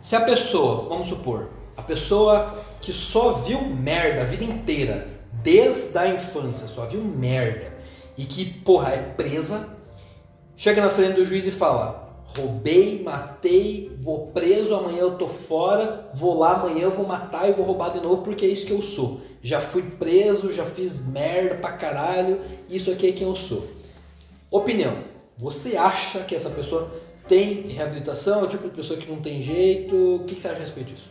[0.00, 5.06] Se a pessoa, vamos supor, a pessoa que só viu merda a vida inteira,
[5.42, 7.76] desde a infância, só viu merda,
[8.16, 9.76] e que, porra, é presa,
[10.56, 16.10] chega na frente do juiz e fala: roubei, matei, vou preso, amanhã eu tô fora,
[16.14, 18.72] vou lá amanhã eu vou matar e vou roubar de novo porque é isso que
[18.72, 19.20] eu sou.
[19.42, 23.66] Já fui preso, já fiz merda pra caralho, isso aqui é quem eu sou.
[24.50, 24.96] Opinião.
[25.38, 26.92] Você acha que essa pessoa
[27.26, 28.40] tem reabilitação?
[28.40, 30.16] É o tipo de pessoa que não tem jeito?
[30.16, 31.08] O que você acha a respeito disso?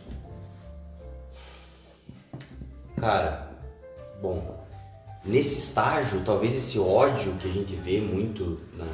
[3.00, 3.50] Cara,
[4.20, 4.62] bom,
[5.24, 8.84] nesse estágio, talvez esse ódio que a gente vê muito, na-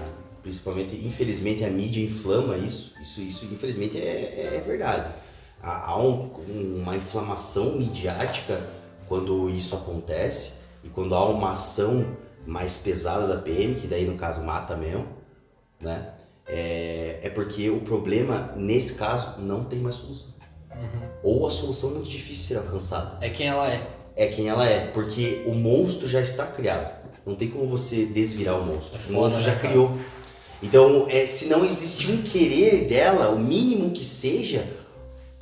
[0.43, 5.13] principalmente, infelizmente, a mídia inflama isso, isso, isso infelizmente é, é verdade.
[5.61, 6.31] Há, há um-
[6.81, 8.63] uma inflamação midiática
[9.09, 14.17] quando isso acontece e quando há uma ação mais pesada da PM, que daí no
[14.17, 15.07] caso mata mesmo,
[15.81, 16.13] né?
[16.47, 20.31] É, é porque o problema, nesse caso, não tem mais solução.
[21.25, 23.85] Ou a solução é muito difícil de ser alcançada É quem ela é.
[24.17, 26.95] É quem ela é, porque o monstro já está criado.
[27.25, 28.99] Não tem como você desvirar o monstro.
[28.99, 29.69] É o monstro né, já cara?
[29.69, 29.99] criou.
[30.63, 34.67] Então, é, se não existir um querer dela, o mínimo que seja,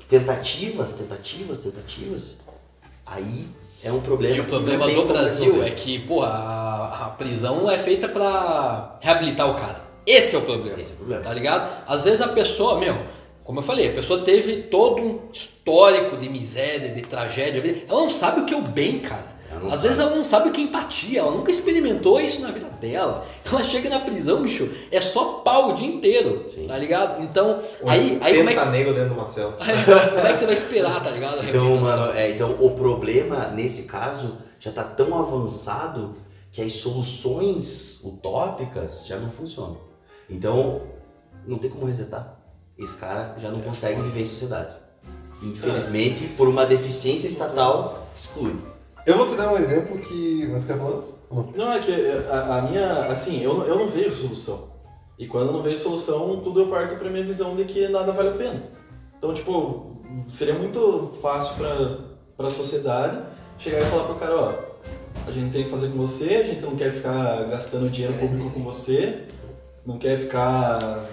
[0.08, 2.40] tentativas, tentativas, tentativas,
[3.06, 3.46] aí
[3.82, 4.36] é um problema.
[4.36, 5.68] E o problema do Brasil resolver.
[5.68, 9.84] é que, pô, a, a prisão não é feita pra reabilitar o cara.
[10.06, 10.80] Esse é o problema.
[10.80, 11.22] Esse é o problema.
[11.22, 11.84] Tá ligado?
[11.86, 12.96] Às vezes a pessoa, meu,
[13.45, 17.84] como eu falei, a pessoa teve todo um histórico de miséria, de tragédia.
[17.86, 19.34] Ela não sabe o que é o bem, cara.
[19.55, 19.82] Às sabe.
[19.82, 23.24] vezes ela não sabe o que é empatia, ela nunca experimentou isso na vida dela.
[23.45, 26.66] Ela chega na prisão, bicho, é só pau o dia inteiro, Sim.
[26.66, 27.22] tá ligado?
[27.22, 29.53] Então, Um aí, aí como é que tenta negro dentro de uma cela.
[29.62, 31.47] Como é que você vai esperar, tá ligado?
[31.47, 36.14] Então, mano, é, então o problema nesse caso já tá tão avançado
[36.51, 39.78] que as soluções utópicas já não funcionam.
[40.28, 40.82] Então,
[41.47, 42.34] não tem como resetar.
[42.78, 44.74] Esse cara já não consegue viver em sociedade.
[45.42, 48.54] Infelizmente, por uma deficiência estatal, exclui.
[49.06, 50.46] Eu vou te dar um exemplo que.
[50.46, 51.02] Você quer falar?
[51.30, 51.52] Não.
[51.54, 51.92] Não, é que
[52.30, 52.92] a, a minha.
[53.06, 54.68] Assim, eu, não- eu não vejo solução.
[55.18, 58.12] E quando eu não vejo solução, tudo eu parto pra minha visão de que nada
[58.12, 58.62] vale a pena.
[59.18, 59.96] Então, tipo,
[60.28, 61.98] seria muito fácil pra,
[62.36, 63.20] pra sociedade
[63.58, 64.54] chegar e falar pro cara: ó,
[65.28, 68.50] a gente tem que fazer com você, a gente não quer ficar gastando dinheiro público
[68.50, 69.24] com você,
[69.86, 71.04] não quer ficar.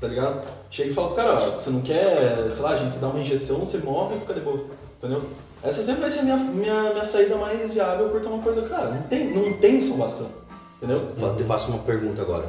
[0.00, 0.46] Tá ligado?
[0.70, 3.20] Chega e fala pro cara: ó, você não quer, sei lá, a gente dá uma
[3.20, 4.64] injeção, você morre e fica de boa.
[4.98, 5.22] Entendeu?
[5.62, 8.62] Essa sempre vai ser a minha, minha, minha saída mais viável, porque é uma coisa,
[8.62, 10.30] cara, não tem, não tem salvação.
[10.76, 11.08] Entendeu?
[11.18, 12.48] Eu te faço uma pergunta agora.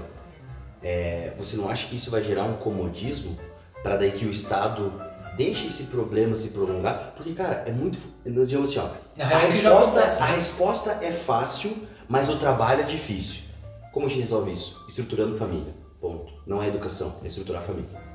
[0.84, 3.38] É, você não acha que isso vai gerar um comodismo
[3.82, 4.94] para daí que o Estado
[5.36, 7.14] deixe esse problema se prolongar?
[7.16, 7.98] Porque, cara, é muito.
[8.24, 8.90] Digamos assim, ó.
[9.24, 11.76] A já resposta, a resposta é fácil,
[12.08, 13.44] mas o trabalho é difícil.
[13.92, 14.84] Como a gente resolve isso?
[14.88, 15.74] Estruturando família.
[16.00, 16.32] Ponto.
[16.46, 18.07] Não é educação, é estruturar família.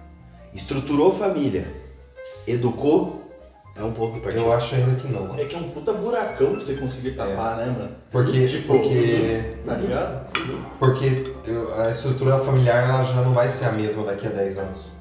[0.53, 1.67] Estruturou família,
[2.47, 3.23] educou,
[3.75, 4.45] é um ponto de partida.
[4.45, 5.29] Eu acho ainda que não.
[5.29, 5.41] mano.
[5.41, 7.95] É que é um puta buracão pra você conseguir tapar, né, mano?
[8.11, 8.47] Porque.
[8.47, 9.55] Tipo, porque.
[9.65, 10.31] Tá ligado?
[10.79, 11.25] Porque
[11.79, 14.93] a estrutura familiar ela já não vai ser a mesma daqui a 10 anos.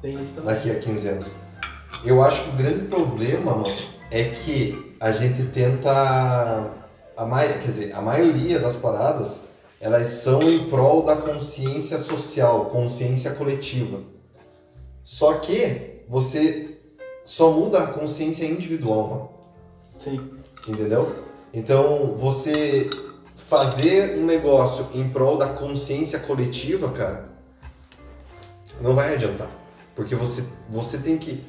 [0.00, 0.54] Tem isso também.
[0.54, 1.32] daqui a 15 anos.
[2.04, 3.74] Eu acho que o grande problema, mano,
[4.10, 6.70] é que a gente tenta.
[7.16, 7.60] A mai...
[7.60, 9.42] Quer dizer, a maioria das paradas
[9.80, 13.98] elas são em prol da consciência social, consciência coletiva.
[15.02, 16.78] Só que você
[17.24, 19.28] só muda a consciência individual, mano.
[19.98, 20.30] Sim.
[20.66, 21.14] Entendeu?
[21.52, 22.88] Então, você
[23.48, 27.28] fazer um negócio em prol da consciência coletiva, cara,
[28.80, 29.50] não vai adiantar.
[29.94, 31.44] Porque você, você tem que.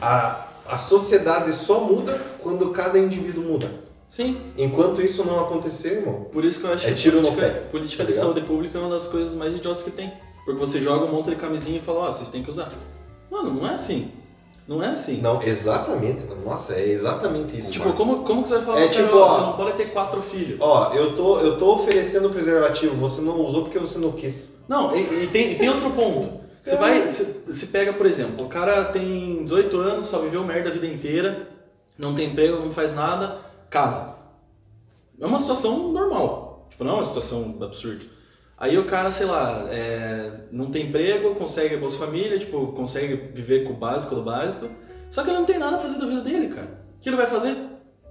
[0.00, 3.70] A, a sociedade só muda quando cada indivíduo muda.
[4.06, 4.40] Sim.
[4.56, 7.50] Enquanto isso não acontecer, irmão, Por isso que eu acho É que tiro no política,
[7.50, 10.12] pé, política tá de saúde pública é uma das coisas mais idiotas que tem.
[10.44, 12.72] Porque você joga um monte de camisinha e fala, ó, vocês têm que usar.
[13.30, 14.10] Mano, não é assim.
[14.66, 15.20] Não é assim.
[15.20, 16.22] Não, exatamente.
[16.44, 17.72] Nossa, é exatamente isso.
[17.72, 17.96] Tipo, mano.
[17.96, 20.22] como, como que você vai falar É cara, tipo, ó, você não pode ter quatro
[20.22, 20.58] filhos?
[20.60, 24.56] Ó, eu tô, eu tô oferecendo preservativo, você não usou porque você não quis.
[24.68, 26.42] Não, e, e tem, e tem outro ponto.
[26.62, 30.68] Você vai, você, você pega, por exemplo, o cara tem 18 anos, só viveu merda
[30.68, 31.48] a vida inteira,
[31.98, 34.14] não tem emprego, não faz nada, casa.
[35.20, 36.68] É uma situação normal.
[36.70, 38.04] Tipo, não é uma situação absurda.
[38.62, 43.16] Aí o cara, sei lá, é, não tem emprego, consegue a Bolsa Família, tipo, consegue
[43.34, 44.68] viver com o básico do básico,
[45.10, 46.68] só que ele não tem nada a fazer da vida dele, cara.
[46.96, 47.56] O que ele vai fazer?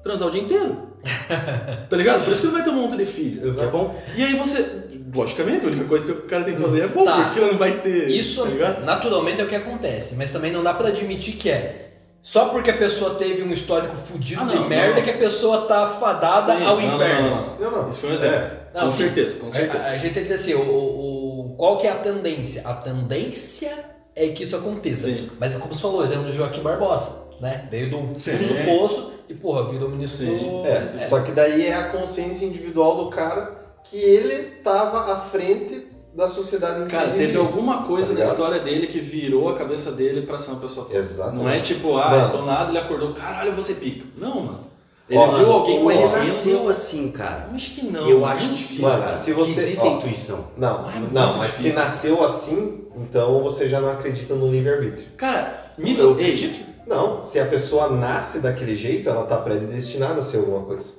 [0.03, 0.90] Transar o dia inteiro.
[1.90, 2.26] tá ligado?
[2.26, 3.48] Por isso que ele vai ter um monte de filho.
[3.48, 3.65] Exato.
[3.69, 4.03] É bom?
[4.18, 4.84] E aí você,
[5.15, 7.23] logicamente, a única coisa que o cara tem que fazer é bom, Tá.
[7.23, 8.10] porque ele não vai ter.
[8.10, 11.90] Isso tá naturalmente é o que acontece, mas também não dá pra admitir que é
[12.22, 15.02] só porque a pessoa teve um histórico fudido Ah, de não, merda não.
[15.02, 17.30] que a pessoa tá fadada Sim, ao não, inferno.
[17.30, 17.89] Não, não, Não, não.
[17.89, 18.35] Isso foi um exemplo.
[18.38, 18.61] É.
[18.73, 19.03] Não, com sim.
[19.03, 19.84] certeza, com certeza.
[19.84, 22.61] A, a gente tem que dizer assim, o, o- qual que é a tendência?
[22.65, 23.73] A tendência
[24.15, 25.07] é que isso aconteça.
[25.07, 25.30] Sim.
[25.39, 27.10] Mas é como você falou, o exemplo do Joaquim Barbosa,
[27.41, 27.68] né?
[27.72, 28.38] Veio do fundo Sim.
[28.38, 30.38] do poço e, porra, virou ministro Sim.
[30.38, 30.65] do...
[30.68, 35.81] É, só que daí é a consciência individual do cara que ele tava à frente
[36.13, 37.39] da sociedade em que Cara, ele teve vivia.
[37.41, 40.85] alguma coisa Tá na história dele que virou a cabeça dele pra ser uma pessoa
[40.85, 40.97] foda.
[40.97, 41.41] Exatamente.
[41.43, 42.38] Não é tipo, ah, Mano.
[42.38, 44.05] do nada ele acordou, caralho, ser pica.
[44.17, 44.71] Não, mano.
[45.09, 47.47] Ele Ó, viu mano, alguém Ou ele nasceu assim, cara.
[47.49, 48.09] Eu acho que não.
[48.09, 49.13] eu acho que sim, Mano, cara.
[49.15, 50.47] se você- que existe ó, a intuição.
[50.57, 51.83] Não, Ah, é não, mas se difícil.
[51.83, 55.07] nasceu assim, então você já não acredita no livre-arbítrio.
[55.17, 56.01] Cara, mito.
[56.01, 56.65] Eu Ei, acredito.
[56.88, 60.93] Não, se a pessoa nasce daquele jeito, ela tá predestinada a ser alguma coisa.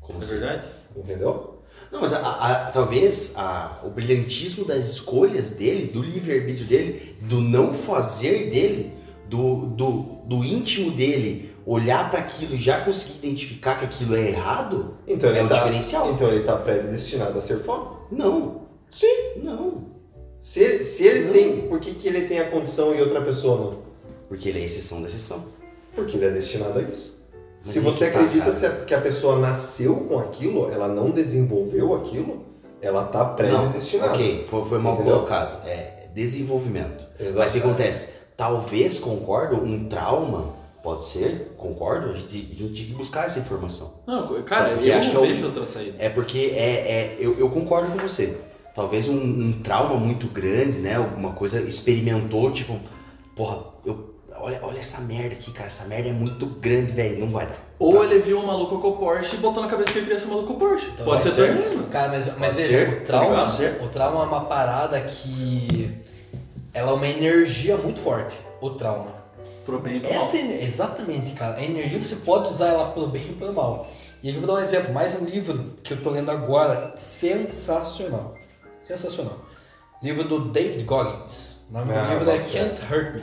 [0.00, 0.68] Como é se- verdade?
[0.96, 1.57] Entendeu?
[1.90, 7.40] Não, mas a- a- talvez a- o brilhantismo das escolhas dele, do livre-arbítrio dele, do
[7.40, 8.92] não fazer dele,
[9.28, 9.90] do, do,
[10.26, 15.28] do íntimo dele, olhar para aquilo e já conseguir identificar que aquilo é errado, Então
[15.30, 16.12] ele é o tá, diferencial.
[16.12, 17.90] Então ele tá predestinado a ser foda.
[18.10, 18.62] Não.
[18.88, 19.40] Sim.
[19.42, 19.84] Não.
[20.38, 21.32] Se ele, se ele Não.
[21.32, 23.78] tem, por que, que ele tem a condição e outra pessoa não?
[24.28, 25.44] Porque ele é exceção da exceção.
[25.94, 27.17] Porque ele é destinado a isso.
[27.68, 28.74] Mas se você tá, acredita cara.
[28.82, 32.44] a- que a pessoa nasceu com aquilo, ela não desenvolveu aquilo,
[32.80, 34.12] ela tá predestinada.
[34.12, 35.14] ok, foi, foi mal Entendeu?
[35.16, 35.66] colocado.
[35.66, 37.06] É desenvolvimento.
[37.18, 37.36] Exato.
[37.38, 38.08] Mas o que acontece?
[38.36, 40.46] Talvez, concordo, um trauma,
[40.82, 43.94] pode ser, concordo, a gente, a gente tem que buscar essa informação.
[44.06, 45.96] Não, cara, Porque eu acho não que é o- vejo outra saída.
[45.98, 48.36] É porque é, é eu, eu concordo com você.
[48.74, 50.94] Talvez um, um trauma muito grande, né?
[50.94, 52.78] Alguma coisa experimentou, tipo,
[53.34, 55.66] porra, eu, olha, olha essa merda aqui, cara.
[55.66, 57.20] Essa merda é muito grande, velho.
[57.20, 57.56] Não vai dar.
[57.78, 60.28] Ou ele viu um maluco com Porsche e botou na cabeça que ele queria ser
[60.28, 60.90] maluco com Porsche.
[60.92, 61.88] Então, Pode pode ser também, mano.
[61.88, 63.44] Cara, mas, mas Pode veja, ser, o tá trauma,
[63.84, 65.96] o trauma é uma parada que
[66.74, 69.16] ela é uma energia muito forte, o trauma.
[69.64, 70.18] Pro bem e pro mal.
[70.20, 73.86] Essa ener- exatamente, cara, a energia você pode usar ela pro bem e pro mal.
[74.22, 76.92] E aqui eu vou dar um exemplo, mais um livro que eu tô lendo agora,
[76.96, 78.34] sensacional.
[78.80, 79.38] Sensacional.
[80.02, 81.56] Livro do David Goggins.
[81.70, 82.38] O nome Ah, do livro é.
[82.38, 83.22] Can't Hurt Me.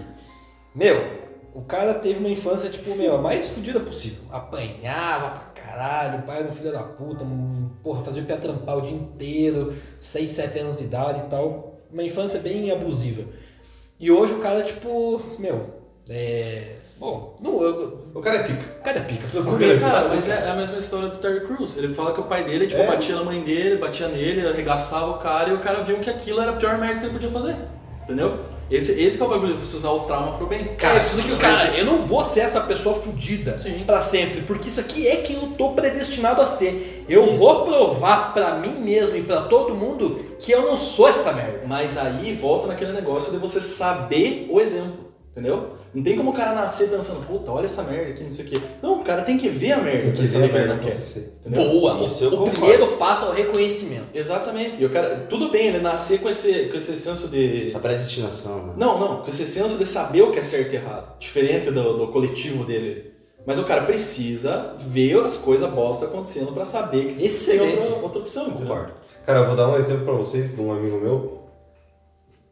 [0.76, 1.24] Meu,
[1.54, 4.24] o cara teve uma infância, tipo, meu, a mais fodida possível.
[4.30, 8.36] Apanhava pra caralho, o pai era um filho da puta, um, porra, fazia o pé
[8.36, 11.80] trampar o dia inteiro, 6, 7 anos de idade e tal.
[11.92, 13.24] Uma infância bem abusiva.
[14.00, 15.70] E hoje o cara, tipo, meu,
[16.10, 16.76] é.
[16.98, 18.78] Bom, não, eu, O cara é pica.
[18.80, 19.28] o cara é pica.
[19.28, 20.42] Cara é esse Cara, cara, mas cara.
[20.46, 21.76] é a mesma história do Terry Crews.
[21.78, 22.88] Ele fala que o pai dele, tipo, É.
[22.88, 26.40] batia na mãe dele, batia nele, arregaçava o cara e o cara viu que aquilo
[26.42, 27.56] era a pior merda que ele podia fazer.
[28.04, 28.40] Entendeu?
[28.70, 30.76] Esse, esse é o bagulho, você usar o trauma pro bem.
[30.76, 33.84] Cara, isso daqui, cara, eu não vou ser essa pessoa fudida Sim.
[33.86, 37.06] pra sempre, porque isso aqui é quem eu tô predestinado a ser.
[37.08, 37.38] Eu Isso.
[37.38, 41.62] vou provar pra mim mesmo e pra todo mundo que eu não sou essa merda.
[41.68, 45.74] Mas aí volta naquele negócio de você saber o exemplo, entendeu?
[45.94, 48.48] Não tem como o cara nascer pensando, puta, olha essa merda aqui, não sei o
[48.48, 48.62] quê.
[48.82, 50.80] Não, o cara tem que ver a merda Tem pra que ele saber que não
[50.80, 50.98] quer.
[50.98, 51.70] Entendeu?
[51.70, 52.04] Boa!
[52.04, 52.60] Isso o eu o concordo.
[52.60, 54.06] primeiro passo é o reconhecimento.
[54.14, 54.82] Exatamente.
[54.82, 57.66] E o cara, tudo bem ele nascer com esse, com esse senso de.
[57.66, 58.74] Essa predestinação, né?
[58.78, 61.18] Não, não, com esse senso de saber o que é certo e errado.
[61.20, 63.14] Diferente do, do coletivo dele.
[63.46, 67.78] Mas o cara precisa ver as coisas bosta acontecendo pra saber que tem Excelente.
[67.78, 68.68] outra, outra opção, entendeu?
[68.68, 68.94] Concordo.
[69.26, 71.35] Cara, eu vou dar um exemplo pra vocês de um amigo meu.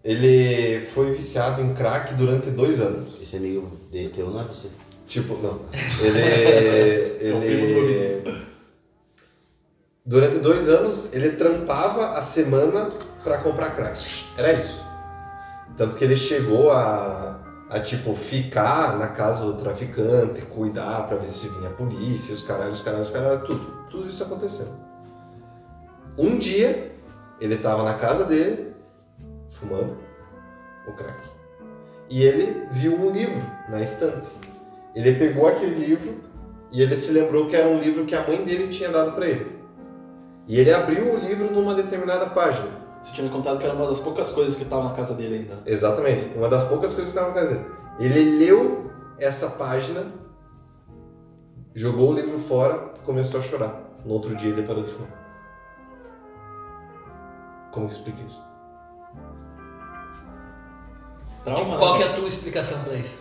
[0.04, 3.22] Ele foi viciado em crack durante dois anos.
[3.22, 4.68] Esse amigo de teu não é você.
[5.08, 5.62] Tipo, não.
[6.02, 7.24] Ele.
[7.24, 8.44] Ele.
[10.06, 12.90] Durante dois anos, ele trampava a semana
[13.24, 13.98] pra comprar crack.
[14.38, 14.84] Era isso.
[15.78, 17.40] Tanto que ele chegou a,
[17.70, 22.42] a tipo, ficar na casa do traficante, cuidar pra ver se vinha a polícia, os
[22.42, 23.84] caralhos, os caralhos, os caralhos, tudo.
[23.90, 24.72] Tudo isso acontecendo.
[26.18, 26.92] Um dia,
[27.40, 28.73] ele tava na casa dele,
[29.64, 29.98] fumando
[30.86, 31.18] o crack.
[32.10, 34.30] E ele viu um livro na estante.
[34.94, 36.16] Ele pegou aquele livro
[36.72, 39.28] e ele se lembrou que era um livro que a mãe dele tinha dado pra
[39.28, 39.58] ele.
[40.48, 42.68] E ele abriu o livro numa determinada página.
[43.02, 45.36] Você tinha me contado que era uma das poucas coisas que tava na casa dele
[45.36, 45.62] ainda.
[45.66, 47.66] Exatamente, uma das poucas coisas que estava na casa dele.
[48.00, 50.06] Ele leu essa página,
[51.74, 53.82] jogou o livro fora, começou a chorar.
[54.06, 55.10] No outro dia ele parou de fumar.
[57.72, 58.53] Como que explica isso?
[61.44, 61.78] Trauma.
[61.78, 61.98] Qual né?
[62.00, 63.18] que é a tua explicação pra isso?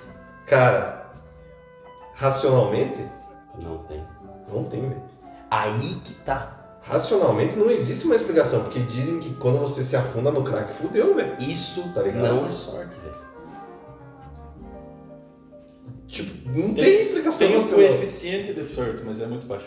[0.47, 1.11] Cara,
[2.15, 3.05] racionalmente,
[3.63, 4.05] Não tem.
[4.53, 5.03] não tem, velho.
[5.51, 6.59] Aí que tá.
[6.83, 11.15] Racionalmente não existe uma explicação, porque dizem que quando você se afunda no crack, fudeu,
[11.15, 11.37] velho.
[11.39, 12.35] Isso Tá ligado?
[12.35, 13.23] não é sorte, velho.
[16.09, 19.67] Tipo, não tem, Tem- explicação Tem um coeficiente de sorte, mas é muito baixo.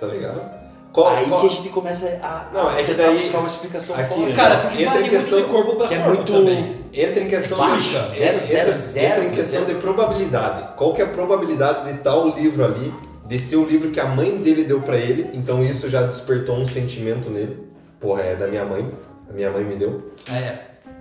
[0.00, 0.61] Tá ligado?
[0.92, 3.48] Qual, Aí qual- que a gente começa a, Não, a é que daí- buscar uma
[3.48, 4.32] explicação aqui- fora.
[4.34, 6.76] Cara, porque Entra em muito questão- de corpo pra que é corpo muito- também.
[6.92, 9.74] Entra em questão Baixo, de zero, entra, zero, entra zero em questão zero.
[9.74, 10.76] de probabilidade.
[10.76, 12.92] Qual que é a probabilidade de tal livro ali,
[13.26, 15.30] de ser o livro que a mãe dele deu pra ele?
[15.32, 17.66] Então isso já despertou um sentimento nele.
[17.98, 18.86] Porra, é da minha mãe.
[19.30, 20.12] A minha mãe me deu.
[20.30, 20.58] É.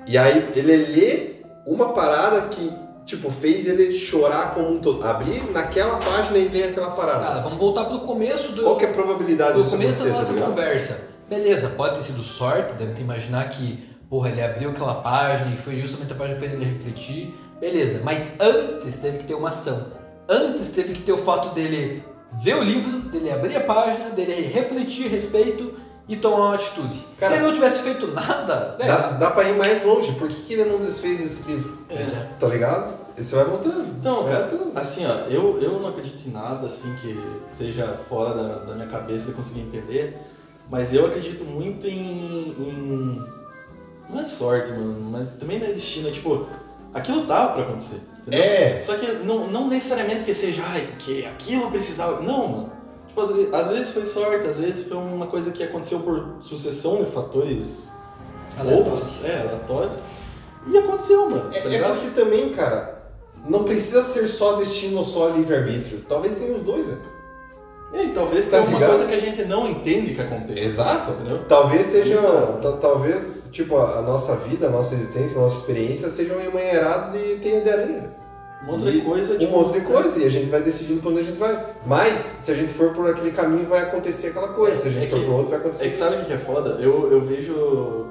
[0.08, 2.72] E aí ele lê uma parada que
[3.06, 5.04] tipo fez ele chorar como um todo.
[5.04, 7.26] Abrir naquela página e ler aquela parada.
[7.26, 8.64] Cara, vamos voltar pro começo do.
[8.64, 12.04] Qual que é a probabilidade disso começo da acontecer, nossa tá conversa, beleza, pode ter
[12.04, 16.16] sido sorte, deve te imaginar que, porra, ele abriu aquela página e foi justamente a
[16.16, 19.88] página que fez ele refletir, beleza, mas antes teve que ter uma ação.
[20.30, 22.04] Antes teve que ter o fato dele
[22.42, 25.74] ver o livro, dele abrir a página, dele refletir a respeito
[26.08, 27.06] e tomar uma atitude.
[27.20, 30.12] Cara, Se ele não tivesse feito nada, velho, Dá, dá pra ir mais longe.
[30.14, 31.78] Por que, que ele não desfez esse livro?
[31.90, 32.04] É.
[32.40, 33.00] Tá ligado?
[33.18, 33.88] E você vai voltando.
[34.00, 34.78] Então, vai cara, voltando.
[34.78, 38.88] assim, ó, eu, eu não acredito em nada assim que seja fora da, da minha
[38.88, 40.18] cabeça de conseguir entender,
[40.70, 43.24] mas eu acredito muito em, em-
[44.10, 46.48] Não é sorte, mano, mas também não é destino, é tipo,
[46.94, 48.42] aquilo tava pra acontecer, entendeu?
[48.42, 48.82] É.
[48.82, 52.22] Só que não, não necessariamente que seja, ai, que aquilo precisava.
[52.22, 52.72] Não, mano.
[53.14, 57.12] Tipo, às vezes, foi sorte, às vezes foi uma coisa que aconteceu por sucessão de
[57.12, 57.92] fatores
[58.58, 58.84] Aleatório.
[58.86, 59.96] bobos, é, aleatórios.
[60.68, 61.50] E aconteceu, mano.
[61.52, 62.00] Tá É, é ligado?
[62.00, 63.02] porque também, cara,
[63.46, 66.06] não precisa ser só destino ou só livre-arbítrio.
[66.08, 66.98] Talvez tenha os dois, né?
[67.94, 70.60] É, e talvez Tá tenha uma coisa que a gente não entende que acontece.
[70.60, 71.12] Exato.
[71.12, 71.44] Entendeu?
[71.50, 72.14] Talvez seja.
[72.18, 72.60] Então.
[72.62, 76.40] ta- talvez, tipo, a, a nossa vida, a nossa existência, a nossa experiência seja um
[76.40, 78.16] emaranhado de teia de aranha.
[78.64, 80.20] Um monte de E coisa, Um tipo, monte de coisa.
[80.20, 81.66] E a gente vai decidindo pra onde a gente vai.
[81.86, 84.80] Mas, se a gente for por aquele caminho, vai acontecer aquela coisa.
[84.82, 85.86] Se a gente É for que- por outro, vai acontecer.
[85.86, 86.78] É que sabe o que é foda?
[86.80, 88.08] Eu, eu vejo.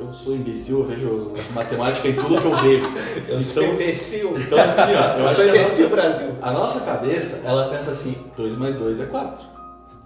[0.00, 2.86] Eu sou imbecil, eu vejo matemática em tudo que eu vejo.
[3.28, 4.32] Eu sou Então, imbecil.
[4.38, 6.28] então assim, ó, eu Eu acho sou que a nossa, Brasil.
[6.40, 9.44] a nossa cabeça, ela pensa assim, 2 mais 2 é 4.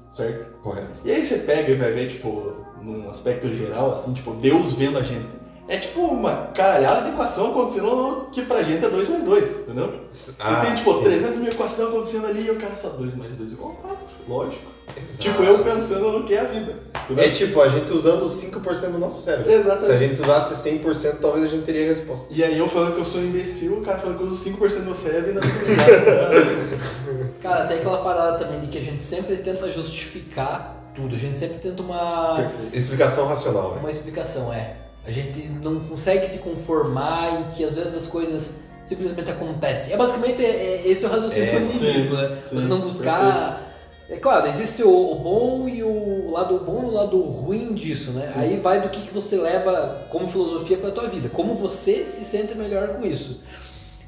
[0.09, 0.47] Certo?
[0.62, 1.01] Correto.
[1.05, 4.97] E aí você pega e vai ver, tipo, num aspecto geral, assim, tipo, Deus vendo
[4.97, 5.27] a gente.
[5.73, 10.01] É tipo uma caralhada de equação acontecendo que pra gente é 2 mais 2, entendeu?
[10.39, 11.05] Ah, e tem, tipo, sim.
[11.05, 14.70] 300 mil equações acontecendo ali e o cara só 2 mais 2 igual 4, lógico.
[14.94, 15.19] Exato.
[15.19, 16.77] Tipo, eu pensando no que é a vida.
[17.05, 17.24] entendeu?
[17.24, 19.51] É tipo, a gente usando 5% do nosso cérebro.
[19.51, 19.86] Exatamente.
[19.86, 22.27] Se a gente usasse 100%, talvez a gente teria a resposta.
[22.31, 24.44] E aí eu falando que eu sou um imbecil, o cara falando que eu uso
[24.44, 25.40] 5% do meu cérebro e não.
[27.40, 31.35] Cara, tem aquela parada também de que a gente sempre tenta justificar tudo, a gente
[31.35, 32.53] sempre tenta uma.
[32.74, 33.78] Explicação racional, né?
[33.81, 34.82] Uma explicação, é.
[35.07, 38.53] A gente não consegue se conformar em que às vezes as coisas
[38.85, 39.93] simplesmente acontecem.
[39.93, 42.39] É basicamente é, é esse o raciocínio É, do niilismo, né?
[42.43, 43.69] sim, Você não buscar.
[44.11, 48.11] É claro, existe o, o bom e o lado bom e o lado ruim disso,
[48.11, 48.29] né?
[48.29, 48.41] Sim.
[48.41, 52.24] Aí vai do que, que você leva como filosofia para tua vida, como você se
[52.24, 53.41] sente melhor com isso.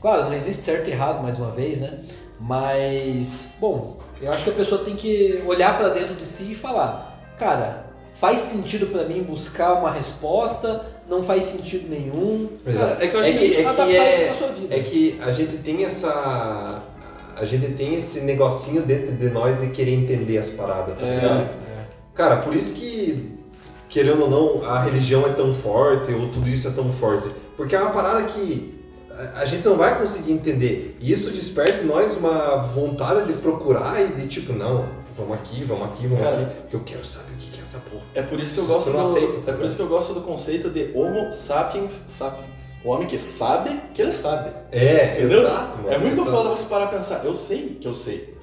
[0.01, 2.01] Claro, não existe certo e errado, mais uma vez, né?
[2.39, 6.55] Mas, bom, eu acho que a pessoa tem que olhar para dentro de si e
[6.55, 7.84] falar, cara,
[8.25, 10.87] faz sentido para mim buscar uma resposta?
[11.11, 12.49] Não faz sentido nenhum.
[12.65, 14.75] Cara, é que eu acho É que- é que é- isso sua vida.
[14.75, 16.83] É que a gente tem essa.
[17.37, 20.97] A gente tem esse negocinho dentro de nós de querer entender as paradas.
[20.99, 21.15] tá É.
[21.17, 21.51] ligado?
[22.15, 23.31] Cara, por isso que,
[23.91, 27.29] querendo ou não, a religião é tão forte, ou tudo isso é tão forte.
[27.59, 28.73] Porque é uma parada que
[29.37, 30.97] a- gente não vai conseguir entender.
[30.99, 35.63] E isso desperta em nós uma vontade de procurar e de tipo, não, vamos aqui,
[35.65, 36.37] vamos aqui, vamos Cara.
[36.37, 36.47] aqui.
[36.63, 37.34] Porque eu quero saber que que é
[37.75, 38.03] essa porra.
[38.15, 40.15] É por isso que eu gosto do, aceita, tá É por isso que eu gosto
[40.15, 42.75] do conceito de Homo sapiens sapiens.
[42.85, 44.51] O homem que sabe que ele sabe.
[44.71, 45.41] É, Entendeu?
[45.43, 45.91] exato, mano.
[45.91, 46.31] é muito exato.
[46.31, 48.35] foda você parar e pensar, eu sei que eu sei.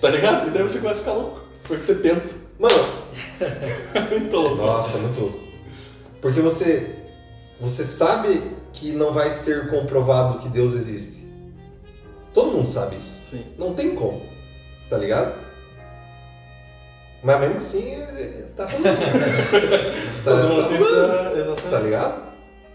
[0.00, 0.48] Tá ligado?
[0.48, 1.40] E daí você começa a ficar louco.
[1.64, 2.44] Porque você pensa.
[2.58, 2.74] Mano,
[3.94, 4.56] É muito louco.
[4.56, 5.40] Nossa, muito louco.
[6.20, 6.94] Porque você,
[7.60, 11.24] você sabe que não vai ser comprovado que Deus existe.
[12.32, 13.20] Todo mundo sabe isso.
[13.22, 13.44] Sim.
[13.58, 14.20] Não tem como.
[14.90, 15.34] Tá ligado?
[17.24, 18.84] Mas mesmo assim, é- tá rolando.
[20.24, 21.32] tá, Todo mundo tá tem rolando, essa.
[21.32, 21.84] Tá Exatamente.
[21.84, 22.22] ligado?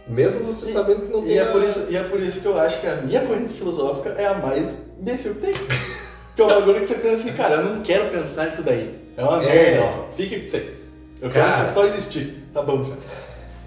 [0.07, 2.41] Mesmo você E- sabendo que não tem E é, por isso, e é por isso
[2.41, 5.53] que eu acho que a minha corrente filosófica é a mais imbecil que tem.
[6.35, 8.97] Que é um bagulho que você pensa assim, cara, eu não quero pensar nisso daí.
[9.17, 9.45] É uma É.
[9.45, 10.11] merda, ó.
[10.15, 10.79] Fique com vocês.
[11.21, 11.69] Eu quero Cara.
[11.69, 12.43] só existir.
[12.53, 12.93] Tá bom já.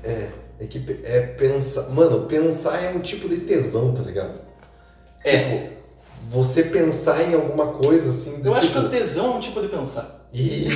[0.03, 0.29] É,
[0.59, 1.91] é que é pensar.
[1.91, 4.41] Mano, pensar é um tipo de tesão, tá ligado?
[5.23, 5.37] É.
[5.39, 5.73] Tipo,
[6.31, 8.81] você pensar em alguma coisa assim do Eu acho tipo.
[8.81, 10.22] que o tesão é um tipo de pensar.
[10.33, 10.71] Isso,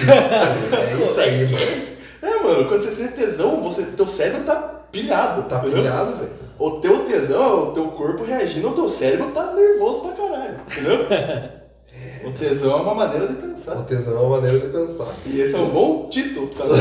[0.74, 1.86] é isso aí, mano.
[2.22, 4.54] É, mano, quando você sente tesão, você, teu cérebro tá
[4.90, 5.42] pilhado.
[5.44, 5.78] Tá entendeu?
[5.82, 6.30] pilhado, velho.
[6.58, 10.54] O teu tesão é o teu corpo reagindo, o teu cérebro tá nervoso pra caralho,
[10.70, 11.06] entendeu?
[12.28, 13.76] o tesão é uma maneira de O pensar.
[13.84, 15.14] tesão é uma maneira de pensar.
[15.26, 16.72] E esse é um bom título, sabe?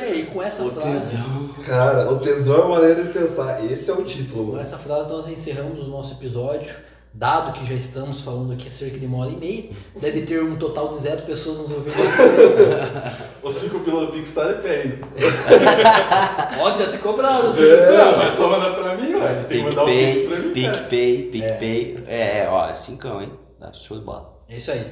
[0.00, 1.16] É, e com essa O frase.
[1.16, 1.48] tesão.
[1.66, 3.62] Cara, o tesão é uma maneira de pensar.
[3.64, 4.60] Esse é o título, Com mano.
[4.62, 6.74] essa frase nós encerramos o nosso episódio.
[7.18, 9.70] Dado que já estamos falando aqui há cerca de uma hora e meia,
[10.00, 11.96] deve ter um total de zero pessoas nos ouvindo.
[13.42, 15.06] Os cinco pila do Pix tá de pé ainda.
[16.56, 17.48] Pode já ter cobrado.
[17.48, 17.62] assim.
[17.62, 19.44] Não, mas só mandar pra mim, ué.
[19.48, 20.52] Tem que mandar o Pix pra mim.
[20.52, 22.04] PicPay, PicPay.
[22.06, 23.32] É, é, ó, cincão, hein?
[23.58, 24.38] Dá show de bola.
[24.48, 24.88] É isso aí.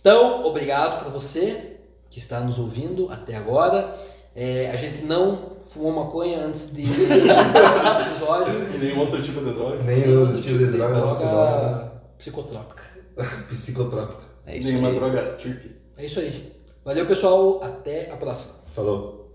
[0.00, 1.76] Então, obrigado para você
[2.10, 3.96] que está nos ouvindo até agora.
[4.34, 8.54] É, a gente não fumou maconha antes de esse episódio.
[8.74, 9.82] E nenhum outro tipo de droga.
[9.84, 11.30] Nem Nenhum o outro tipo de droga na cidade.
[11.34, 12.82] droga psicotrópica.
[13.48, 14.22] Psicotrópico.
[14.46, 14.94] É isso Nenhuma aí.
[14.94, 15.76] droga trip.
[15.96, 16.52] É isso aí.
[16.84, 17.60] Valeu, pessoal.
[17.62, 18.54] Até a próxima.
[18.74, 19.30] Falou.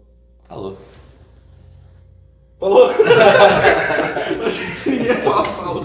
[0.47, 0.77] Falou.
[2.59, 2.89] Falou!
[4.85, 5.81] Ninguém fala, fala.